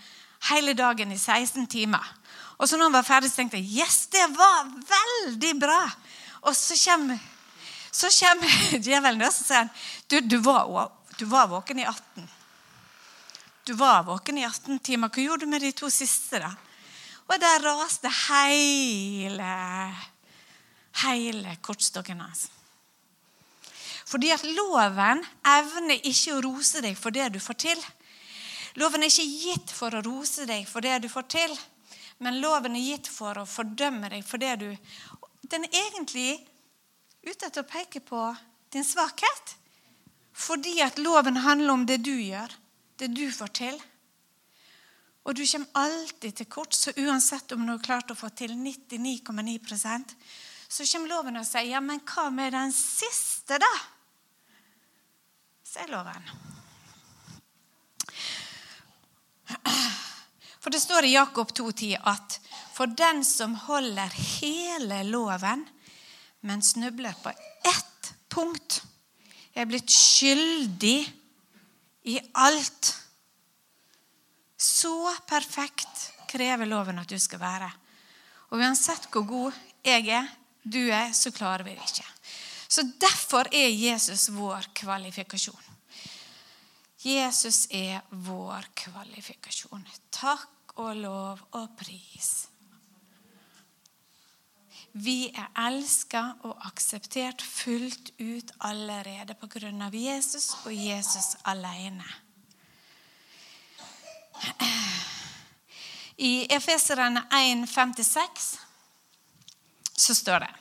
hele 0.51 0.73
dagen 0.73 1.11
i 1.11 1.17
16 1.17 1.67
timer. 1.67 2.15
Og 2.57 2.69
så 2.69 2.77
når 2.77 2.85
han 2.85 2.93
var 2.93 3.01
ferdig, 3.01 3.29
så 3.29 3.35
tenkte 3.35 3.57
jeg 3.57 3.83
yes, 3.83 4.07
det 4.07 4.37
var 4.37 4.71
veldig 4.87 5.59
bra. 5.59 5.91
Og 6.41 6.55
så 6.55 6.77
kommer, 6.85 7.19
så 7.91 8.07
kommer 8.19 8.79
djevelen 8.85 9.21
og 9.21 9.33
sier 9.33 9.67
du, 10.07 10.19
du, 10.19 10.37
var, 10.37 10.91
du 11.19 11.25
var 11.25 11.47
våken 11.47 11.79
i 11.79 11.83
18. 11.83 12.29
Du 13.67 13.73
var 13.75 14.03
våken 14.03 14.37
i 14.37 14.45
18 14.45 14.79
timer. 14.79 15.09
Hva 15.09 15.21
gjorde 15.23 15.45
du 15.45 15.51
med 15.51 15.61
de 15.61 15.71
to 15.71 15.89
siste? 15.89 16.39
da? 16.39 16.53
Og 17.29 17.37
der 17.37 17.61
raste 17.61 18.09
hele, 18.09 19.49
hele 21.03 21.57
kortstokken 21.61 22.23
hans. 22.25 22.47
Fordi 24.09 24.31
at 24.33 24.43
loven 24.43 25.21
evner 25.45 25.99
ikke 26.09 26.33
å 26.33 26.41
rose 26.41 26.81
deg 26.81 26.97
for 26.97 27.13
det 27.13 27.27
du 27.35 27.39
får 27.43 27.59
til. 27.67 27.83
Loven 28.81 29.05
er 29.05 29.11
ikke 29.11 29.27
gitt 29.43 29.73
for 29.75 29.93
å 29.93 30.01
rose 30.05 30.47
deg 30.49 30.65
for 30.69 30.81
det 30.81 31.03
du 31.03 31.09
får 31.11 31.27
til, 31.29 31.53
men 32.25 32.41
loven 32.41 32.77
er 32.77 32.87
gitt 32.95 33.09
for 33.11 33.37
å 33.37 33.45
fordømme 33.47 34.09
deg 34.11 34.25
for 34.25 34.41
det 34.41 34.55
du 34.59 34.69
Den 35.49 35.63
er 35.65 35.77
egentlig 35.79 36.35
ute 37.25 37.47
etter 37.47 37.63
å 37.63 37.69
peke 37.69 38.01
på 38.05 38.19
din 38.73 38.85
svakhet. 38.85 39.55
Fordi 40.33 40.75
at 40.85 40.99
loven 41.01 41.39
handler 41.41 41.73
om 41.73 41.85
det 41.89 42.03
du 42.05 42.13
gjør, 42.13 42.51
det 43.01 43.09
du 43.17 43.31
får 43.33 43.53
til. 43.57 43.79
Og 45.27 45.35
du 45.35 45.43
kommer 45.43 45.81
alltid 45.81 46.35
til 46.35 46.47
kort, 46.49 46.73
så 46.73 46.93
uansett 46.97 47.51
om 47.51 47.65
du 47.65 47.73
har 47.73 47.83
klart 47.83 48.11
å 48.11 48.17
få 48.17 48.29
til 48.33 48.55
99,9% 48.55 50.15
så 50.69 50.85
kommer 50.85 51.09
loven 51.09 51.39
og 51.39 51.47
sier 51.47 51.71
ja, 51.71 51.79
men 51.81 52.01
hva 52.05 52.27
med 52.29 52.53
den 52.53 52.71
siste, 52.75 53.57
da? 53.57 53.69
Sier 55.65 55.89
loven. 55.89 56.29
For 60.61 60.69
det 60.69 60.81
står 60.83 61.07
i 61.07 61.15
Jakob 61.15 61.49
2,10 61.57 61.97
at 61.97 62.37
for 62.75 62.93
den 62.93 63.23
som 63.25 63.55
holder 63.65 64.13
hele 64.13 65.01
loven, 65.09 65.65
men 66.45 66.61
snubler 66.63 67.17
på 67.23 67.33
ett 67.65 68.13
punkt, 68.29 68.83
er 69.57 69.65
blitt 69.67 69.89
skyldig 69.89 70.99
i 72.13 72.19
alt. 72.37 72.93
Så 74.59 75.15
perfekt 75.27 76.11
krever 76.27 76.67
loven 76.67 76.99
at 76.99 77.09
du 77.09 77.15
skal 77.19 77.39
være. 77.39 77.69
Og 78.51 78.59
uansett 78.59 79.07
hvor 79.13 79.23
god 79.27 79.59
jeg 79.85 80.09
er, 80.11 80.27
du 80.63 80.81
er, 80.91 81.13
så 81.15 81.31
klarer 81.31 81.63
vi 81.63 81.77
det 81.77 81.87
ikke. 81.87 82.07
Så 82.69 82.83
Derfor 83.01 83.49
er 83.55 83.71
Jesus 83.71 84.27
vår 84.35 84.67
kvalifikasjon. 84.77 85.65
Jesus 86.99 87.63
er 87.71 88.03
vår 88.11 88.67
kvalifikasjon. 88.75 89.87
Takk 90.11 90.75
og 90.75 90.95
lov 90.99 91.41
og 91.55 91.75
pris. 91.79 92.49
Vi 94.99 95.29
er 95.29 95.51
elska 95.69 96.23
og 96.49 96.65
akseptert 96.67 97.41
fullt 97.45 98.11
ut 98.19 98.51
allerede 98.65 99.37
på 99.39 99.47
grunn 99.53 99.85
av 99.85 99.95
Jesus 99.95 100.51
og 100.65 100.73
Jesus 100.73 101.37
alene. 101.47 102.07
I 106.17 106.45
Efeserne 106.55 107.23
1,56 107.31 108.57
så 109.99 110.15
står 110.15 110.39
det 110.39 110.53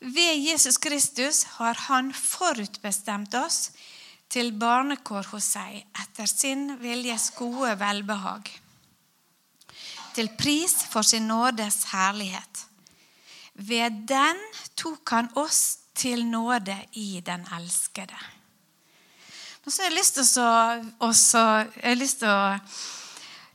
Ved 0.00 0.36
Jesus 0.36 0.78
Kristus 0.78 1.44
har 1.58 1.74
Han 1.88 2.12
forutbestemt 2.14 3.34
oss 3.34 3.70
til 4.28 4.52
barnekår 4.60 5.28
hos 5.32 5.50
seg 5.56 5.82
etter 6.02 6.28
sin 6.28 6.76
viljes 6.82 7.30
gode 7.36 7.72
velbehag, 7.80 8.48
til 10.14 10.28
pris 10.38 10.74
for 10.92 11.02
sin 11.06 11.28
nådes 11.28 11.84
herlighet. 11.92 12.64
Ved 13.54 14.04
den 14.08 14.40
tok 14.76 15.10
han 15.10 15.30
oss 15.40 15.78
til 15.98 16.26
nåde 16.26 16.76
i 16.92 17.22
den 17.26 17.46
elskede. 17.56 18.18
Og 19.64 19.72
så 19.72 19.82
har 19.82 19.90
jeg 19.90 19.98
lyst 19.98 20.14
til 20.16 20.44
å, 20.44 20.52
også, 21.08 21.40
jeg 21.76 21.88
har 21.90 21.98
lyst 21.98 22.22
til 22.22 22.30
å 22.30 22.58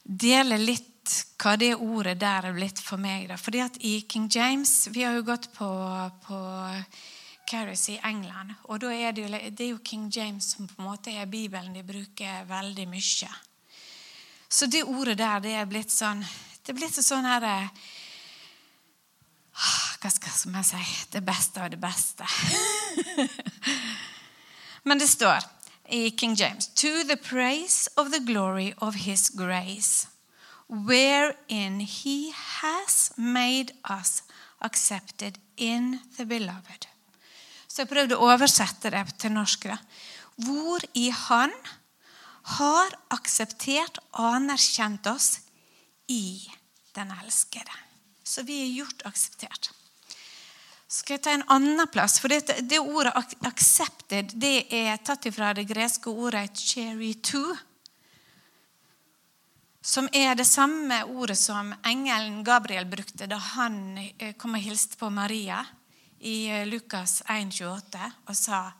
dele 0.03 0.57
litt 0.59 0.91
hva 1.41 1.55
det 1.59 1.73
ordet 1.75 2.15
der 2.21 2.47
er 2.47 2.55
blitt 2.55 2.79
for 2.79 3.01
meg. 3.01 3.27
Da. 3.31 3.37
Fordi 3.39 3.61
at 3.63 3.79
i 3.83 4.01
King 4.07 4.29
James 4.31 4.87
Vi 4.91 5.03
har 5.03 5.15
jo 5.17 5.25
gått 5.27 5.49
på, 5.55 5.67
på 6.27 6.39
Carries 7.49 7.89
i 7.89 7.99
England. 8.03 8.53
Og 8.71 8.79
da 8.79 8.91
er 8.93 9.11
det, 9.11 9.25
jo, 9.25 9.41
det 9.49 9.65
er 9.65 9.71
jo 9.73 9.81
King 9.83 10.09
James 10.11 10.53
som 10.55 10.67
på 10.67 10.79
en 10.79 10.87
måte 10.87 11.11
er 11.11 11.25
Bibelen 11.27 11.73
de 11.75 11.83
bruker 11.83 12.45
veldig 12.47 12.87
mye. 12.87 13.31
Så 14.47 14.69
det 14.69 14.83
ordet 14.83 15.17
der, 15.17 15.39
det 15.41 15.55
er 15.57 15.65
blitt 15.65 15.91
sånn 15.91 16.21
Det 16.63 16.71
er 16.71 16.77
blitt 16.77 16.95
sånn 16.95 17.25
her 17.25 17.45
Hva 19.99 20.11
skal 20.13 20.53
jeg 20.53 20.67
si 20.67 20.83
Det 21.11 21.23
beste 21.25 21.63
av 21.63 21.71
det 21.73 21.79
beste. 21.81 22.27
Men 24.87 24.99
det 24.99 25.07
står 25.09 25.41
i 25.89 26.09
King 26.17 26.35
James 26.35 26.67
To 26.67 27.03
the 27.03 27.17
praise 27.17 27.89
of 27.97 28.11
the 28.11 28.19
glory 28.19 28.73
of 28.77 28.95
his 28.95 29.29
grace, 29.29 30.07
wherein 30.67 31.79
he 31.79 32.31
has 32.31 33.11
made 33.17 33.73
us 33.83 34.23
accepted 34.61 35.37
in 35.57 35.99
the 36.17 36.25
beloved. 36.25 36.87
Så 37.67 37.81
jeg 37.81 37.89
prøvde 37.89 38.17
å 38.17 38.27
oversette 38.29 38.91
det 38.93 39.03
til 39.17 39.33
norsk. 39.33 39.65
Hvor 40.45 40.83
i 40.93 41.09
Han 41.09 41.51
har 42.57 42.93
akseptert 43.13 43.97
og 44.13 44.35
anerkjent 44.35 45.07
oss 45.09 45.39
i 46.07 46.43
den 46.93 47.13
elskede. 47.23 47.79
Så 48.23 48.43
vi 48.45 48.59
er 48.61 48.75
gjort 48.77 49.01
akseptert. 49.09 49.71
Skal 50.93 51.17
jeg 51.17 51.23
ta 51.25 51.31
en 51.33 51.45
annen 51.49 51.87
plass. 51.89 52.19
For 52.21 52.29
det, 52.29 52.59
det 52.69 52.77
ordet 52.79 53.15
'accepted' 53.41 54.35
det 54.37 54.67
er 54.69 54.97
tatt 55.01 55.25
fra 55.33 55.53
det 55.53 55.65
greske 55.65 56.09
ordet 56.09 56.51
'cherry 56.53 57.15
to'. 57.17 57.57
Som 59.81 60.07
er 60.13 60.35
det 60.35 60.45
samme 60.47 61.03
ordet 61.03 61.37
som 61.37 61.73
engelen 61.83 62.43
Gabriel 62.43 62.85
brukte 62.85 63.27
da 63.27 63.37
han 63.37 63.97
eh, 63.97 64.33
kom 64.37 64.53
og 64.53 64.61
hilste 64.61 64.97
på 64.97 65.09
Maria 65.09 65.65
i 66.19 66.47
eh, 66.47 66.67
Lukas 66.67 67.23
1,28 67.27 68.11
og 68.27 68.35
sa 68.35 68.71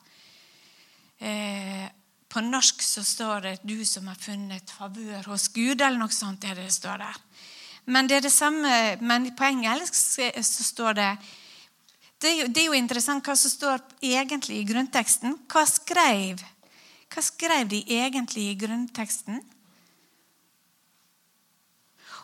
eh, 1.19 1.89
På 2.29 2.41
norsk 2.41 2.81
så 2.81 3.03
står 3.03 3.41
det 3.41 3.59
'du 3.63 3.85
som 3.85 4.07
har 4.07 4.15
funnet 4.15 4.69
favør 4.69 5.23
hos 5.25 5.49
Gud', 5.49 5.81
eller 5.81 5.97
noe 5.97 6.09
sånt. 6.09 6.41
det 6.41 6.55
det 6.55 6.73
står 6.73 6.97
der. 6.97 7.17
Men 7.85 8.07
det 8.07 8.17
er 8.17 8.21
det 8.21 8.31
samme, 8.31 8.97
men 9.01 9.35
på 9.35 9.43
engelsk 9.43 9.93
så 9.93 10.63
står 10.63 10.93
det 10.93 11.17
det 12.23 12.29
er, 12.31 12.37
jo, 12.39 12.47
det 12.47 12.61
er 12.61 12.69
jo 12.69 12.77
interessant 12.77 13.25
hva 13.27 13.35
som 13.35 13.51
står 13.51 13.81
egentlig 13.99 14.61
i 14.61 14.67
grunnteksten. 14.67 15.35
Hva 15.51 15.65
skrev, 15.67 16.39
hva 17.11 17.23
skrev 17.25 17.67
de 17.73 17.81
egentlig 17.97 18.45
i 18.47 18.59
grunnteksten? 18.61 19.41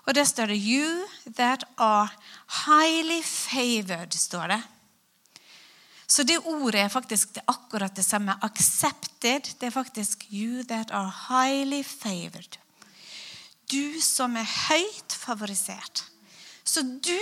Og 0.08 0.16
der 0.16 0.26
står 0.26 0.54
det 0.54 0.58
'You 0.64 1.06
that 1.36 1.64
are 1.78 2.10
highly 2.66 3.22
favored'. 3.22 4.18
står 4.18 4.48
det. 4.48 4.62
Så 6.08 6.24
det 6.24 6.40
ordet 6.40 6.82
er 6.82 6.88
faktisk 6.88 7.34
det 7.36 7.44
akkurat 7.48 7.96
det 7.96 8.06
samme. 8.06 8.40
Accepted. 8.42 9.42
Det 9.60 9.68
er 9.68 9.70
faktisk 9.70 10.26
you 10.32 10.64
that 10.64 10.92
are 10.92 11.12
highly 11.30 11.84
favored. 11.84 12.58
Du 13.72 14.02
som 14.02 14.36
er 14.36 14.48
høyt 14.70 15.14
favorisert. 15.14 16.06
Så 16.64 16.82
du 16.82 17.20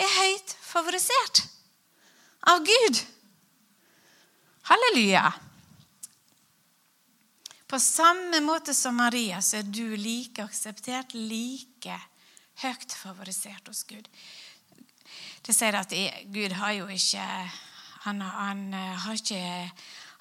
er 0.00 0.14
høyt 0.18 0.54
favorisert 0.64 1.44
av 2.50 2.64
Gud. 2.66 3.00
Halleluja. 4.70 5.32
På 7.66 7.80
samme 7.80 8.40
måte 8.44 8.74
som 8.76 8.96
Maria 9.00 9.40
så 9.42 9.60
er 9.60 9.68
du 9.68 9.96
like 9.96 10.44
akseptert, 10.44 11.14
like 11.14 12.00
Høyt 12.62 12.92
favorisert 12.94 13.66
hos 13.66 13.80
Gud. 13.88 14.06
Det 15.42 15.54
sier 15.56 15.74
at 15.74 15.90
Gud 16.30 16.52
har 16.54 16.76
jo 16.76 16.86
ikke 16.86 17.24
Han, 18.04 18.20
han 18.20 18.72
har 18.72 19.16
ikke 19.16 19.40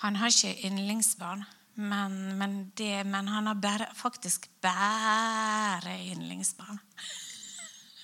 han 0.04 0.16
har 0.20 0.28
ikke 0.28 0.68
yndlingsbarn, 0.68 1.46
men, 1.76 2.16
men, 2.38 2.72
det, 2.78 3.06
men 3.08 3.28
han 3.28 3.48
har 3.48 3.54
bare, 3.54 3.88
faktisk 3.96 4.50
bare 4.62 5.94
yndlingsbarn. 6.12 6.80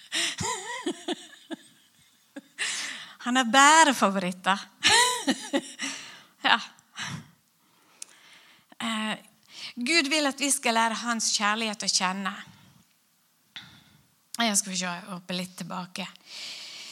Han 3.26 3.38
er 3.38 3.50
bare 3.52 3.94
favoritter. 3.94 4.60
ja. 6.50 6.60
Eh, 8.80 9.18
Gud 9.76 10.08
vil 10.08 10.28
at 10.30 10.40
vi 10.40 10.52
skal 10.52 10.78
lære 10.80 11.02
hans 11.04 11.34
kjærlighet 11.36 11.84
å 11.84 11.92
kjenne. 11.92 12.34
Jeg 14.40 14.56
skal 14.56 14.80
se, 14.80 14.96
hoppe 15.10 15.36
litt 15.36 15.58
tilbake. 15.60 16.08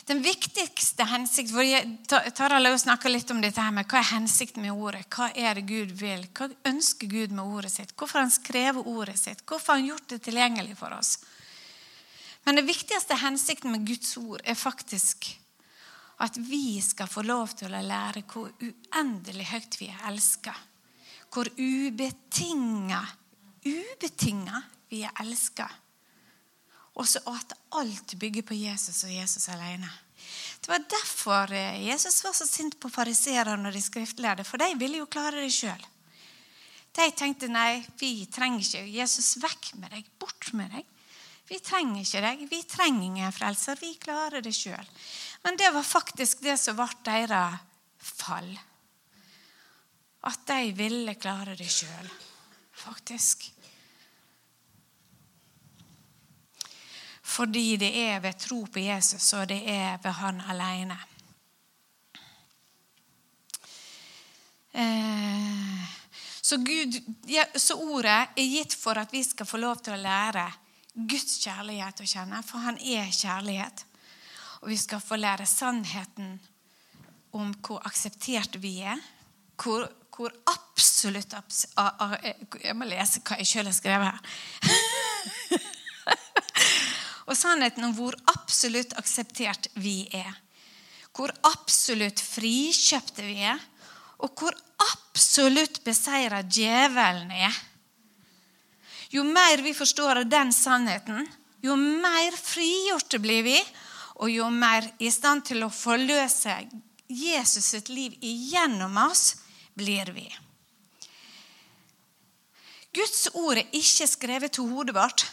Den 0.07 0.21
viktigste 0.23 1.03
hensikt 1.07 1.51
for 1.51 1.67
jeg 1.67 1.97
tar 2.07 2.55
alle 2.55 2.71
og 2.71 2.80
snakker 2.80 3.11
litt 3.11 3.32
om 3.32 3.41
dette 3.43 3.63
her 3.63 3.73
med 3.75 3.88
hva 3.91 3.99
er 3.99 4.11
hensikten 4.13 4.63
med 4.63 4.75
ordet. 4.75 5.03
Hva 5.11 5.30
er 5.36 5.59
det 5.59 5.65
Gud 5.67 5.91
vil? 5.99 6.23
Hva 6.36 6.47
ønsker 6.67 7.11
Gud 7.11 7.36
med 7.36 7.43
ordet 7.43 7.73
sitt? 7.73 7.91
Hvorfor 7.95 8.19
har 8.19 8.28
han 8.28 8.36
skrevet 8.36 8.88
ordet 8.88 9.17
sitt? 9.19 9.43
Hvorfor 9.47 9.73
har 9.73 9.82
han 9.82 9.89
gjort 9.93 10.07
det 10.11 10.21
tilgjengelig 10.28 10.78
for 10.80 10.95
oss? 10.95 11.17
Men 12.47 12.59
det 12.59 12.67
viktigste 12.67 13.19
hensikten 13.19 13.73
med 13.73 13.88
Guds 13.88 14.15
ord 14.19 14.43
er 14.47 14.55
faktisk 14.55 15.28
at 16.24 16.38
vi 16.38 16.82
skal 16.82 17.09
få 17.09 17.22
lov 17.26 17.53
til 17.59 17.74
å 17.74 17.84
lære 17.84 18.24
hvor 18.32 18.49
uendelig 18.63 19.45
høyt 19.51 19.78
vi 19.80 19.89
er 19.91 20.07
elska. 20.09 20.53
Hvor 21.34 21.49
ubetinga, 21.57 23.01
ubetinga 23.68 24.63
vi 24.89 25.03
er 25.05 25.22
elska. 25.22 25.68
Og 26.97 27.05
at 27.30 27.53
alt 27.78 28.15
bygger 28.18 28.47
på 28.47 28.57
Jesus 28.57 29.03
og 29.05 29.13
Jesus 29.13 29.49
alene. 29.53 29.89
Det 30.59 30.72
var 30.72 30.88
derfor 30.89 31.53
eh, 31.53 31.84
Jesus 31.86 32.24
var 32.26 32.34
så 32.34 32.47
sint 32.49 32.80
på 32.82 32.89
fariserene 32.89 33.70
og 33.70 33.76
de 33.76 33.82
skriftlærde, 33.84 34.43
for 34.43 34.57
de 34.57 34.74
ville 34.80 35.03
jo 35.03 35.11
klare 35.11 35.43
det 35.43 35.53
sjøl. 35.53 35.86
De 36.97 37.05
tenkte 37.13 37.49
nei, 37.51 37.84
vi 38.01 38.26
trenger 38.26 38.63
ikke 38.63 38.88
Jesus. 38.89 39.36
Vekk 39.43 39.76
med 39.78 39.93
deg, 39.93 40.07
bort 40.18 40.49
med 40.57 40.74
deg. 40.74 40.88
Vi 41.47 41.59
trenger 41.63 42.01
ikke 42.01 42.24
deg. 42.24 42.41
Vi 42.49 42.61
trenger 42.68 43.05
ingen 43.05 43.36
frelser. 43.36 43.78
Vi 43.80 43.93
klarer 44.01 44.41
det 44.43 44.55
sjøl. 44.55 44.89
Men 45.43 45.57
det 45.57 45.69
var 45.73 45.83
faktisk 45.83 46.41
det 46.41 46.57
som 46.59 46.79
ble 46.79 46.88
deres 47.05 47.59
fall. 47.97 48.49
At 50.27 50.47
de 50.49 50.71
ville 50.75 51.15
klare 51.15 51.55
det 51.55 51.69
sjøl, 51.71 52.09
faktisk. 52.75 53.45
Fordi 57.27 57.77
det 57.77 57.91
er 58.01 58.19
ved 58.23 58.39
tro 58.39 58.63
på 58.65 58.81
Jesus, 58.81 59.33
og 59.33 59.47
det 59.51 59.61
er 59.69 59.99
ved 60.03 60.11
Han 60.21 60.41
alene. 60.41 60.97
Eh, 64.77 65.83
så, 66.41 66.57
Gud, 66.57 66.99
så 67.55 67.75
ordet 67.75 68.29
er 68.38 68.47
gitt 68.47 68.73
for 68.77 68.99
at 68.99 69.13
vi 69.13 69.23
skal 69.23 69.45
få 69.49 69.57
lov 69.57 69.81
til 69.83 69.95
å 69.95 70.01
lære 70.01 70.45
Guds 70.93 71.39
kjærlighet 71.43 72.01
å 72.01 72.07
kjenne, 72.09 72.41
for 72.45 72.63
han 72.63 72.77
er 72.81 73.09
kjærlighet. 73.11 73.83
Og 74.62 74.72
vi 74.72 74.78
skal 74.80 75.03
få 75.03 75.20
lære 75.20 75.45
sannheten 75.49 76.38
om 77.38 77.53
hvor 77.66 77.84
akseptert 77.88 78.58
vi 78.62 78.80
er. 78.82 78.99
Hvor, 79.58 79.88
hvor 80.14 80.34
absolutt 80.49 81.34
Jeg 82.64 82.76
må 82.78 82.88
lese 82.89 83.22
hva 83.26 83.38
jeg 83.41 83.49
sjøl 83.49 83.70
har 83.70 83.78
skrevet 83.78 84.12
her. 84.12 84.20
og 87.28 87.38
sannheten 87.38 87.88
om 87.88 87.95
hvor 87.97 88.18
absolutt 88.34 88.97
akseptert 88.97 89.70
vi 89.78 90.03
er. 90.16 90.34
Hvor 91.18 91.34
absolutt 91.49 92.22
frikjøpte 92.22 93.26
vi 93.26 93.41
er, 93.49 93.58
og 94.22 94.34
hvor 94.38 94.53
absolutt 94.82 95.82
beseira 95.86 96.43
djevelen 96.45 97.32
er. 97.34 97.58
Jo 99.14 99.24
mer 99.24 99.62
vi 99.64 99.74
forstår 99.74 100.22
av 100.22 100.30
den 100.30 100.51
sannheten, 100.53 101.26
jo 101.64 101.76
mer 101.78 102.36
frigjorte 102.38 103.20
blir 103.24 103.45
vi, 103.45 103.58
og 104.18 104.32
jo 104.32 104.49
mer 104.49 104.88
i 104.99 105.09
stand 105.13 105.45
til 105.45 105.63
å 105.65 105.74
forløse 105.74 106.55
Jesus 107.07 107.72
sitt 107.76 107.89
liv 107.93 108.18
igjennom 108.26 108.97
oss 109.05 109.36
blir 109.78 110.09
vi. 110.15 110.28
Guds 112.97 113.28
ord 113.38 113.59
er 113.61 113.76
ikke 113.78 114.07
skrevet 114.09 114.55
til 114.57 114.72
hodet 114.72 114.95
vårt. 114.97 115.28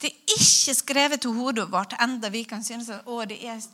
Det 0.00 0.10
er 0.10 0.34
ikke 0.36 0.74
skrevet 0.76 1.22
til 1.24 1.32
hodet 1.38 1.64
vårt, 1.72 1.96
enda 2.02 2.28
vi 2.32 2.44
kan 2.48 2.64
synes 2.66 2.90
at 2.92 3.08
å, 3.08 3.22
det 3.28 3.40
er 3.40 3.64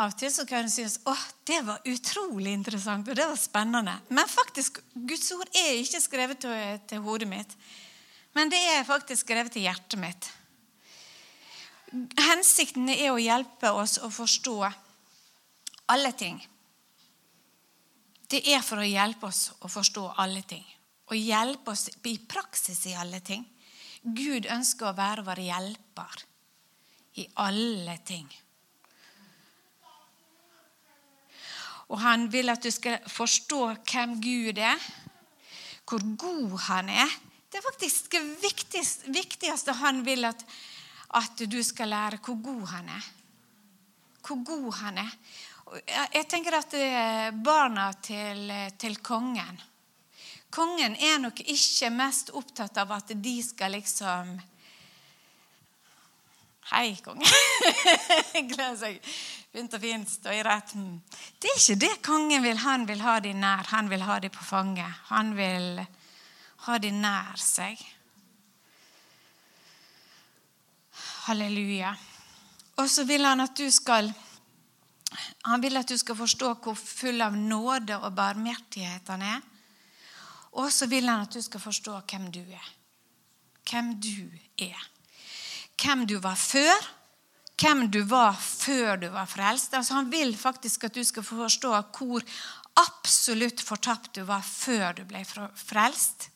Av 0.00 0.08
og 0.08 0.16
til 0.18 0.30
så 0.32 0.46
kan 0.48 0.64
det 0.64 0.72
synes 0.72 0.96
å, 1.06 1.12
det 1.46 1.58
var 1.66 1.84
utrolig 1.86 2.54
interessant 2.56 3.06
og 3.06 3.16
det 3.16 3.26
var 3.28 3.38
spennende. 3.38 3.92
Men 4.08 4.26
faktisk, 4.26 4.80
Guds 4.96 5.28
ord 5.36 5.50
er 5.52 5.76
ikke 5.78 6.00
skrevet 6.00 6.40
til, 6.42 6.78
til 6.88 7.02
hodet 7.04 7.28
mitt. 7.28 7.52
Men 8.34 8.50
det 8.50 8.58
er 8.72 8.88
faktisk 8.88 9.26
skrevet 9.26 9.52
til 9.52 9.66
hjertet 9.68 10.00
mitt. 10.00 10.30
Hensikten 11.92 12.88
er 12.88 13.10
å 13.12 13.20
hjelpe 13.20 13.70
oss 13.76 13.98
å 14.00 14.08
forstå 14.12 14.56
alle 15.92 16.12
ting. 16.16 16.38
Det 18.32 18.40
er 18.48 18.62
for 18.64 18.80
å 18.80 18.86
hjelpe 18.86 19.28
oss 19.28 19.50
å 19.60 19.68
forstå 19.68 20.06
alle 20.22 20.40
ting. 20.48 20.64
Å 21.12 21.18
hjelpe 21.18 21.74
oss 21.74 21.90
i 22.08 22.16
praksis 22.16 22.86
i 22.88 22.94
alle 22.96 23.20
ting. 23.20 23.44
Gud 24.02 24.48
ønsker 24.50 24.88
å 24.88 24.96
være 24.96 25.24
vår 25.26 25.42
hjelper 25.44 26.24
i 27.20 27.26
alle 27.44 27.98
ting. 28.08 28.30
Og 31.92 32.00
han 32.00 32.24
vil 32.32 32.48
at 32.48 32.64
du 32.64 32.70
skal 32.72 33.02
forstå 33.04 33.60
hvem 33.84 34.16
Gud 34.24 34.58
er, 34.58 34.80
hvor 35.84 36.00
god 36.16 36.56
han 36.70 36.88
er. 36.88 37.18
Det 37.52 37.60
er 37.60 37.66
faktisk 37.66 38.14
det 38.14 38.22
viktigste, 39.12 39.74
han 39.76 40.00
vil 40.06 40.24
at, 40.24 40.40
at 41.12 41.42
du 41.50 41.58
skal 41.64 41.92
lære, 41.92 42.20
hvor 42.24 42.38
god 42.42 42.66
han 42.72 42.88
er. 42.88 43.08
Hvor 44.22 44.44
god 44.44 44.72
han 44.80 45.02
er. 45.02 45.16
Jeg 46.14 46.26
tenker 46.28 46.56
at 46.58 46.74
barna 47.44 47.92
til, 48.04 48.50
til 48.78 48.98
kongen 49.00 49.60
Kongen 50.52 50.96
er 51.00 51.16
nok 51.16 51.38
ikke 51.48 51.88
mest 51.94 52.28
opptatt 52.36 52.76
av 52.82 52.90
at 52.98 53.14
de 53.16 53.38
skal 53.44 53.72
liksom 53.72 54.34
Hei, 56.72 56.92
konge. 57.04 57.26
Gleder 58.50 58.76
seg. 58.80 59.00
Begynte 59.52 59.76
og 59.76 59.82
fint 59.82 60.08
stå 60.08 60.32
i 60.32 60.44
retten. 60.46 60.86
Det 61.36 61.50
er 61.50 61.58
ikke 61.58 61.80
det 61.82 61.90
kongen 62.06 62.44
vil. 62.44 62.60
Han 62.62 62.86
vil 62.88 63.02
ha 63.04 63.18
de 63.20 63.32
nær. 63.36 63.66
Han 63.74 63.90
vil 63.92 64.04
ha 64.06 64.16
de 64.22 64.30
på 64.32 64.44
fanget. 64.46 65.02
Han 65.10 65.34
vil 65.36 65.82
ha 66.68 66.78
de 66.80 66.92
nær 66.94 67.36
seg. 67.42 67.82
Halleluja. 71.26 71.94
Og 72.82 72.90
så 72.90 73.04
vil 73.06 73.24
han 73.24 73.44
at 73.44 73.56
du 73.58 73.68
skal 73.70 74.10
han 75.44 75.62
vil 75.62 75.76
at 75.76 75.90
du 75.90 75.98
skal 75.98 76.16
forstå 76.16 76.54
hvor 76.64 76.78
full 76.78 77.20
av 77.22 77.34
nåde 77.36 77.98
og 77.98 78.14
barmhjertighet 78.16 79.10
han 79.12 79.24
er. 79.26 79.42
Og 80.56 80.70
så 80.72 80.88
vil 80.88 81.08
han 81.08 81.24
at 81.24 81.34
du 81.34 81.42
skal 81.42 81.60
forstå 81.62 81.98
hvem 82.10 82.30
du 82.32 82.40
er. 82.40 82.72
Hvem 83.68 83.94
du 84.00 84.32
er. 84.64 84.88
Hvem 85.80 86.06
du 86.08 86.16
var 86.22 86.38
før. 86.38 86.88
Hvem 87.60 87.86
du 87.92 88.02
var 88.08 88.34
før 88.34 88.96
du 89.04 89.08
var 89.12 89.28
frelst. 89.30 89.74
Altså, 89.74 89.94
han 90.00 90.10
vil 90.12 90.34
faktisk 90.38 90.88
at 90.88 90.96
du 90.96 91.04
skal 91.04 91.26
forstå 91.26 91.72
hvor 91.98 92.24
absolutt 92.80 93.60
fortapt 93.60 94.14
du 94.16 94.24
var 94.28 94.42
før 94.46 94.96
du 94.96 95.04
ble 95.08 95.24
frelst. 95.28 96.30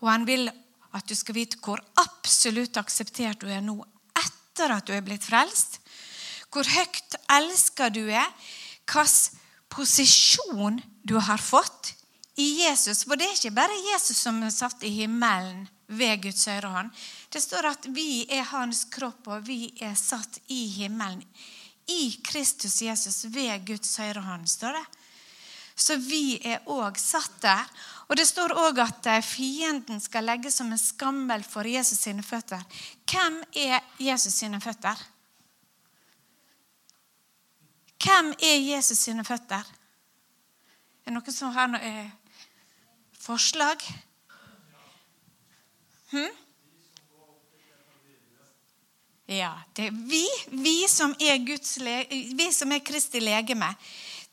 Og 0.00 0.10
han 0.10 0.26
vil 0.28 0.50
at 0.96 1.06
du 1.06 1.14
skal 1.14 1.36
vite 1.36 1.60
hvor 1.62 1.82
absolutt 2.00 2.76
akseptert 2.80 3.42
du 3.42 3.50
er 3.50 3.62
nå 3.64 3.76
etter 4.18 4.74
at 4.74 4.86
du 4.86 4.94
er 4.94 5.04
blitt 5.06 5.26
frelst. 5.26 5.78
Hvor 6.50 6.66
høyt 6.66 7.16
elska 7.30 7.90
du 7.94 8.04
er. 8.08 8.26
Hvilken 8.90 9.38
posisjon 9.70 10.80
du 11.06 11.16
har 11.22 11.38
fått 11.38 11.94
i 12.40 12.48
Jesus. 12.64 13.04
For 13.06 13.18
det 13.18 13.28
er 13.28 13.36
ikke 13.36 13.54
bare 13.54 13.82
Jesus 13.92 14.18
som 14.24 14.40
er 14.42 14.54
satt 14.54 14.82
i 14.86 14.92
himmelen 15.00 15.66
ved 15.90 16.24
Guds 16.24 16.46
høyre 16.50 16.72
hånd. 16.74 16.90
Det 17.30 17.42
står 17.42 17.70
at 17.70 17.88
vi 17.94 18.24
er 18.30 18.46
hans 18.50 18.84
kropp, 18.92 19.26
og 19.30 19.46
vi 19.46 19.70
er 19.82 19.96
satt 19.98 20.40
i 20.50 20.64
himmelen. 20.74 21.22
I 21.90 22.14
Kristus 22.22 22.80
Jesus 22.82 23.24
ved 23.34 23.64
Guds 23.66 23.96
høyre 23.98 24.22
hånd, 24.22 24.46
står 24.50 24.78
det. 24.78 24.84
Så 25.80 25.96
vi 25.96 26.36
er 26.44 26.66
òg 26.68 26.98
satt 27.00 27.40
der. 27.40 27.64
Og 28.10 28.18
det 28.18 28.26
står 28.28 28.52
òg 28.58 28.80
at 28.82 29.06
eh, 29.06 29.22
fienden 29.24 30.00
skal 30.02 30.26
legge 30.26 30.50
som 30.52 30.68
en 30.72 30.80
skammel 30.80 31.44
for 31.46 31.66
Jesus 31.66 32.02
sine 32.04 32.24
føtter. 32.26 32.60
Hvem 33.08 33.38
er 33.56 33.80
Jesus 34.02 34.34
sine 34.42 34.60
føtter? 34.60 34.98
Hvem 38.00 38.32
er 38.40 38.58
Jesus 38.58 38.98
sine 39.06 39.24
føtter? 39.24 39.64
Er 41.04 41.12
det 41.12 41.16
noen 41.16 41.34
som 41.34 41.54
har 41.54 41.70
noe 41.70 41.80
eh, 41.80 42.16
Forslag? 43.20 43.82
Hm? 46.10 46.30
Ja, 49.30 49.52
det 49.76 49.90
er 49.90 49.98
vi, 50.10 50.24
vi 50.58 50.88
som 50.90 51.12
er, 51.20 51.36
Guds, 51.46 51.76
vi 51.78 52.48
som 52.50 52.72
er 52.74 52.82
Kristi 52.82 53.20
legeme. 53.22 53.68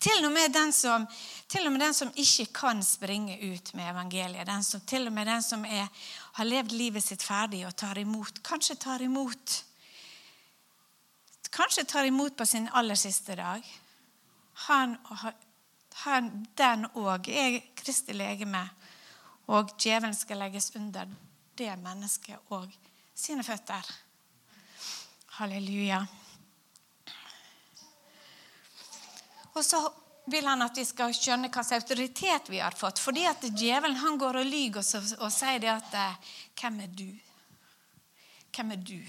Til 0.01 0.25
og, 0.25 0.31
med 0.33 0.53
den 0.53 0.71
som, 0.73 1.05
til 1.47 1.67
og 1.67 1.71
med 1.71 1.81
den 1.81 1.93
som 1.95 2.11
ikke 2.15 2.45
kan 2.53 2.83
springe 2.83 3.37
ut 3.39 3.73
med 3.73 3.87
evangeliet. 3.91 4.47
Den 4.47 4.63
som, 4.63 4.81
til 4.81 5.07
og 5.07 5.13
med 5.15 5.29
den 5.29 5.43
som 5.43 5.63
er, 5.65 5.87
har 6.33 6.45
levd 6.45 6.75
livet 6.75 7.03
sitt 7.03 7.23
ferdig 7.23 7.63
og 7.67 7.75
tar 7.75 7.97
imot. 8.01 8.43
Kanskje 8.43 8.75
tar 8.75 9.01
imot 9.01 9.63
Kanskje 11.57 11.85
tar 11.87 12.05
imot 12.05 12.35
på 12.37 12.45
sin 12.45 12.67
aller 12.73 12.95
siste 12.95 13.35
dag. 13.35 13.63
Han, 14.67 14.97
han, 16.03 16.27
den 16.57 16.85
òg 16.99 17.29
er 17.31 17.61
Kristi 17.79 18.13
legeme. 18.13 18.61
Og 19.47 19.71
djevelen 19.79 20.15
skal 20.15 20.41
legges 20.43 20.73
under 20.75 21.07
det 21.57 21.71
mennesket 21.79 22.51
og 22.53 22.73
sine 23.15 23.45
føtter. 23.47 23.87
Halleluja. 25.39 26.01
Og 29.55 29.65
så 29.65 29.81
vil 30.27 30.47
han 30.47 30.61
at 30.65 30.77
vi 30.77 30.83
skal 30.85 31.15
skjønne 31.15 31.47
hvilken 31.47 31.77
autoritet 31.77 32.49
vi 32.51 32.59
har 32.59 32.75
fått. 32.75 32.99
Fordi 32.99 33.23
at 33.29 33.45
djevelen 33.47 33.97
han 34.01 34.19
går 34.19 34.41
og 34.41 34.49
lyver 34.49 34.83
og, 34.83 35.13
og 35.23 35.31
sier 35.33 35.61
det 35.63 35.71
at 35.71 35.97
eh, 35.97 36.35
Hvem 36.57 36.79
er 36.83 36.91
du? 36.91 37.09
Hvem 38.55 38.73
er 38.75 38.81
du? 38.81 38.99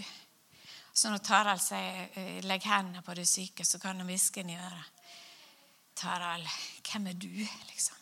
Så 0.93 1.11
når 1.11 1.23
Tarald 1.25 1.63
sier 1.63 2.09
eh, 2.19 2.39
'legg 2.45 2.65
hendene 2.67 3.03
på 3.03 3.15
det 3.15 3.27
syke', 3.29 3.65
så 3.65 3.79
kan 3.79 3.97
han 3.97 4.07
hviske 4.07 4.43
inn 4.43 4.55
i 4.55 4.59
øret. 4.59 4.89
'Tarald, 5.97 6.47
hvem 6.87 7.07
er 7.07 7.19
du?' 7.19 7.47
liksom. 7.71 7.97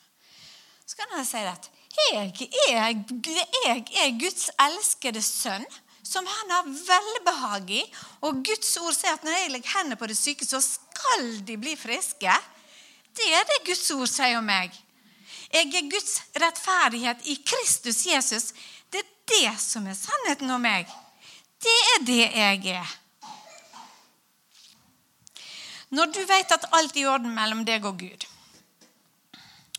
Så 0.86 0.96
kan 0.96 1.16
han 1.16 1.24
si 1.24 1.44
at 1.44 1.70
'jeg 1.96 2.16
er, 2.16 2.30
jeg 2.76 3.84
er 4.04 4.20
Guds 4.20 4.50
elskede 4.68 5.22
sønn' 5.22 5.68
som 6.06 6.26
han 6.26 6.50
har 6.50 6.66
velbehag 6.66 7.70
i. 7.70 7.82
Og 8.26 8.44
Guds 8.46 8.76
ord 8.78 8.94
sier 8.94 9.16
at 9.16 9.24
når 9.26 9.32
jeg 9.40 9.50
legger 9.50 9.72
hendene 9.78 9.98
på 9.98 10.06
det 10.06 10.16
syke, 10.18 10.46
så 10.46 10.60
skal 10.62 11.40
de 11.46 11.56
bli 11.58 11.74
friske. 11.78 12.36
Det 13.16 13.30
er 13.32 13.46
det 13.48 13.64
Guds 13.66 13.90
ord 13.94 14.10
sier 14.10 14.38
om 14.38 14.46
meg. 14.46 14.74
Jeg 15.52 15.72
er 15.72 15.90
Guds 15.90 16.20
rettferdighet 16.36 17.26
i 17.32 17.36
Kristus 17.46 18.02
Jesus. 18.06 18.52
Det 18.92 19.00
er 19.00 19.12
det 19.32 19.52
som 19.62 19.86
er 19.86 19.96
sannheten 19.98 20.50
om 20.52 20.62
meg. 20.62 20.90
Det 21.62 21.76
er 21.94 22.06
det 22.06 22.22
jeg 22.24 22.76
er. 22.76 22.94
Når 25.96 26.10
du 26.12 26.22
vet 26.26 26.52
at 26.52 26.66
alt 26.74 26.96
er 26.96 27.04
i 27.04 27.06
orden 27.08 27.32
mellom 27.34 27.62
deg 27.64 27.84
og 27.86 28.00
Gud, 28.00 28.26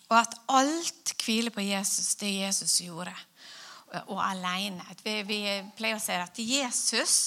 og 0.07 0.19
at 0.21 0.37
alt 0.55 1.13
hviler 1.19 1.51
på 1.51 1.61
Jesus, 1.61 2.15
det 2.15 2.31
Jesus 2.31 2.79
gjorde, 2.85 3.13
og 4.07 4.21
alene. 4.23 4.83
Vi, 5.03 5.19
vi 5.27 5.41
pleier 5.77 5.99
å 5.99 6.03
si 6.03 6.15
at 6.15 6.39
Jesus 6.39 7.17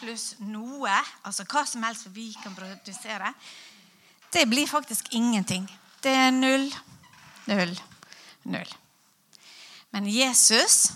pluss 0.00 0.32
noe, 0.40 0.94
altså 1.22 1.44
hva 1.48 1.62
som 1.68 1.84
helst 1.86 2.08
vi 2.16 2.30
kan 2.42 2.56
produsere, 2.56 3.32
det 4.32 4.46
blir 4.48 4.66
faktisk 4.66 5.12
ingenting. 5.14 5.66
Det 6.02 6.10
er 6.10 6.30
null, 6.30 6.68
null, 7.46 7.74
null. 8.42 8.74
Men 9.90 10.08
Jesus 10.08 10.92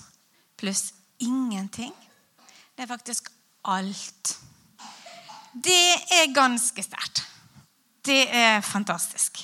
pluss 0.56 0.94
ingenting, 1.18 1.92
det 2.76 2.82
er 2.82 2.90
faktisk 2.90 3.28
alt. 3.64 4.38
Det 5.52 5.94
er 6.12 6.32
ganske 6.34 6.82
sterkt. 6.82 7.22
Det 8.04 8.26
er 8.30 8.60
fantastisk. 8.60 9.40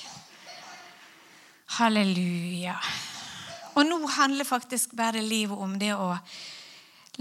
Halleluja. 1.77 2.75
Og 3.73 3.85
nå 3.87 3.97
handler 4.07 4.45
faktisk 4.45 4.93
bare 4.97 5.21
livet 5.21 5.57
om 5.57 5.73
det 5.81 5.93
å 5.97 6.13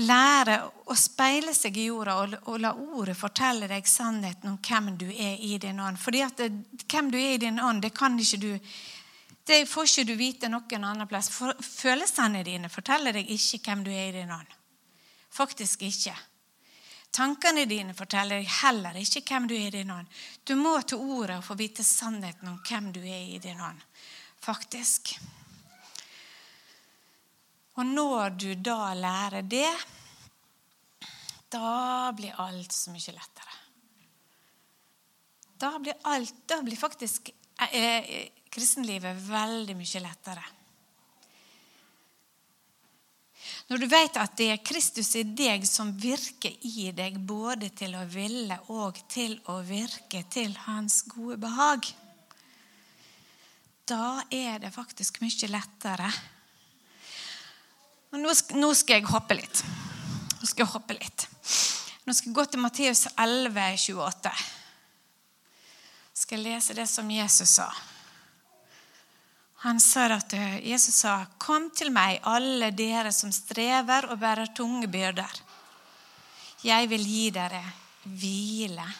lære 0.00 0.56
å 0.88 0.94
speile 0.96 1.52
seg 1.54 1.76
i 1.76 1.90
jorda 1.90 2.16
og, 2.22 2.34
og 2.48 2.58
la 2.62 2.72
ordet 2.72 3.16
fortelle 3.18 3.68
deg 3.68 3.88
sannheten 3.88 4.54
om 4.54 4.58
hvem 4.62 4.96
du 4.96 5.06
er 5.10 5.36
i 5.36 5.58
din 5.60 5.80
ånd. 5.80 6.00
Fordi 6.00 6.22
at 6.24 6.40
det, 6.40 6.50
hvem 6.88 7.10
du 7.12 7.18
er 7.20 7.34
i 7.34 7.42
din 7.42 7.60
ånd, 7.60 7.82
det 7.84 7.92
kan 7.96 8.18
ikke 8.18 8.40
du 8.40 8.50
det 9.44 9.64
får 9.66 9.88
ikke 9.88 10.04
du 10.06 10.14
vite 10.14 10.48
noen 10.48 10.84
annen 10.86 11.08
plass. 11.10 11.28
For, 11.34 11.50
følelsene 11.58 12.44
dine 12.46 12.68
forteller 12.70 13.16
deg 13.16 13.30
ikke 13.34 13.58
hvem 13.66 13.82
du 13.82 13.90
er 13.90 14.12
i 14.12 14.20
din 14.20 14.30
ånd. 14.30 14.52
Faktisk 15.34 15.82
ikke. 15.82 16.14
Tankene 17.12 17.66
dine 17.68 17.92
forteller 17.92 18.38
deg 18.40 18.52
heller 18.62 18.96
ikke 18.96 19.24
hvem 19.26 19.48
du 19.50 19.56
er 19.56 19.66
i 19.66 19.74
din 19.74 19.90
ånd. 19.90 20.06
Du 20.46 20.54
må 20.56 20.76
til 20.86 21.02
ordet 21.02 21.40
og 21.40 21.44
få 21.44 21.58
vite 21.58 21.84
sannheten 21.84 22.54
om 22.54 22.60
hvem 22.68 22.92
du 22.94 23.02
er 23.02 23.34
i 23.34 23.40
din 23.42 23.60
ånd. 23.60 23.82
Faktisk. 24.42 25.16
Og 27.80 27.88
når 27.88 28.34
du 28.36 28.50
da 28.60 28.92
lærer 28.94 29.46
det, 29.48 29.70
da 31.52 32.12
blir 32.16 32.36
alt 32.40 32.72
så 32.72 32.92
mye 32.92 33.14
lettere. 33.16 33.58
Da 35.62 35.76
blir, 35.78 35.94
alt, 36.10 36.34
da 36.48 36.58
blir 36.64 36.76
faktisk 36.76 37.30
eh, 37.30 37.78
eh, 37.78 38.28
kristenlivet 38.50 39.20
veldig 39.28 39.76
mye 39.78 40.02
lettere. 40.02 40.44
Når 43.70 43.78
du 43.78 43.86
vet 43.88 44.18
at 44.20 44.34
det 44.36 44.48
er 44.52 44.64
Kristus 44.64 45.14
i 45.16 45.22
deg 45.24 45.64
som 45.68 45.94
virker 45.96 46.52
i 46.66 46.90
deg 46.92 47.16
både 47.24 47.70
til 47.78 47.94
å 47.96 48.02
ville 48.10 48.58
og 48.74 48.98
til 49.08 49.38
å 49.52 49.60
virke 49.64 50.24
til 50.32 50.56
Hans 50.66 51.02
gode 51.08 51.38
behag, 51.40 51.86
da 53.88 54.22
er 54.30 54.60
det 54.62 54.74
faktisk 54.74 55.22
mye 55.22 55.50
lettere 55.50 56.10
nå 58.20 58.34
skal, 58.34 58.58
nå 58.60 58.72
skal, 58.76 59.00
jeg 59.00 59.08
hoppe 59.08 59.36
litt. 59.38 59.62
Nå 60.40 60.48
skal 60.48 60.64
jeg 60.66 60.72
hoppe 60.74 60.96
litt. 60.98 61.28
Nå 62.04 62.12
skal 62.12 62.28
jeg 62.28 62.36
gå 62.36 62.44
til 62.50 62.60
Matteus 62.60 63.06
11, 63.14 63.62
28. 63.94 64.32
Jeg 66.12 66.22
skal 66.26 66.44
lese 66.44 66.76
det 66.76 66.86
som 66.90 67.08
Jesus 67.10 67.56
sa. 67.56 67.70
Han 69.62 69.78
sa 69.80 70.08
at 70.10 70.32
eh, 70.34 70.58
Jesus 70.68 70.94
sa, 71.04 71.26
'Kom 71.38 71.70
til 71.70 71.92
meg, 71.94 72.20
alle 72.22 72.70
dere 72.74 73.12
som 73.12 73.32
strever 73.32 74.10
og 74.10 74.18
bærer 74.18 74.50
tunge 74.54 74.88
byrder.' 74.90 75.40
'Jeg 76.62 76.88
vil 76.90 77.06
gi 77.06 77.30
dere 77.30 77.62
hvile.' 78.02 78.92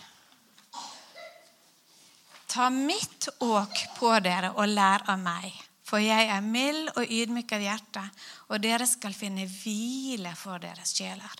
Ta 2.46 2.70
mitt 2.70 3.28
åk 3.40 3.78
på 3.96 4.18
dere 4.20 4.52
og 4.52 4.68
lær 4.68 5.02
av 5.08 5.18
meg. 5.18 5.61
For 5.92 6.00
jeg 6.00 6.24
er 6.32 6.40
mild 6.40 6.86
og 6.96 7.04
ydmyk 7.04 7.50
av 7.52 7.60
hjerte, 7.60 8.02
og 8.48 8.62
dere 8.64 8.86
skal 8.88 9.12
finne 9.12 9.44
hvile 9.44 10.32
for 10.40 10.56
deres 10.62 10.94
sjeler. 10.96 11.34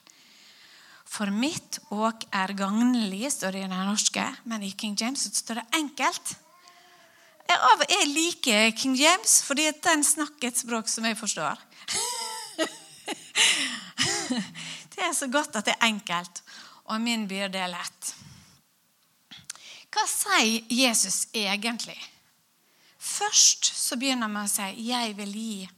For 1.08 1.32
mitt 1.32 1.78
åk 1.88 2.26
er 2.36 2.52
gagnlig, 2.56 3.30
står 3.32 3.56
det 3.56 3.62
i 3.62 3.70
den 3.70 3.88
norske, 3.88 4.26
men 4.44 4.60
i 4.68 4.74
King 4.76 4.92
James 5.00 5.24
står 5.24 5.62
det 5.62 5.64
enkelt. 5.80 6.34
Jeg, 7.48 8.06
liker 8.12 8.70
King 8.76 8.94
James 8.96 9.40
fordi 9.44 9.70
den 9.84 10.04
snakker 10.04 10.52
et 10.52 10.60
språk 10.60 10.88
som 10.88 11.08
jeg 11.08 11.16
forstår. 11.16 11.56
det 14.92 15.00
er 15.08 15.16
så 15.16 15.32
godt 15.32 15.56
at 15.56 15.64
det 15.68 15.78
er 15.78 15.88
enkelt, 15.88 16.44
og 16.92 17.00
min 17.00 17.24
byrde 17.28 17.56
er 17.56 17.72
lett. 17.72 18.14
Hva 19.92 20.04
sier 20.08 20.60
Jesus 20.76 21.24
egentlig? 21.32 21.96
Først 23.12 23.68
så 23.76 23.98
begynner 24.00 24.30
med 24.30 24.46
å 24.46 24.50
si 24.50 24.88
'Jeg 24.88 25.16
vil 25.16 25.32
gi 25.36 25.70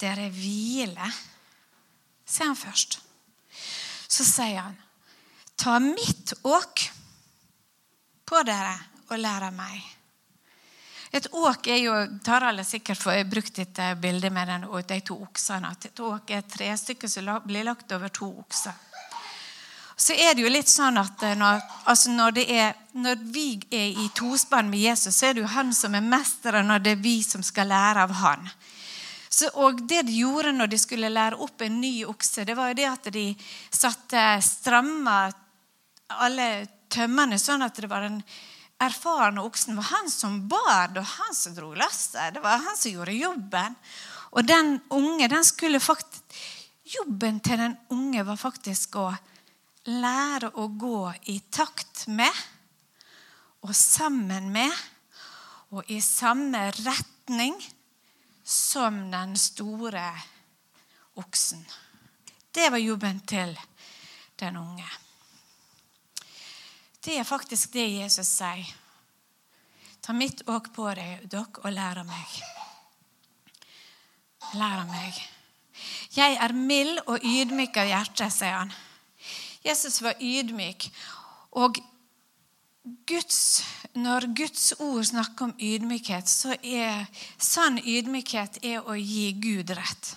dere 0.00 0.30
hvile'. 0.30 1.12
Sier 2.26 2.46
han 2.46 2.56
først. 2.56 3.00
Så 4.08 4.24
sier 4.24 4.60
han 4.60 4.76
'Ta 5.56 5.78
mitt 5.78 6.32
åk 6.44 6.90
på 8.26 8.42
dere 8.46 8.78
og 9.10 9.18
lær 9.18 9.48
av 9.48 9.54
meg'. 9.54 9.96
Et 11.12 11.26
åk 11.32 11.66
er 11.66 11.76
jo 11.76 11.94
Tarald 12.22 12.58
har 12.58 12.64
sikkert 12.64 13.30
brukt 13.30 13.58
et 13.58 13.80
bilde 14.00 14.30
med 14.30 14.46
den, 14.46 14.82
de 14.88 15.00
to 15.00 15.22
oksene. 15.22 15.70
At 15.70 15.84
et 15.84 16.00
åk 16.00 16.30
er 16.30 16.42
tre 16.42 16.76
stykker 16.76 17.08
som 17.08 17.42
blir 17.44 17.64
lagt 17.64 17.92
over 17.92 18.08
to 18.08 18.38
okser 18.38 18.72
så 20.00 20.14
er 20.16 20.32
det 20.32 20.44
jo 20.46 20.50
litt 20.52 20.70
sånn 20.70 20.96
at 20.96 21.22
eh, 21.28 21.36
når, 21.36 21.60
altså 21.92 22.12
når, 22.14 22.38
er, 22.40 22.76
når, 22.96 23.20
vi 23.34 23.50
er 23.68 23.98
i 24.00 24.06
tospann 24.16 24.70
med 24.72 24.80
Jesus, 24.80 25.12
så 25.18 25.28
er 25.28 25.36
det 25.36 25.42
jo 25.44 25.50
han 25.52 25.74
som 25.76 25.96
er 25.96 26.06
mesteren, 26.06 26.72
og 26.72 26.80
det 26.84 26.94
er 26.96 27.02
vi 27.04 27.18
som 27.26 27.44
skal 27.44 27.68
lære 27.68 28.06
av 28.06 28.14
han. 28.22 28.48
Så, 29.28 29.50
og 29.60 29.82
Det 29.88 30.00
de 30.08 30.16
gjorde 30.22 30.54
når 30.56 30.72
de 30.72 30.78
skulle 30.80 31.12
lære 31.12 31.38
opp 31.44 31.60
en 31.62 31.76
ny 31.82 31.92
okse, 32.08 32.46
det 32.48 32.56
var 32.56 32.72
jo 32.72 32.78
det 32.80 32.86
at 32.88 33.10
de 33.12 33.26
satte 33.68 34.24
stramma 34.42 35.18
alle 36.24 36.48
tømmene 36.90 37.38
sånn 37.38 37.62
at 37.62 37.76
det 37.76 37.90
var 37.90 38.08
den 38.08 38.22
erfarne 38.80 39.44
oksen 39.44 39.74
det 39.74 39.82
var 39.82 39.90
han 39.92 40.08
som 40.10 40.38
bar 40.48 40.96
og 40.96 41.04
han 41.04 41.36
som 41.36 41.54
dro 41.54 41.74
lasset. 41.76 42.32
Det 42.34 42.42
var 42.42 42.64
han 42.64 42.78
som 42.80 42.96
gjorde 42.96 43.18
jobben. 43.20 43.76
Og 44.32 44.48
den 44.48 44.78
unge, 44.96 45.28
den 45.28 45.44
skulle 45.44 45.82
faktisk 45.82 46.40
Jobben 46.90 47.36
til 47.38 47.60
den 47.60 47.76
unge 47.94 48.24
var 48.26 48.38
faktisk 48.40 48.96
å 48.98 49.04
lære 49.88 50.50
å 50.60 50.66
gå 50.76 51.12
i 51.32 51.38
takt 51.52 52.06
med 52.08 52.32
og 53.64 53.72
sammen 53.76 54.50
med 54.52 54.72
og 55.70 55.88
i 55.92 56.00
samme 56.02 56.66
retning 56.82 57.56
som 58.44 59.06
den 59.12 59.36
store 59.38 60.04
oksen. 61.20 61.62
Det 62.50 62.66
var 62.70 62.82
jobben 62.82 63.20
til 63.20 63.54
den 64.40 64.56
unge. 64.56 64.88
Det 67.00 67.16
er 67.18 67.24
faktisk 67.24 67.72
det 67.72 67.86
Jesus 67.86 68.28
sier. 68.28 68.66
Ta 70.00 70.12
mitt 70.16 70.42
åk 70.48 70.72
på 70.74 70.88
deg, 70.96 71.28
dere, 71.30 71.60
og 71.62 71.72
lær 71.72 72.00
av 72.02 72.08
meg. 72.08 72.36
Lær 74.58 74.82
av 74.82 74.90
meg. 74.90 75.20
Jeg 76.16 76.36
er 76.40 76.56
mild 76.56 77.04
og 77.06 77.22
ydmyk 77.22 77.76
av 77.78 77.92
hjerte, 77.92 78.30
sier 78.32 78.56
han. 78.64 78.72
Jesus 79.64 80.00
var 80.02 80.20
ydmyk. 80.20 80.88
Og 81.52 81.78
Guds, 83.06 83.64
når 83.94 84.26
Guds 84.36 84.72
ord 84.78 85.04
snakker 85.04 85.50
om 85.50 85.54
ydmykhet, 85.60 86.28
så 86.28 86.56
er 86.62 87.04
sann 87.38 87.78
ydmykhet 87.78 88.62
er 88.64 88.86
å 88.88 88.96
gi 88.96 89.30
Gud 89.36 89.72
rett. 89.76 90.14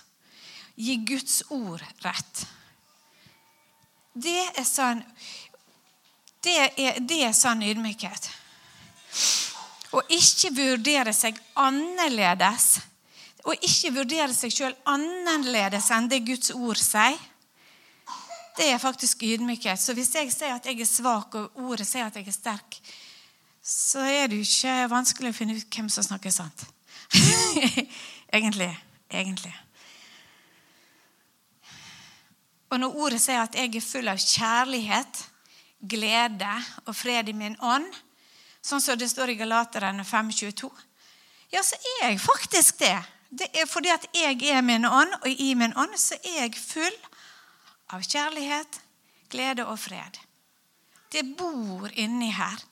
Gi 0.74 0.96
Guds 1.06 1.42
ord 1.52 1.84
rett. 2.04 2.46
Det 4.14 4.40
er 4.54 4.64
sann 4.64 5.02
det 6.44 6.54
er, 6.60 6.98
det 7.00 7.22
er 7.24 7.32
sann 7.32 7.62
ydmykhet. 7.64 8.26
Å 9.96 10.02
ikke 10.12 10.50
vurdere 10.56 11.14
seg 11.16 11.38
annerledes, 11.60 12.80
Å 13.44 13.52
ikke 13.52 13.90
vurdere 13.92 14.32
seg 14.32 14.52
sjøl 14.54 14.72
annerledes 14.88 15.90
enn 15.92 16.06
det 16.08 16.22
Guds 16.24 16.48
ord 16.56 16.78
sier, 16.80 17.18
det 18.56 18.68
er 18.70 18.78
faktisk 18.78 19.22
ydmykhet. 19.22 19.80
Så 19.80 19.94
hvis 19.94 20.14
jeg 20.14 20.30
sier 20.32 20.54
at 20.54 20.66
jeg 20.66 20.80
er 20.80 20.88
svak, 20.88 21.34
og 21.34 21.58
ordet 21.58 21.86
sier 21.88 22.06
at 22.06 22.16
jeg 22.16 22.28
er 22.28 22.36
sterk, 22.36 22.78
så 23.64 24.04
er 24.04 24.28
det 24.28 24.38
jo 24.38 24.46
ikke 24.46 24.88
vanskelig 24.92 25.32
å 25.32 25.36
finne 25.36 25.56
ut 25.58 25.76
hvem 25.76 25.88
som 25.90 26.06
snakker 26.06 26.32
sant. 26.34 26.66
egentlig. 28.36 28.70
Egentlig. 29.10 29.54
Og 32.70 32.80
når 32.80 32.96
ordet 32.98 33.20
sier 33.22 33.42
at 33.42 33.54
jeg 33.54 33.70
er 33.74 33.84
full 33.84 34.10
av 34.10 34.18
kjærlighet, 34.18 35.22
glede 35.84 36.50
og 36.86 36.94
fred 36.96 37.28
i 37.28 37.36
min 37.36 37.56
ånd, 37.62 37.86
sånn 38.64 38.82
som 38.82 38.98
det 38.98 39.10
står 39.10 39.34
i 39.34 39.38
Galaterne 39.38 40.04
5,22, 40.06 40.70
ja, 41.52 41.62
så 41.62 41.76
er 41.78 42.08
jeg 42.08 42.22
faktisk 42.22 42.80
det. 42.80 42.96
Det 43.30 43.50
er 43.54 43.68
fordi 43.70 43.90
at 43.92 44.06
jeg 44.14 44.40
er 44.50 44.62
min 44.64 44.86
ånd, 44.88 45.12
og 45.20 45.28
i 45.28 45.52
min 45.58 45.74
ånd 45.78 45.94
så 46.00 46.18
er 46.22 46.46
jeg 46.46 46.58
full 46.58 46.96
av 47.94 48.04
kjærlighet, 48.04 48.80
glede 49.32 49.66
og 49.66 49.78
fred. 49.80 50.18
Det 51.10 51.24
bor 51.38 51.90
inni 51.94 52.30
her. 52.34 52.62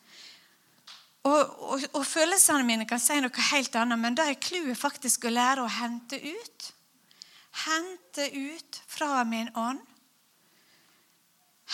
Og, 1.22 1.40
og, 1.62 1.82
og, 1.92 2.02
følelsene 2.06 2.66
mine 2.66 2.86
kan 2.90 2.98
si 2.98 3.20
noe 3.22 3.48
helt 3.52 3.76
annet, 3.78 4.00
men 4.02 4.16
da 4.18 4.26
er 4.26 4.40
clouet 4.42 4.78
faktisk 4.78 5.28
å 5.28 5.30
lære 5.30 5.62
å 5.62 5.70
hente 5.70 6.18
ut. 6.18 6.68
Hente 7.62 8.26
ut 8.34 8.80
fra 8.90 9.22
min 9.28 9.52
ånd. 9.54 9.84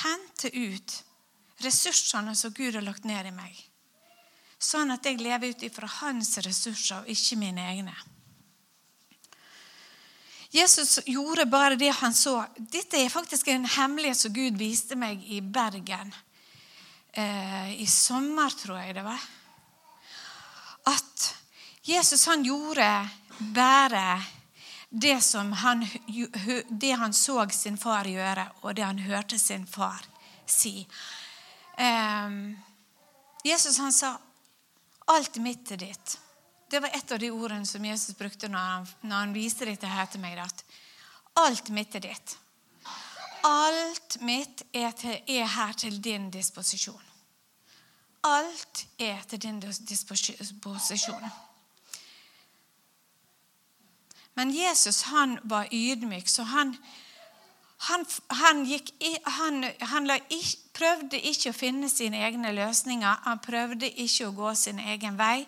Hente 0.03 0.53
ut 0.53 0.99
ressursene 1.65 2.37
som 2.37 2.53
Gud 2.55 2.77
har 2.77 2.85
lagt 2.85 3.09
ned 3.09 3.31
i 3.31 3.35
meg. 3.35 3.57
Sånn 4.59 4.93
at 4.93 5.07
jeg 5.07 5.23
lever 5.23 5.55
ut 5.55 5.65
ifra 5.65 5.89
hans 6.01 6.37
ressurser 6.45 7.01
og 7.01 7.11
ikke 7.11 7.39
mine 7.41 7.65
egne. 7.73 7.95
Jesus 10.51 11.01
gjorde 11.07 11.47
bare 11.47 11.77
det 11.77 11.89
han 11.89 12.15
så. 12.15 12.45
Dette 12.57 12.97
er 12.97 13.13
faktisk 13.13 13.49
en 13.49 13.67
hemmelighet 13.69 14.17
som 14.17 14.33
Gud 14.33 14.57
viste 14.57 14.97
meg 14.97 15.25
i 15.29 15.41
Bergen. 15.41 16.15
Eh, 17.13 17.83
I 17.83 17.87
sommer, 17.87 18.51
tror 18.51 18.79
jeg 18.81 18.95
det 18.97 19.05
var. 19.05 19.21
At 20.89 21.35
Jesus 21.85 22.25
han 22.27 22.45
gjorde 22.45 22.89
bare 23.39 24.23
det 24.89 25.19
han, 25.53 25.87
det 26.69 26.93
han 26.93 27.13
så 27.13 27.49
sin 27.53 27.77
far 27.77 28.09
gjøre, 28.09 28.47
og 28.63 28.75
det 28.75 28.87
han 28.87 28.99
hørte 29.05 29.39
sin 29.39 29.67
far 29.67 30.01
si. 30.47 30.87
Eh, 31.77 32.31
Jesus 33.45 33.79
han 33.79 33.93
sa 33.93 34.19
'alt 35.07 35.37
mitt 35.37 35.71
er 35.71 35.77
ditt'. 35.77 36.19
Det 36.71 36.81
var 36.81 36.93
et 36.93 37.13
av 37.13 37.19
de 37.19 37.31
ordene 37.31 37.67
som 37.67 37.85
Jesus 37.85 38.17
brukte 38.17 38.49
når 38.49 38.59
han, 38.59 38.89
når 39.01 39.17
han 39.17 39.33
viste 39.33 39.65
dette 39.65 39.89
her 39.89 40.07
til 40.13 40.21
meg. 40.21 40.39
At 40.43 40.65
alt 41.41 41.71
mitt 41.73 41.95
er 41.97 42.05
ditt. 42.05 42.37
Alt 43.49 44.19
mitt 44.21 44.65
er, 44.73 44.91
til, 44.93 45.17
er 45.29 45.47
her 45.47 45.73
til 45.73 46.01
din 46.05 46.31
disposisjon. 46.31 47.05
Alt 48.27 48.87
er 48.99 49.23
til 49.31 49.41
din 49.43 49.61
disposisjon. 49.61 51.29
Men 54.35 54.55
Jesus 54.55 55.03
han 55.03 55.39
var 55.43 55.69
ydmyk, 55.73 56.29
så 56.29 56.43
han, 56.43 56.77
han, 57.89 58.05
han, 58.31 58.65
gikk, 58.67 58.93
han, 59.27 59.65
han 59.81 60.11
prøvde 60.75 61.19
ikke 61.19 61.51
å 61.51 61.57
finne 61.57 61.89
sine 61.91 62.21
egne 62.27 62.53
løsninger. 62.55 63.25
Han 63.25 63.41
prøvde 63.43 63.91
ikke 63.91 64.29
å 64.29 64.37
gå 64.37 64.55
sin 64.55 64.79
egen 64.79 65.19
vei. 65.19 65.47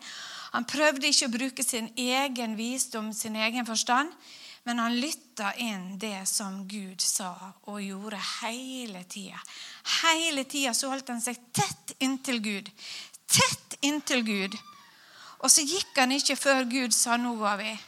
Han 0.52 0.66
prøvde 0.66 1.10
ikke 1.10 1.28
å 1.28 1.34
bruke 1.34 1.64
sin 1.66 1.90
egen 1.96 2.56
visdom, 2.58 3.12
sin 3.14 3.36
egen 3.36 3.66
forstand. 3.66 4.12
Men 4.68 4.78
han 4.78 4.98
lytta 5.00 5.54
inn 5.56 5.94
det 5.98 6.26
som 6.28 6.66
Gud 6.68 7.00
sa, 7.00 7.32
og 7.70 7.80
gjorde 7.80 8.18
hele 8.42 9.04
tida. 9.08 9.40
Hele 10.02 10.44
tida 10.44 10.74
holdt 10.90 11.08
han 11.08 11.22
seg 11.24 11.38
tett 11.56 11.94
inntil 12.04 12.42
Gud. 12.44 12.68
Tett 13.30 13.78
inntil 13.80 14.24
Gud. 14.26 14.58
Og 15.40 15.48
så 15.48 15.64
gikk 15.64 15.96
han 15.96 16.12
ikke 16.12 16.36
før 16.36 16.66
Gud 16.68 16.92
sa 16.92 17.16
'nå 17.16 17.34
var 17.40 17.56
vi'. 17.56 17.78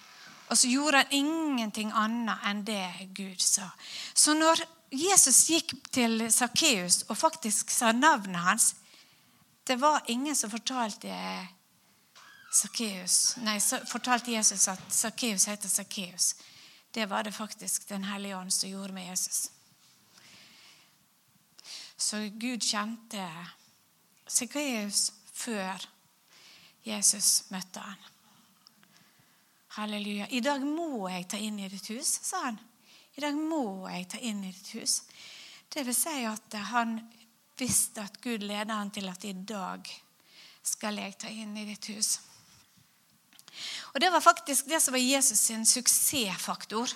Og 0.48 0.58
så 0.58 0.68
gjorde 0.68 0.96
han 0.96 1.12
ingenting 1.12 1.92
annet 1.94 2.38
enn 2.44 2.64
det 2.64 3.08
Gud 3.14 3.40
sa. 3.40 3.70
Så 4.14 4.34
når 4.34 4.64
Jesus 4.90 5.48
gikk 5.48 5.72
til 5.92 6.32
Sakkeus 6.32 7.04
og 7.08 7.16
faktisk 7.16 7.70
sa 7.70 7.92
navnet 7.92 8.40
hans 8.40 8.74
Det 9.66 9.80
var 9.80 10.02
ingen 10.08 10.34
som 10.36 10.50
fortalte 10.50 11.08
Sakkeus, 12.52 13.36
nei, 13.40 13.56
fortalte 13.88 14.34
Jesus 14.34 14.66
at 14.68 14.82
Sakkeus 14.92 15.46
heter 15.48 15.68
Sakkeus. 15.68 16.34
Det 16.92 17.06
var 17.08 17.24
det 17.24 17.32
faktisk 17.32 17.88
Den 17.88 18.04
hellige 18.04 18.36
ånd 18.36 18.52
som 18.52 18.68
gjorde 18.68 18.92
med 18.92 19.08
Jesus. 19.08 19.50
Så 21.96 22.16
Gud 22.34 22.60
kjente 22.60 23.24
Sakkeus 24.26 25.12
før 25.32 25.86
Jesus 26.84 27.44
møtte 27.48 27.80
han. 27.80 28.02
Halleluja. 29.78 30.26
I 30.28 30.40
dag 30.44 30.60
må 30.60 31.08
jeg 31.08 31.28
ta 31.32 31.40
inn 31.40 31.56
i 31.56 31.70
ditt 31.72 31.88
hus, 31.94 32.10
sa 32.20 32.42
han. 32.50 32.58
I 33.16 33.24
dag 33.24 33.38
må 33.38 33.88
jeg 33.88 34.10
ta 34.12 34.20
inn 34.20 34.42
i 34.44 34.52
ditt 34.52 34.74
hus. 34.76 34.98
Det 35.72 35.86
vil 35.86 35.96
si 35.96 36.18
at 36.28 36.58
han 36.68 36.98
visste 37.56 38.04
at 38.04 38.20
Gud 38.20 38.44
leder 38.44 38.74
han 38.74 38.92
til 38.92 39.08
at 39.08 39.24
i 39.24 39.32
dag 39.32 39.88
skal 40.62 41.00
jeg 41.00 41.16
ta 41.16 41.32
inn 41.32 41.56
i 41.56 41.64
ditt 41.70 41.88
hus. 41.94 42.18
Og 43.92 44.00
Det 44.00 44.12
var 44.12 44.20
faktisk 44.24 44.68
det 44.68 44.80
som 44.82 44.94
var 44.94 45.04
Jesus 45.04 45.38
sin 45.38 45.66
suksessfaktor 45.66 46.88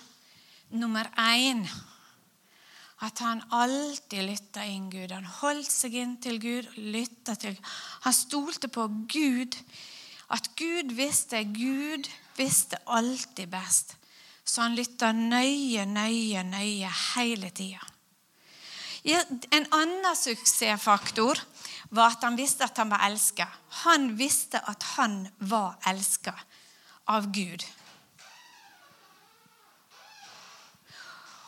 nummer 0.71 1.05
én. 1.17 1.67
At 3.05 3.19
han 3.19 3.43
alltid 3.53 4.25
lytta 4.25 4.65
inn 4.65 4.89
Gud. 4.91 5.13
Han 5.13 5.29
holdt 5.43 5.71
seg 5.71 5.95
inn 5.95 6.17
til 6.17 6.41
Gud. 6.41 6.71
lytta 6.77 7.35
til 7.35 7.59
Han 8.01 8.13
stolte 8.13 8.69
på 8.69 8.89
Gud. 9.13 9.57
At 10.31 10.49
Gud 10.57 10.95
visste 10.97 11.45
Gud 11.45 12.09
visste 12.37 12.79
alltid 12.87 13.49
best. 13.49 13.97
Så 14.45 14.63
han 14.63 14.75
lytta 14.75 15.13
nøye, 15.13 15.85
nøye, 15.87 16.43
nøye 16.43 16.91
hele 17.17 17.51
tida. 17.51 17.83
En 19.05 19.67
annen 19.71 20.17
suksessfaktor 20.17 21.39
var 21.91 22.17
at 22.17 22.25
han 22.25 22.37
visste 22.37 22.65
at 22.65 22.79
han 22.79 22.91
var 22.91 23.05
elska. 23.07 23.47
Han 23.85 24.17
visste 24.19 24.59
at 24.59 24.83
han 24.97 25.29
var 25.39 25.77
elska 25.87 26.35
av 27.07 27.29
Gud. 27.33 27.65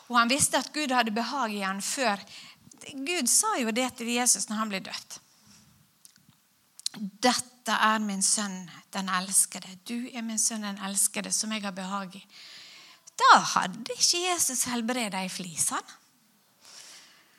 Og 0.08 0.16
han 0.16 0.30
visste 0.30 0.60
at 0.60 0.72
Gud 0.72 0.92
hadde 0.94 1.14
behag 1.14 1.52
i 1.52 1.64
han 1.64 1.82
før. 1.84 2.22
Gud 3.04 3.28
sa 3.28 3.58
jo 3.60 3.74
det 3.74 3.90
til 3.98 4.08
Jesus 4.14 4.48
når 4.48 4.62
han 4.62 4.72
ble 4.72 4.80
dødt. 4.86 5.18
Dette 6.96 7.74
er 7.74 8.00
min 8.00 8.22
sønn, 8.24 8.62
den 8.94 9.10
elskede. 9.12 9.74
Du 9.84 10.08
er 10.08 10.24
min 10.24 10.40
sønn, 10.40 10.64
den 10.64 10.80
elskede, 10.88 11.32
som 11.34 11.52
jeg 11.52 11.66
har 11.66 11.76
behag 11.76 12.16
i. 12.16 12.24
Da 13.18 13.38
hadde 13.52 13.92
ikke 13.98 14.22
Jesus 14.24 14.64
helbreda 14.70 15.20
ei 15.20 15.30
flis, 15.30 15.68
han. 15.74 15.94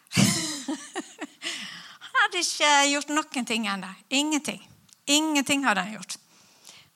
han 2.05 2.17
hadde 2.21 2.43
ikke 2.43 2.71
gjort 2.91 3.13
noen 3.15 3.47
ting 3.47 3.67
ennå. 3.71 3.89
Ingenting. 4.13 4.61
Ingenting 5.09 5.65
hadde 5.65 5.87
han 5.87 5.97
gjort. 5.97 6.18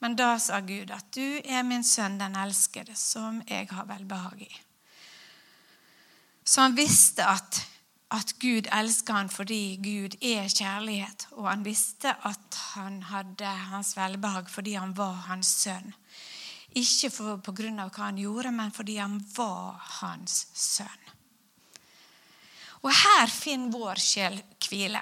Men 0.03 0.17
da 0.19 0.33
sa 0.39 0.59
Gud 0.59 0.91
at 0.91 1.07
du 1.15 1.39
er 1.43 1.63
min 1.63 1.85
sønn, 1.87 2.19
den 2.19 2.35
elskede, 2.35 2.95
som 2.99 3.39
jeg 3.47 3.69
har 3.71 3.87
velbehag 3.87 4.43
i. 4.43 4.51
Så 6.43 6.65
han 6.65 6.75
visste 6.75 7.23
at 7.23 7.63
at 8.13 8.35
Gud 8.37 8.67
elsker 8.69 9.15
han 9.17 9.29
fordi 9.31 9.77
Gud 9.81 10.17
er 10.21 10.45
kjærlighet. 10.45 11.27
Og 11.39 11.47
han 11.49 11.65
visste 11.65 12.13
at 12.13 12.59
han 12.75 13.01
hadde 13.09 13.49
hans 13.71 13.95
velbehag 13.97 14.51
fordi 14.53 14.75
han 14.77 14.93
var 14.97 15.15
hans 15.29 15.49
sønn. 15.63 15.93
Ikke 16.77 17.09
på 17.45 17.53
grunn 17.53 17.81
av 17.81 17.91
hva 17.93 18.09
han 18.09 18.21
gjorde, 18.21 18.51
men 18.53 18.73
fordi 18.73 18.97
han 18.97 19.19
var 19.35 19.81
hans 20.01 20.45
sønn. 20.57 21.09
Og 22.83 22.91
her 22.91 23.29
finner 23.31 23.73
vår 23.73 24.01
sjel 24.01 24.39
hvile. 24.67 25.01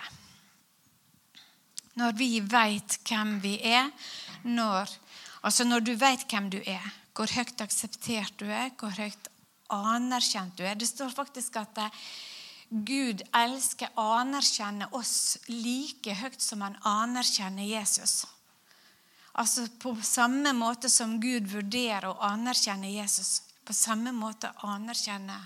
Når 1.99 2.15
vi 2.15 2.33
veit 2.47 2.99
hvem 3.07 3.39
vi 3.43 3.55
er, 3.67 3.89
når, 4.43 4.89
altså 5.41 5.65
når 5.68 5.85
du 5.85 5.93
vet 5.99 6.26
hvem 6.30 6.49
du 6.53 6.59
er, 6.65 6.88
hvor 7.15 7.31
høyt 7.31 7.61
akseptert 7.61 8.38
du 8.39 8.47
er, 8.47 8.72
hvor 8.80 8.93
høyt 8.95 9.30
anerkjent 9.72 10.57
du 10.57 10.65
er 10.68 10.76
Det 10.76 10.88
står 10.89 11.09
faktisk 11.15 11.57
at 11.61 11.80
Gud 12.72 13.23
elsker 13.35 13.91
å 13.99 14.05
anerkjenne 14.22 14.88
oss 14.95 15.38
like 15.47 16.15
høyt 16.15 16.39
som 16.41 16.63
han 16.63 16.77
anerkjenner 16.88 17.68
Jesus. 17.68 18.26
Altså 19.34 19.68
På 19.80 19.95
samme 20.03 20.53
måte 20.55 20.89
som 20.89 21.19
Gud 21.19 21.47
vurderer 21.51 22.09
å 22.09 22.19
anerkjenne 22.31 22.91
Jesus, 22.91 23.41
på 23.65 23.76
samme 23.76 24.11
måte 24.15 24.51
anerkjenne 24.68 25.38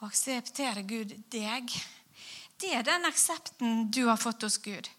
og 0.00 0.08
akseptere 0.10 0.82
Gud 0.82 1.14
deg. 1.30 1.70
Det 2.58 2.74
er 2.74 2.86
den 2.86 3.06
aksepten 3.06 3.88
du 3.90 4.04
har 4.08 4.18
fått 4.18 4.42
hos 4.42 4.58
Gud. 4.62 4.90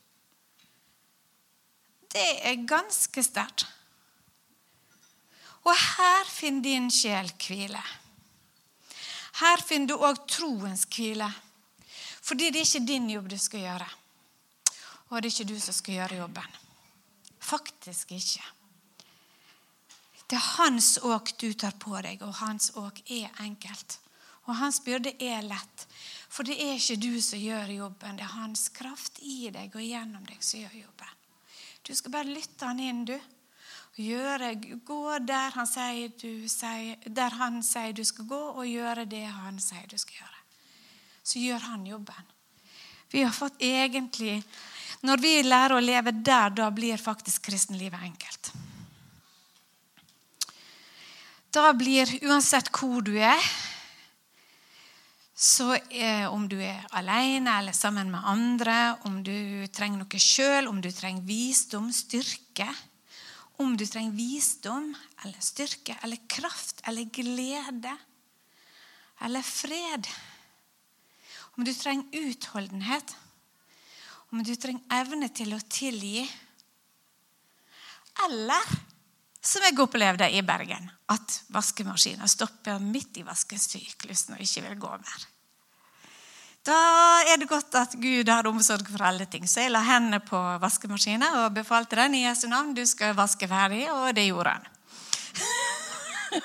Det 2.13 2.29
er 2.45 2.65
ganske 2.69 3.23
sterkt. 3.25 3.65
Og 5.63 5.73
her 5.73 6.27
finner 6.29 6.65
din 6.65 6.89
sjel 6.91 7.31
hvile. 7.41 7.81
Her 9.39 9.63
finner 9.65 9.93
du 9.93 10.03
òg 10.05 10.19
troens 10.29 10.85
hvile. 10.93 11.29
Fordi 12.23 12.51
det 12.51 12.61
er 12.61 12.67
ikke 12.67 12.87
din 12.87 13.09
jobb 13.09 13.31
du 13.31 13.37
skal 13.39 13.65
gjøre. 13.65 13.87
Og 15.09 15.21
det 15.21 15.29
er 15.29 15.33
ikke 15.33 15.49
du 15.53 15.57
som 15.59 15.75
skal 15.75 15.97
gjøre 15.99 16.19
jobben. 16.21 16.59
Faktisk 17.43 18.13
ikke. 18.15 18.43
Det 20.29 20.37
er 20.39 20.51
hans 20.57 20.95
åk 21.03 21.33
du 21.37 21.51
tar 21.53 21.75
på 21.79 21.97
deg, 22.01 22.21
og 22.23 22.39
hans 22.39 22.71
åk 22.79 23.01
er 23.11 23.29
enkelt. 23.43 23.97
Og 24.47 24.55
hans 24.59 24.79
byrde 24.83 25.13
er 25.19 25.43
lett. 25.45 25.85
For 26.31 26.47
det 26.47 26.55
er 26.59 26.77
ikke 26.77 27.01
du 27.01 27.19
som 27.21 27.39
gjør 27.39 27.75
jobben, 27.75 28.17
det 28.17 28.25
er 28.25 28.37
hans 28.37 28.69
kraft 28.73 29.19
i 29.21 29.51
deg 29.53 29.75
og 29.75 29.83
gjennom 29.83 30.23
deg 30.27 30.39
som 30.41 30.63
gjør 30.63 30.79
jobben. 30.85 31.12
Du 31.83 31.91
skal 31.95 32.13
bare 32.13 32.31
lytte 32.31 32.67
han 32.67 32.79
inn, 32.79 33.03
du. 33.05 33.15
Gjøre, 33.99 34.53
gå 34.87 35.01
der 35.21 35.53
han, 35.53 35.67
sier 35.69 36.13
du, 36.17 36.47
der 37.05 37.35
han 37.37 37.59
sier 37.63 37.93
du 37.93 38.01
skal 38.07 38.25
gå, 38.25 38.39
og 38.55 38.65
gjøre 38.65 39.05
det 39.05 39.25
han 39.27 39.59
sier 39.61 39.85
du 39.91 39.99
skal 40.01 40.23
gjøre. 40.23 40.39
Så 41.23 41.41
gjør 41.43 41.67
han 41.69 41.85
jobben. 41.87 42.31
Vi 43.13 43.21
har 43.21 43.35
fått 43.35 43.61
egentlig 43.61 44.41
Når 45.03 45.19
vi 45.19 45.31
lærer 45.43 45.75
å 45.75 45.83
leve 45.83 46.13
der, 46.15 46.53
da 46.55 46.69
blir 46.71 46.95
faktisk 46.97 47.43
kristenlivet 47.49 48.05
enkelt. 48.07 48.51
Da 51.51 51.73
blir, 51.75 52.07
uansett 52.23 52.71
hvor 52.71 53.03
du 53.03 53.11
er 53.19 53.49
så 55.43 55.73
eh, 55.75 56.23
om 56.31 56.45
du 56.47 56.55
er 56.63 56.85
alene 56.95 57.57
eller 57.59 57.75
sammen 57.75 58.07
med 58.13 58.23
andre, 58.31 58.75
om 59.03 59.17
du 59.25 59.67
trenger 59.75 59.99
noe 59.99 60.21
sjøl, 60.21 60.69
om 60.71 60.79
du 60.79 60.87
trenger 60.95 61.25
visdom, 61.27 61.89
styrke 61.91 62.69
Om 63.59 63.75
du 63.77 63.83
trenger 63.85 64.15
visdom 64.15 64.87
eller 65.23 65.43
styrke 65.43 65.97
eller 66.01 66.21
kraft 66.31 66.79
eller 66.87 67.11
glede 67.11 67.91
eller 69.23 69.43
fred 69.43 70.07
Om 71.57 71.67
du 71.67 71.73
trenger 71.75 72.23
utholdenhet, 72.23 73.13
om 74.31 74.41
du 74.47 74.55
trenger 74.55 74.95
evne 75.01 75.27
til 75.35 75.53
å 75.53 75.61
tilgi 75.67 76.23
Eller 78.29 78.73
som 79.43 79.67
jeg 79.67 79.75
opplevde 79.83 80.31
i 80.31 80.39
Bergen, 80.47 80.87
at 81.11 81.41
vaskemaskinen 81.51 82.31
stopper 82.31 82.79
midt 82.79 83.19
i 83.19 83.27
vaskesyklusen 83.27 84.37
og 84.37 84.43
ikke 84.47 84.69
vil 84.69 84.81
gå 84.87 84.95
mer. 85.03 85.29
Da 86.63 86.75
er 87.27 87.41
det 87.41 87.49
godt 87.51 87.75
at 87.75 87.91
Gud 87.99 88.29
har 88.31 88.47
omsorg 88.47 88.87
for 88.87 89.03
alle 89.03 89.25
ting. 89.27 89.43
Så 89.49 89.65
jeg 89.65 89.71
la 89.73 89.81
hendene 89.83 90.19
på 90.23 90.37
vaskemaskinen 90.63 91.35
og 91.41 91.55
befalte 91.57 91.97
den 91.99 92.13
i 92.15 92.23
Jesu 92.23 92.47
navn. 92.47 92.75
Du 92.75 92.85
skal 92.87 93.15
vaske 93.17 93.47
ferdig, 93.51 93.91
og 93.91 94.15
det 94.15 94.25
gjorde 94.29 94.49
han. 94.55 94.63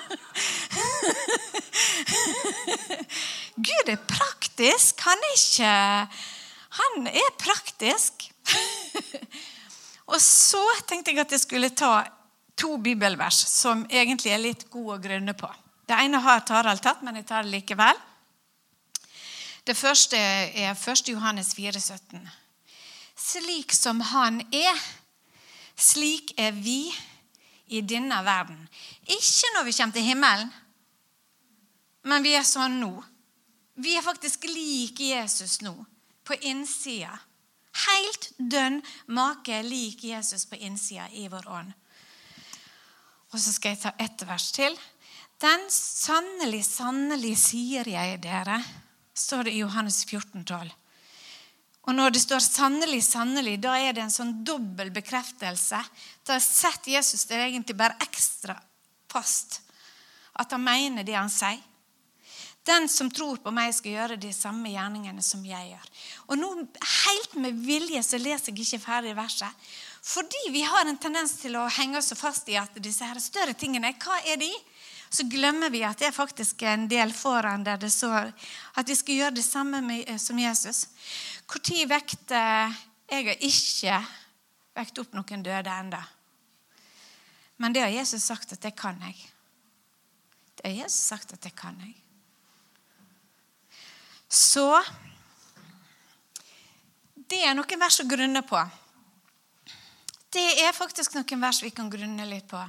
Gud 3.69 3.87
er 3.95 4.01
praktisk. 4.11 5.01
Han 5.07 5.19
er 5.29 5.33
ikke 5.37 5.73
Han 6.81 6.95
er 7.07 7.31
praktisk. 7.39 8.13
og 10.13 10.21
så 10.23 10.65
tenkte 10.87 11.11
jeg 11.15 11.21
at 11.23 11.33
jeg 11.33 11.41
skulle 11.47 11.71
ta 11.71 12.05
to 12.59 12.77
bibelvers 12.83 13.39
som 13.55 13.87
egentlig 13.87 14.33
er 14.35 14.43
litt 14.43 14.71
gode 14.71 14.95
å 14.99 15.03
grunne 15.03 15.35
på. 15.39 15.49
Det 15.87 15.95
ene 15.95 16.19
har 16.27 16.41
Tarald 16.47 16.83
tatt, 16.83 17.03
men 17.07 17.17
jeg 17.21 17.27
tar 17.31 17.43
det 17.47 17.55
likevel. 17.55 17.97
Det 19.69 19.77
første 19.77 20.17
er 20.17 20.71
1. 20.73 21.09
Johannes 21.09 21.51
4, 21.55 21.81
17. 21.81 22.29
Slik 23.17 23.73
som 23.77 24.01
Han 24.01 24.41
er, 24.55 24.79
slik 25.77 26.33
er 26.41 26.55
vi 26.57 26.89
i 27.67 27.83
denne 27.85 28.23
verden. 28.25 28.63
Ikke 29.05 29.51
når 29.57 29.67
vi 29.67 29.75
kommer 29.77 29.93
til 29.93 30.07
himmelen, 30.07 30.55
men 32.09 32.25
vi 32.25 32.33
er 32.33 32.49
sånn 32.49 32.79
nå. 32.81 32.95
Vi 33.77 33.93
er 33.99 34.07
faktisk 34.09 34.49
lik 34.49 35.05
Jesus 35.05 35.61
nå, 35.61 35.75
på 36.25 36.41
innsida. 36.49 37.13
Helt 37.85 38.33
dønn 38.39 38.81
make 39.13 39.61
lik 39.69 40.09
Jesus 40.15 40.49
på 40.49 40.57
innsida 40.65 41.11
i 41.13 41.29
vår 41.29 41.45
ånd. 41.61 41.77
Og 43.37 43.37
så 43.37 43.53
skal 43.53 43.77
jeg 43.77 43.85
ta 43.85 43.97
ett 44.01 44.25
vers 44.25 44.49
til. 44.57 44.81
Den 45.45 45.69
sannelig, 45.69 46.65
sannelig 46.73 47.37
sier 47.51 47.97
jeg 47.99 48.23
dere 48.25 48.63
står 49.19 49.49
det 49.49 49.57
i 49.57 49.63
Johannes 49.63 50.05
14, 50.05 50.45
12. 50.45 50.71
Og 51.89 51.95
når 51.97 52.13
det 52.13 52.21
står 52.21 52.43
'sannelig, 52.45 53.01
sannelig', 53.03 53.61
da 53.61 53.79
er 53.81 53.93
det 53.93 54.03
en 54.03 54.13
sånn 54.13 54.45
dobbel 54.45 54.91
bekreftelse. 54.93 55.81
Da 56.25 56.37
setter 56.39 56.93
Jesus 56.93 57.25
det 57.25 57.39
egentlig 57.41 57.77
bare 57.77 57.97
ekstra 58.05 58.59
fast. 59.09 59.63
At 60.37 60.53
han 60.53 60.63
mener 60.65 61.03
det 61.03 61.17
han 61.17 61.33
sier. 61.33 61.63
Den 62.69 62.89
som 62.89 63.09
tror 63.11 63.39
på 63.41 63.51
meg, 63.51 63.73
skal 63.73 63.95
gjøre 63.95 64.21
de 64.21 64.33
samme 64.37 64.69
gjerningene 64.69 65.23
som 65.25 65.45
jeg 65.47 65.71
gjør. 65.71 65.87
Og 66.29 66.39
nå, 66.39 66.51
Helt 67.09 67.35
med 67.41 67.57
vilje 67.65 68.03
så 68.05 68.19
leser 68.21 68.53
jeg 68.53 68.67
ikke 68.67 68.85
ferdig 68.85 69.15
verset. 69.17 69.49
Fordi 70.03 70.51
vi 70.53 70.63
har 70.63 70.87
en 70.87 70.99
tendens 71.01 71.39
til 71.41 71.57
å 71.57 71.69
henge 71.79 71.99
oss 71.99 72.13
fast 72.19 72.49
i 72.49 72.59
at 72.61 72.77
disse 72.83 73.07
her 73.07 73.19
større 73.23 73.55
tingene, 73.55 73.95
hva 73.97 74.21
er 74.27 74.37
de? 74.37 74.51
Så 75.11 75.25
glemmer 75.25 75.71
vi 75.71 75.83
at 75.87 75.99
det 75.99 76.11
er 76.11 76.17
faktisk 76.17 76.63
en 76.69 76.87
del 76.91 77.13
foran 77.17 77.65
der 77.65 77.81
det 77.81 77.91
står 77.93 78.29
at 78.77 78.89
vi 78.89 78.97
skal 78.99 79.21
gjøre 79.21 79.37
det 79.39 79.45
samme 79.45 79.81
med, 79.81 80.11
som 80.21 80.39
Jesus. 80.39 80.87
Når 81.49 81.89
vekte 81.89 82.41
Jeg 83.09 83.25
har 83.25 83.41
ikke 83.41 84.05
vekt 84.77 84.99
opp 85.01 85.15
noen 85.17 85.43
døde 85.43 85.71
enda. 85.73 86.03
Men 87.57 87.73
det 87.73 87.81
har 87.81 87.89
Jesus 87.89 88.23
sagt 88.23 88.53
at 88.53 88.61
det 88.63 88.77
kan 88.77 89.01
jeg. 89.03 89.17
Det 90.57 90.67
har 90.67 90.85
Jesus 90.85 91.09
sagt 91.09 91.33
at 91.33 91.43
det 91.43 91.55
kan 91.57 91.79
jeg. 91.81 91.95
Så 94.29 94.83
det 97.15 97.41
er 97.45 97.57
noen 97.57 97.81
vers 97.81 98.01
å 98.05 98.07
grunne 98.09 98.43
på. 98.45 98.61
Det 100.29 100.47
er 100.61 100.77
faktisk 100.77 101.17
noen 101.17 101.41
vers 101.41 101.63
vi 101.65 101.73
kan 101.73 101.89
grunne 101.91 102.29
litt 102.29 102.47
på 102.51 102.61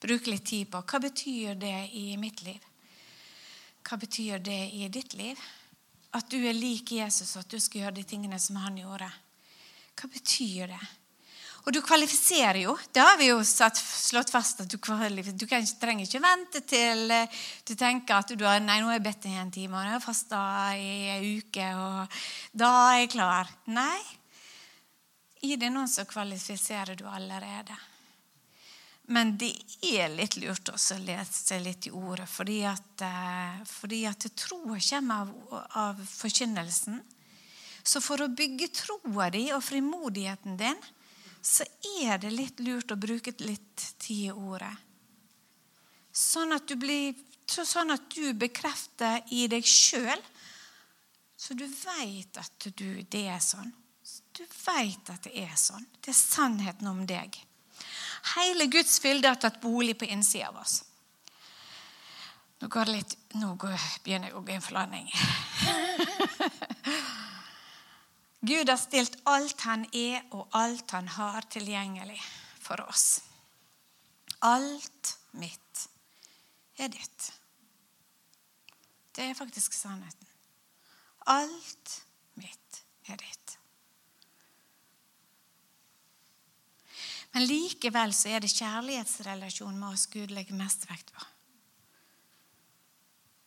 bruke 0.00 0.30
litt 0.30 0.46
tid 0.46 0.70
på. 0.72 0.82
Hva 0.82 1.00
betyr 1.02 1.58
det 1.58 1.90
i 1.98 2.12
mitt 2.20 2.42
liv? 2.46 2.60
Hva 3.88 3.98
betyr 3.98 4.42
det 4.44 4.60
i 4.76 4.88
ditt 4.92 5.14
liv? 5.18 5.40
At 6.16 6.30
du 6.32 6.38
er 6.40 6.56
lik 6.56 6.92
Jesus, 6.96 7.34
og 7.36 7.44
at 7.44 7.52
du 7.52 7.60
skal 7.60 7.84
gjøre 7.84 7.98
de 7.98 8.06
tingene 8.08 8.38
som 8.40 8.56
han 8.62 8.78
gjorde. 8.80 9.10
Hva 9.98 10.10
betyr 10.12 10.72
det? 10.72 10.86
Og 11.66 11.74
du 11.74 11.82
kvalifiserer 11.84 12.62
jo. 12.62 12.72
Det 12.94 13.02
har 13.02 13.18
vi 13.20 13.26
jo 13.28 13.42
satt, 13.44 13.76
slått 13.76 14.30
fast. 14.32 14.62
at 14.62 14.70
Du, 14.70 14.78
du 14.78 15.46
kan, 15.46 15.66
trenger 15.80 16.06
ikke 16.06 16.22
vente 16.22 16.62
til 16.64 17.10
eh, 17.12 17.40
du 17.66 17.74
tenker 17.76 18.14
at 18.14 18.32
du 18.32 18.44
har, 18.46 18.62
nei, 18.64 18.78
nå 18.80 18.88
har 18.88 18.96
jeg 18.96 19.04
bedt 19.04 19.26
i 19.28 19.34
en 19.36 19.50
time 19.52 19.76
og 19.76 19.84
jeg 19.84 19.92
har 19.92 20.00
fasta 20.00 20.40
i 20.80 20.94
en 21.12 21.26
uke, 21.42 21.66
og 21.76 22.16
da 22.56 22.70
er 22.94 23.02
jeg 23.02 23.12
klar. 23.18 23.52
Nei. 23.68 24.00
I 25.44 25.58
det 25.60 25.68
noen 25.70 25.90
så 25.90 26.06
kvalifiserer 26.08 26.96
du 26.96 27.04
allerede. 27.06 27.76
Men 29.08 29.36
det 29.40 29.54
er 29.88 30.10
litt 30.12 30.36
lurt 30.36 30.68
også 30.68 30.98
å 30.98 31.04
lese 31.06 31.56
litt 31.64 31.86
i 31.88 31.92
ordet, 31.96 32.26
fordi 32.28 32.58
at, 32.68 33.04
eh, 33.04 33.62
fordi 33.64 34.02
at 34.08 34.26
troa 34.36 34.76
kommer 34.76 35.22
av, 35.22 35.62
av 35.80 36.02
forkynnelsen. 36.04 37.00
Så 37.82 38.02
for 38.04 38.20
å 38.20 38.28
bygge 38.28 38.68
troa 38.76 39.30
di 39.32 39.46
og 39.56 39.64
frimodigheten 39.64 40.58
din, 40.60 40.82
så 41.40 41.64
er 42.02 42.20
det 42.20 42.34
litt 42.34 42.60
lurt 42.60 42.92
å 42.92 43.00
bruke 43.00 43.32
litt 43.40 43.86
tid 43.96 44.28
i 44.28 44.34
ordet. 44.34 44.74
Sånn 46.12 46.52
at 46.52 46.68
du, 46.68 46.76
blir, 46.76 47.16
sånn 47.48 47.94
at 47.94 48.10
du 48.12 48.34
bekrefter 48.36 49.22
i 49.32 49.46
deg 49.48 49.64
sjøl, 49.64 50.20
så 51.38 51.54
du 51.54 51.64
veit 51.64 52.36
at 52.36 52.68
du, 52.74 53.04
det 53.08 53.24
er 53.30 53.40
sånn. 53.40 53.72
Du 54.36 54.44
veit 54.66 55.08
at 55.12 55.24
det 55.24 55.46
er 55.46 55.54
sånn. 55.56 55.86
Det 56.02 56.12
er 56.12 56.18
sannheten 56.18 56.90
om 56.90 57.06
deg. 57.08 57.38
Hele 58.36 58.66
Guds 58.66 58.98
fylde 59.00 59.28
har 59.28 59.38
tatt 59.40 59.60
bolig 59.60 59.98
på 59.98 60.04
innsida 60.08 60.48
av 60.48 60.60
oss. 60.62 60.82
Nå, 62.58 62.68
går 62.68 62.84
det 62.88 62.92
litt, 62.96 63.14
nå 63.38 63.52
begynner 63.54 64.28
jeg 64.28 64.36
å 64.36 64.42
gå 64.42 64.56
inn 64.56 64.64
forlanding. 64.64 65.06
Gud 68.50 68.70
har 68.70 68.78
stilt 68.78 69.18
alt 69.30 69.62
han 69.66 69.84
er 69.94 70.22
og 70.34 70.48
alt 70.58 70.90
han 70.94 71.08
har, 71.14 71.46
tilgjengelig 71.50 72.18
for 72.62 72.82
oss. 72.86 73.20
Alt 74.46 75.14
mitt 75.38 75.88
er 76.78 76.90
ditt. 76.92 77.32
Det 79.14 79.26
er 79.26 79.38
faktisk 79.38 79.74
sannheten. 79.74 80.26
Alt 81.26 81.94
mitt 82.38 82.82
er 83.10 83.18
ditt. 83.18 83.47
Men 87.34 87.46
likevel 87.46 88.14
så 88.16 88.32
er 88.32 88.42
det 88.42 88.54
kjærlighetsrelasjonen 88.54 89.78
med 89.78 89.94
oss 89.94 90.06
Gud 90.12 90.32
legger 90.32 90.56
mest 90.58 90.88
vekt 90.90 91.12
på. 91.12 91.26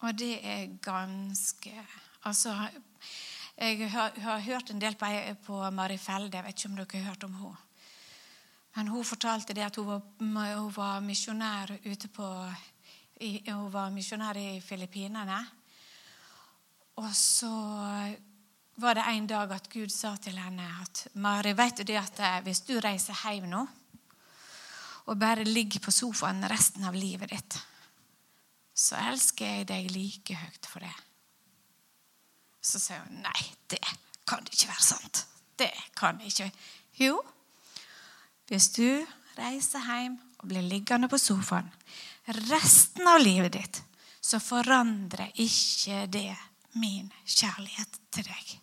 Og 0.02 0.18
det 0.18 0.38
er 0.42 0.78
ganske 0.82 1.74
Altså, 2.22 2.54
jeg 3.58 3.90
har, 3.90 4.12
har 4.22 4.40
hørt 4.46 4.70
en 4.70 4.82
del 4.82 4.94
på, 4.96 5.08
på 5.46 5.56
Mari 5.74 5.98
Felde. 5.98 6.38
Jeg 6.38 6.46
vet 6.46 6.60
ikke 6.60 6.70
om 6.70 6.76
dere 6.78 7.00
har 7.00 7.08
hørt 7.10 7.24
om 7.26 7.34
henne. 7.34 7.58
Men 8.76 8.88
hun 8.88 9.06
fortalte 9.06 9.56
det 9.58 9.66
at 9.66 9.76
hun 9.76 9.88
var, 9.88 10.02
hun 10.56 10.76
var 10.76 11.00
misjonær 11.02 11.74
ute 11.86 12.08
på 12.08 12.28
i, 13.22 13.42
Hun 13.50 13.74
var 13.74 13.90
misjonær 13.90 14.38
i 14.38 14.62
Filippinene. 14.62 15.40
Og 17.02 17.10
så 17.16 17.52
var 18.76 18.96
det 18.96 19.06
en 19.08 19.28
dag 19.28 19.52
at 19.52 19.70
Gud 19.70 19.92
sa 19.92 20.16
til 20.22 20.38
henne 20.40 20.66
at 20.82 21.08
Mari, 21.14 21.54
vet 21.58 21.82
du 21.82 21.84
det 21.88 22.00
at 22.00 22.20
eh, 22.20 22.40
hvis 22.46 22.64
du 22.68 22.78
reiser 22.80 23.18
hjem 23.26 23.50
nå 23.52 23.66
og 25.10 25.18
bare 25.20 25.44
ligger 25.44 25.82
på 25.82 25.92
sofaen 25.92 26.44
resten 26.48 26.86
av 26.86 26.96
livet 26.96 27.34
ditt, 27.34 27.58
så 28.74 29.00
elsker 29.10 29.58
jeg 29.58 29.68
deg 29.72 29.90
like 29.92 30.36
høyt 30.38 30.70
for 30.70 30.86
det. 30.86 30.94
Så 32.62 32.80
sier 32.80 33.02
hun 33.08 33.24
nei, 33.26 33.42
det 33.68 33.82
kan 34.30 34.46
ikke 34.46 34.70
være 34.70 34.86
sant. 34.86 35.26
Det 35.58 35.74
kan 35.98 36.22
ikke 36.22 36.52
Jo, 37.02 37.18
hvis 38.48 38.70
du 38.76 39.02
reiser 39.38 39.82
hjem 39.88 40.20
og 40.40 40.48
blir 40.52 40.66
liggende 40.66 41.10
på 41.10 41.18
sofaen 41.20 41.70
resten 42.52 43.08
av 43.08 43.22
livet 43.22 43.54
ditt, 43.56 43.82
så 44.22 44.40
forandrer 44.40 45.32
ikke 45.42 46.06
det 46.12 46.30
min 46.80 47.12
kjærlighet 47.26 48.02
til 48.14 48.28
deg. 48.28 48.58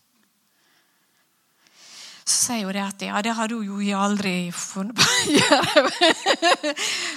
Så 2.28 2.36
sier 2.50 2.66
hun 2.68 2.76
det 2.76 2.82
at 2.84 3.02
ja, 3.06 3.20
det 3.24 3.32
hadde 3.38 3.56
hun 3.56 3.80
jo 3.80 4.00
aldri 4.00 4.50
funnet 4.52 4.98
på 4.98 5.04
å 5.04 5.20
gjøre. 5.38 6.74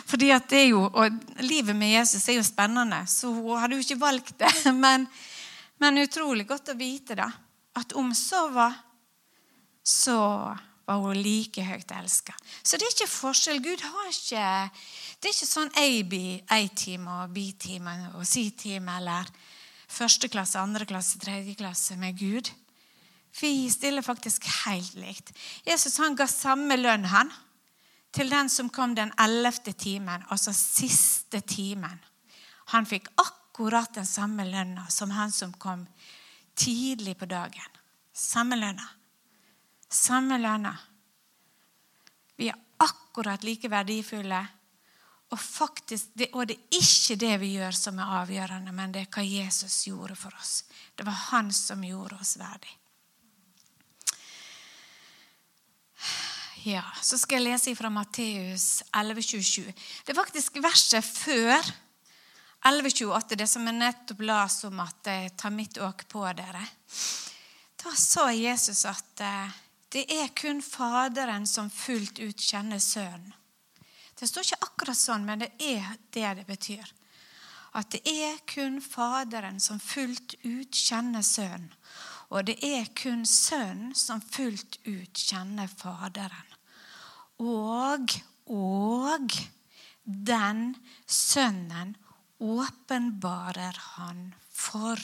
Fordi 0.07 0.29
at 0.31 0.47
det 0.51 0.61
er 0.61 0.69
jo, 0.69 0.85
Og 0.87 1.43
livet 1.43 1.75
med 1.75 1.91
Jesus 1.97 2.29
er 2.31 2.39
jo 2.39 2.45
spennende, 2.47 3.03
så 3.11 3.33
hun 3.35 3.59
hadde 3.59 3.75
jo 3.75 3.83
ikke 3.83 3.99
valgt 3.99 4.37
det. 4.39 4.51
Men, 4.85 5.07
men 5.81 5.97
utrolig 5.97 6.45
godt 6.47 6.69
å 6.71 6.77
vite 6.77 7.15
da, 7.17 7.25
at 7.73 7.95
om 7.97 8.11
så 8.13 8.43
var, 8.53 8.75
så 9.81 10.19
var 10.85 10.99
hun 11.01 11.17
like 11.17 11.63
høyt 11.65 11.91
elska. 11.97 12.35
Så 12.61 12.77
det 12.77 12.85
er 12.85 12.93
ikke 12.93 13.09
forskjell. 13.09 13.63
Gud 13.65 13.81
har 13.81 14.11
ikke 14.11 14.43
Det 15.21 15.29
er 15.29 15.33
ikke 15.33 15.49
sånn 15.49 15.73
A-time 16.55 17.15
og 17.17 17.33
B-time 17.33 17.95
og 18.13 18.27
C-time 18.29 18.99
eller 19.01 19.27
første 19.91 20.29
klasse, 20.31 20.59
andre 20.59 20.87
klasse, 20.87 21.19
tredje 21.19 21.55
klasse 21.59 21.97
med 21.99 22.17
Gud. 22.19 22.51
Vi 23.39 23.69
stiller 23.71 24.01
faktisk 24.01 24.45
helt 24.65 24.93
likt. 24.99 25.31
Jesus 25.67 25.97
han 26.01 26.15
ga 26.15 26.27
samme 26.27 26.77
lønn 26.79 27.07
han, 27.11 27.31
til 28.11 28.31
den 28.31 28.49
som 28.51 28.69
kom 28.69 28.95
den 28.95 29.13
ellevte 29.19 29.71
timen, 29.71 30.23
altså 30.27 30.51
siste 30.55 31.39
timen. 31.47 31.99
Han 32.73 32.87
fikk 32.87 33.07
akkurat 33.19 33.93
den 33.95 34.07
samme 34.07 34.43
lønna 34.47 34.87
som 34.91 35.11
han 35.15 35.31
som 35.31 35.53
kom 35.53 35.85
tidlig 36.55 37.15
på 37.19 37.25
dagen. 37.31 37.77
Samme 38.13 38.59
lønna. 38.59 38.87
Samme 39.87 40.37
lønna. 40.39 40.73
Vi 42.35 42.49
er 42.51 42.59
akkurat 42.83 43.43
like 43.43 43.71
verdifulle. 43.71 44.43
Og, 45.31 45.39
faktisk, 45.39 46.11
det, 46.13 46.27
og 46.35 46.47
det 46.49 46.57
er 46.57 46.81
ikke 46.81 47.15
det 47.19 47.35
vi 47.39 47.53
gjør 47.55 47.75
som 47.77 47.99
er 48.03 48.17
avgjørende, 48.19 48.73
men 48.75 48.91
det 48.91 49.05
er 49.05 49.11
hva 49.15 49.23
Jesus 49.23 49.85
gjorde 49.87 50.17
for 50.19 50.35
oss. 50.35 50.65
Det 50.95 51.07
var 51.07 51.15
han 51.31 51.51
som 51.55 51.83
gjorde 51.87 52.19
oss 52.19 52.35
verdig. 52.39 52.73
Ja, 56.63 56.83
Så 57.01 57.17
skal 57.17 57.39
jeg 57.39 57.55
lese 57.55 57.73
fra 57.75 57.89
Matteus 57.89 58.83
11,27. 58.93 59.71
Det 60.05 60.13
er 60.13 60.19
faktisk 60.19 60.59
verset 60.61 61.05
før 61.05 61.71
11,28, 62.61 63.35
det 63.39 63.47
som 63.49 63.65
jeg 63.65 63.79
nettopp 63.79 64.21
las 64.27 64.59
om 64.67 64.83
at 64.83 65.09
jeg 65.09 65.31
tar 65.41 65.55
mitt 65.55 65.79
åk 65.81 66.05
på 66.11 66.21
dere. 66.37 66.61
Da 67.81 67.95
sa 67.97 68.27
Jesus 68.35 68.83
at 68.85 69.23
eh, 69.25 69.59
det 69.91 70.05
er 70.13 70.29
kun 70.37 70.61
Faderen 70.61 71.47
som 71.49 71.71
fullt 71.73 72.21
ut 72.21 72.37
kjenner 72.37 72.79
Sønnen. 72.83 73.33
Det 74.21 74.27
står 74.29 74.45
ikke 74.45 74.65
akkurat 74.67 74.99
sånn, 74.99 75.23
men 75.25 75.41
det 75.41 75.49
er 75.65 75.95
det 76.13 76.31
det 76.37 76.43
betyr. 76.45 76.89
At 77.73 77.89
det 77.95 78.01
er 78.05 78.35
kun 78.45 78.77
Faderen 78.85 79.57
som 79.63 79.79
fullt 79.81 80.35
ut 80.43 80.77
kjenner 80.77 81.25
Sønnen. 81.25 81.71
Og 82.29 82.45
det 82.47 82.59
er 82.63 82.85
kun 82.95 83.25
Sønnen 83.25 83.95
som 83.97 84.21
fullt 84.21 84.77
ut 84.85 85.17
kjenner 85.17 85.71
Faderen. 85.73 86.53
Og, 87.41 88.13
og 88.45 89.33
den 90.05 90.61
Sønnen 91.09 91.95
åpenbarer 92.37 93.81
han 93.95 94.23
for. 94.53 95.01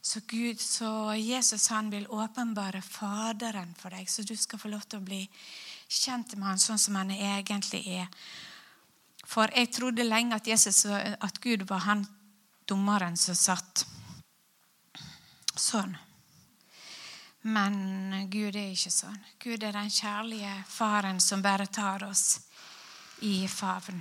Så, 0.00 0.24
Gud, 0.26 0.60
så 0.60 1.14
Jesus 1.20 1.68
han 1.68 1.92
vil 1.92 2.08
åpenbare 2.08 2.80
Faderen 2.82 3.76
for 3.76 3.92
deg, 3.92 4.08
så 4.08 4.24
du 4.24 4.34
skal 4.36 4.60
få 4.60 4.72
lov 4.72 4.88
til 4.88 5.00
å 5.00 5.06
bli 5.06 5.22
kjent 5.88 6.34
med 6.36 6.48
han 6.48 6.60
sånn 6.60 6.80
som 6.80 6.96
han 6.98 7.12
egentlig 7.14 7.82
er. 8.00 8.08
For 9.24 9.50
jeg 9.56 9.72
trodde 9.72 10.04
lenge 10.06 10.36
at, 10.36 10.46
Jesus, 10.46 10.84
at 10.86 11.40
Gud 11.40 11.64
var 11.68 11.84
han 11.88 12.04
dommeren 12.68 13.16
som 13.16 13.36
satt 13.36 13.84
sånn. 15.56 15.94
Men 17.44 18.28
Gud 18.32 18.56
er 18.56 18.72
ikke 18.72 18.92
sånn. 18.92 19.18
Gud 19.42 19.64
er 19.64 19.76
den 19.76 19.92
kjærlige 19.92 20.52
faren 20.68 21.20
som 21.20 21.42
bare 21.44 21.66
tar 21.68 22.06
oss 22.06 22.40
i 23.24 23.44
favn. 23.48 24.00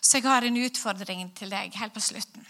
Så 0.00 0.18
jeg 0.18 0.28
har 0.28 0.44
en 0.44 0.60
utfordring 0.60 1.26
til 1.36 1.52
deg 1.52 1.76
helt 1.80 1.94
på 1.96 2.02
slutten. 2.04 2.44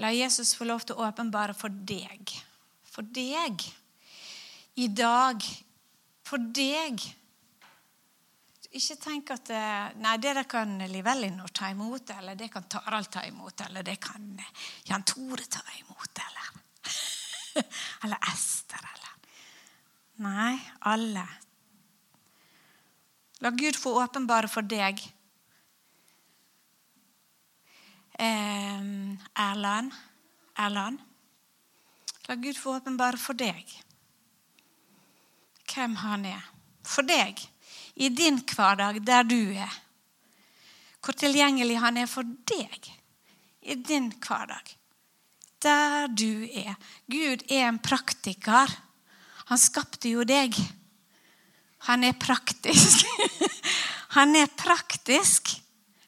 La 0.00 0.10
Jesus 0.14 0.54
få 0.56 0.66
lov 0.66 0.86
til 0.86 0.96
å 0.96 1.08
åpenbare 1.08 1.54
for 1.54 1.70
deg. 1.70 2.30
For 2.88 3.06
deg. 3.06 3.66
I 4.78 4.88
dag. 4.88 5.42
For 6.32 6.40
deg. 6.56 7.02
Ikke 8.72 8.94
tenk 8.96 9.30
at 9.34 9.50
nei, 10.00 10.14
det 10.16 10.30
der 10.38 10.46
kan 10.48 10.78
Liv 10.88 11.10
Ellinor 11.12 11.52
ta 11.52 11.68
imot, 11.68 12.08
eller 12.14 12.38
det 12.40 12.48
kan 12.54 12.64
Tarald 12.72 13.10
ta 13.12 13.26
imot, 13.28 13.60
eller 13.66 13.84
det 13.84 13.98
kan 14.00 14.30
Jan 14.88 15.04
Tore 15.04 15.44
ta 15.44 15.60
imot, 15.82 16.22
eller 16.24 16.48
Eller 18.06 18.32
Ester, 18.32 18.80
eller 18.80 19.12
Nei, 20.24 20.56
alle. 20.88 21.26
La 23.44 23.52
Gud 23.52 23.76
få 23.76 23.92
åpenbare 24.00 24.48
for 24.48 24.64
deg 24.64 25.04
eh, 28.16 28.80
Erland. 29.50 29.92
Erland. 30.56 31.08
La 32.30 32.40
Gud 32.40 32.56
få 32.56 32.78
åpenbare 32.80 33.20
for 33.20 33.36
deg 33.36 33.81
hvem 35.70 35.96
han 36.02 36.26
er. 36.32 36.42
For 36.86 37.06
deg. 37.06 37.38
I 37.94 38.08
din 38.08 38.40
hverdag, 38.48 39.02
der 39.06 39.26
du 39.28 39.52
er. 39.52 39.72
Hvor 41.02 41.16
tilgjengelig 41.18 41.78
han 41.82 41.98
er 42.00 42.08
for 42.10 42.26
deg 42.48 42.88
i 43.62 43.74
din 43.74 44.10
hverdag. 44.22 44.76
Der 45.62 46.08
du 46.08 46.46
er. 46.46 46.74
Gud 47.06 47.44
er 47.50 47.68
en 47.68 47.78
praktiker. 47.82 48.70
Han 49.50 49.60
skapte 49.60 50.10
jo 50.10 50.24
deg. 50.26 50.56
Han 51.90 52.04
er 52.04 52.18
praktisk. 52.18 53.06
Han 54.16 54.36
er 54.36 54.50
praktisk 54.52 55.48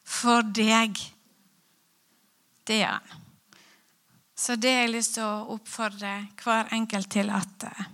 for 0.05 0.45
deg. 0.53 0.99
Det 2.65 2.83
er 2.83 2.91
han. 2.99 3.23
Så 4.37 4.59
det 4.61 4.75
har 4.75 4.83
jeg 4.83 4.91
lyst 4.93 5.15
til 5.15 5.25
å 5.25 5.55
oppfordre 5.55 6.11
hver 6.37 6.69
enkelt 6.75 7.09
til 7.15 7.31
at 7.33 7.65
La 7.65 7.87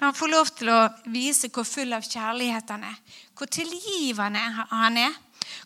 han 0.00 0.14
få 0.14 0.28
lov 0.28 0.50
til 0.58 0.68
å 0.68 0.80
vise 1.08 1.48
hvor 1.48 1.64
full 1.64 1.96
av 1.96 2.04
kjærlighet 2.04 2.72
han 2.74 2.84
er. 2.84 2.96
Hvor 3.36 3.48
tilgivende 3.48 4.42
han 4.70 4.98
er. 5.00 5.14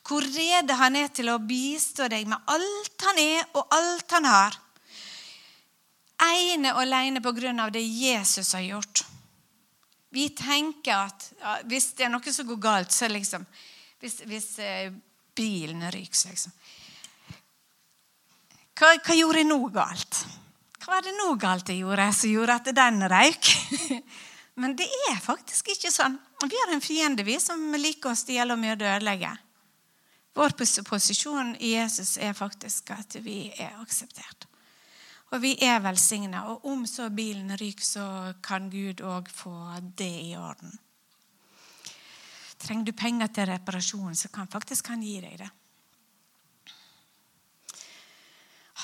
Hvor 0.07 0.23
rede 0.23 0.77
han 0.79 0.99
er 1.01 1.09
til 1.15 1.33
å 1.33 1.41
bistå 1.43 2.07
deg 2.13 2.29
med 2.31 2.53
alt 2.53 3.07
han 3.09 3.19
er 3.23 3.41
og 3.59 3.75
alt 3.75 4.15
han 4.15 4.29
har. 4.31 4.59
Ene 6.21 6.75
og 6.77 6.83
alene 6.85 7.23
på 7.25 7.33
grunn 7.35 7.63
av 7.65 7.73
det 7.75 7.83
Jesus 7.83 8.53
har 8.55 8.67
gjort. 8.67 9.03
Vi 10.11 10.29
tenker 10.37 11.07
at 11.07 11.29
ja, 11.39 11.57
hvis 11.71 11.93
det 11.99 12.07
er 12.07 12.13
noe 12.13 12.35
som 12.35 12.47
går 12.49 12.63
galt, 12.63 12.95
så 12.95 13.09
liksom 13.11 13.47
Hvis, 14.01 14.23
hvis 14.25 14.47
eh, 14.65 14.93
bilen 15.37 15.83
ryker, 15.93 16.31
liksom 16.33 16.53
hva, 18.81 18.95
hva, 18.97 19.13
gjorde 19.13 19.43
jeg 19.43 19.49
nå 19.51 19.59
galt? 19.75 20.23
Var 20.91 21.05
det 21.07 21.13
noe 21.15 21.37
galt 21.39 21.71
jeg 21.71 21.85
gjorde 21.85 22.09
som 22.17 22.33
gjorde 22.33 22.57
at 22.59 22.69
den 22.75 23.05
røyk? 23.13 23.51
Men 24.61 24.75
det 24.77 24.89
er 25.11 25.21
faktisk 25.23 25.71
ikke 25.71 25.93
sånn. 25.95 26.17
Vi 26.43 26.59
har 26.59 26.73
en 26.75 26.83
fiende 26.83 27.23
vi 27.25 27.37
som 27.39 27.63
liker 27.79 28.11
å 28.11 28.19
stjele 28.19 28.57
og 28.57 28.61
myrde 28.61 28.89
og 28.89 28.97
ødelegge. 28.97 29.31
Vår 30.35 30.57
posisjon 30.87 31.55
i 31.63 31.75
Jesus 31.77 32.17
er 32.19 32.35
faktisk 32.35 32.91
at 32.97 33.17
vi 33.23 33.53
er 33.55 33.79
akseptert. 33.79 34.47
Og 35.31 35.39
vi 35.45 35.55
er 35.63 35.79
velsigna. 35.85 36.49
Og 36.51 36.67
om 36.73 36.85
så 36.91 37.07
bilen 37.15 37.55
ryker, 37.55 37.87
så 37.87 38.07
kan 38.43 38.67
Gud 38.71 39.03
òg 39.07 39.31
få 39.31 39.55
det 39.99 40.13
i 40.27 40.35
orden. 40.39 40.75
Trenger 42.61 42.91
du 42.91 42.99
penger 42.99 43.31
til 43.33 43.49
reparasjon, 43.55 44.17
så 44.19 44.29
kan 44.29 44.51
faktisk 44.51 44.91
han 44.91 45.07
gi 45.07 45.21
deg 45.23 45.39
det. 45.41 45.51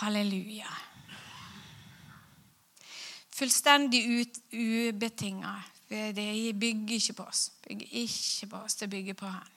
Halleluja. 0.00 0.70
Fullstendig 3.36 4.02
ubetinga. 4.52 5.62
Det 5.88 6.54
bygger 6.56 6.96
ikke 6.96 7.18
på 7.18 7.26
oss. 7.28 7.50
Bygger 7.68 7.86
ikke 8.02 8.48
på 8.50 8.62
oss, 8.64 8.74
det 8.80 8.90
bygger 8.90 9.14
på 9.14 9.26
Han. 9.26 9.52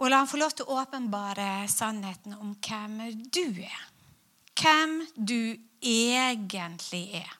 Og 0.00 0.08
la 0.08 0.22
han 0.22 0.28
få 0.30 0.38
lov 0.40 0.54
til 0.56 0.64
å 0.64 0.78
åpenbare 0.80 1.68
sannheten 1.68 2.32
om 2.38 2.54
hvem 2.64 3.00
du 3.28 3.60
er. 3.60 3.82
Hvem 4.56 4.94
du 5.16 5.58
egentlig 5.82 7.02
er 7.20 7.34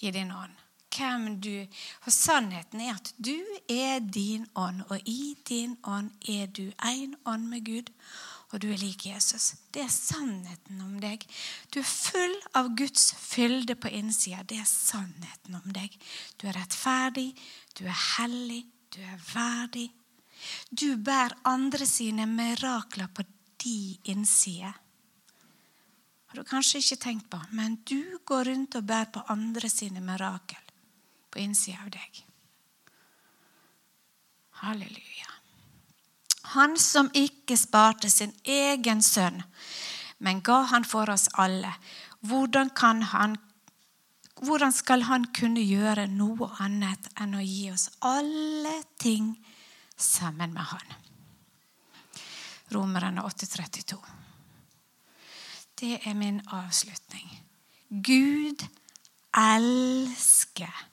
i 0.00 0.12
din 0.14 0.32
ånd. 0.32 0.54
Hvem 0.94 1.40
du 1.40 1.66
Og 2.06 2.12
sannheten 2.12 2.80
er 2.80 2.94
at 2.94 3.12
du 3.18 3.36
er 3.68 3.98
din 4.00 4.46
ånd, 4.54 4.84
og 4.88 5.00
i 5.04 5.34
din 5.48 5.76
ånd 5.84 6.12
er 6.28 6.46
du 6.46 6.70
én 6.78 7.16
ånd 7.26 7.48
med 7.50 7.66
Gud 7.66 7.90
og 8.54 8.60
du 8.62 8.68
er 8.70 8.78
lik 8.78 9.08
Jesus. 9.08 9.56
Det 9.74 9.82
er 9.82 9.90
sannheten 9.90 10.78
om 10.84 10.94
deg. 11.02 11.24
Du 11.74 11.80
er 11.80 11.88
full 11.88 12.36
av 12.54 12.70
Guds 12.78 13.08
fylde 13.18 13.74
på 13.74 13.90
innsida. 13.90 14.44
Det 14.46 14.60
er 14.62 14.68
sannheten 14.70 15.58
om 15.58 15.74
deg. 15.74 15.96
Du 16.38 16.46
er 16.46 16.54
rettferdig, 16.60 17.32
du 17.74 17.82
er 17.88 17.98
hellig, 18.14 18.62
du 18.94 19.00
er 19.02 19.18
verdig. 19.32 19.88
Du 20.70 20.94
bærer 21.02 21.34
andre 21.50 21.86
sine 21.88 22.28
mirakler 22.30 23.10
på 23.10 23.26
de 23.64 23.78
innside. 24.12 24.70
Har 26.30 26.38
du 26.38 26.46
kanskje 26.46 26.82
ikke 26.82 27.02
tenkt 27.08 27.30
på, 27.30 27.42
men 27.50 27.80
du 27.90 28.20
går 28.26 28.52
rundt 28.52 28.78
og 28.78 28.86
bærer 28.86 29.10
på 29.14 29.26
andre 29.34 29.70
sine 29.70 30.02
mirakel 30.04 30.62
på 31.30 31.42
innsida 31.42 31.82
av 31.82 31.90
deg. 31.94 32.24
Halleluja. 34.62 35.33
Han 36.52 36.76
som 36.78 37.08
ikke 37.16 37.56
sparte 37.56 38.10
sin 38.10 38.34
egen 38.44 39.02
sønn, 39.02 39.42
men 40.18 40.42
ga 40.44 40.60
han 40.70 40.84
for 40.84 41.10
oss 41.10 41.28
alle. 41.40 41.72
Hvordan, 42.20 42.70
han, 43.12 43.36
hvordan 44.42 44.72
skal 44.72 45.06
han 45.08 45.24
kunne 45.36 45.64
gjøre 45.64 46.06
noe 46.12 46.50
annet 46.60 47.08
enn 47.20 47.34
å 47.36 47.44
gi 47.44 47.70
oss 47.72 47.88
alle 48.00 48.76
ting 49.00 49.32
sammen 49.96 50.52
med 50.52 50.68
han? 50.72 50.94
Romerne 52.74 53.24
8,32. 53.24 53.98
Det 55.80 55.98
er 56.04 56.14
min 56.14 56.40
avslutning. 56.52 57.28
Gud 57.88 58.64
elsker 59.34 60.86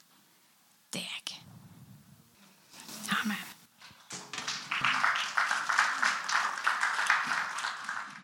deg. 0.92 1.22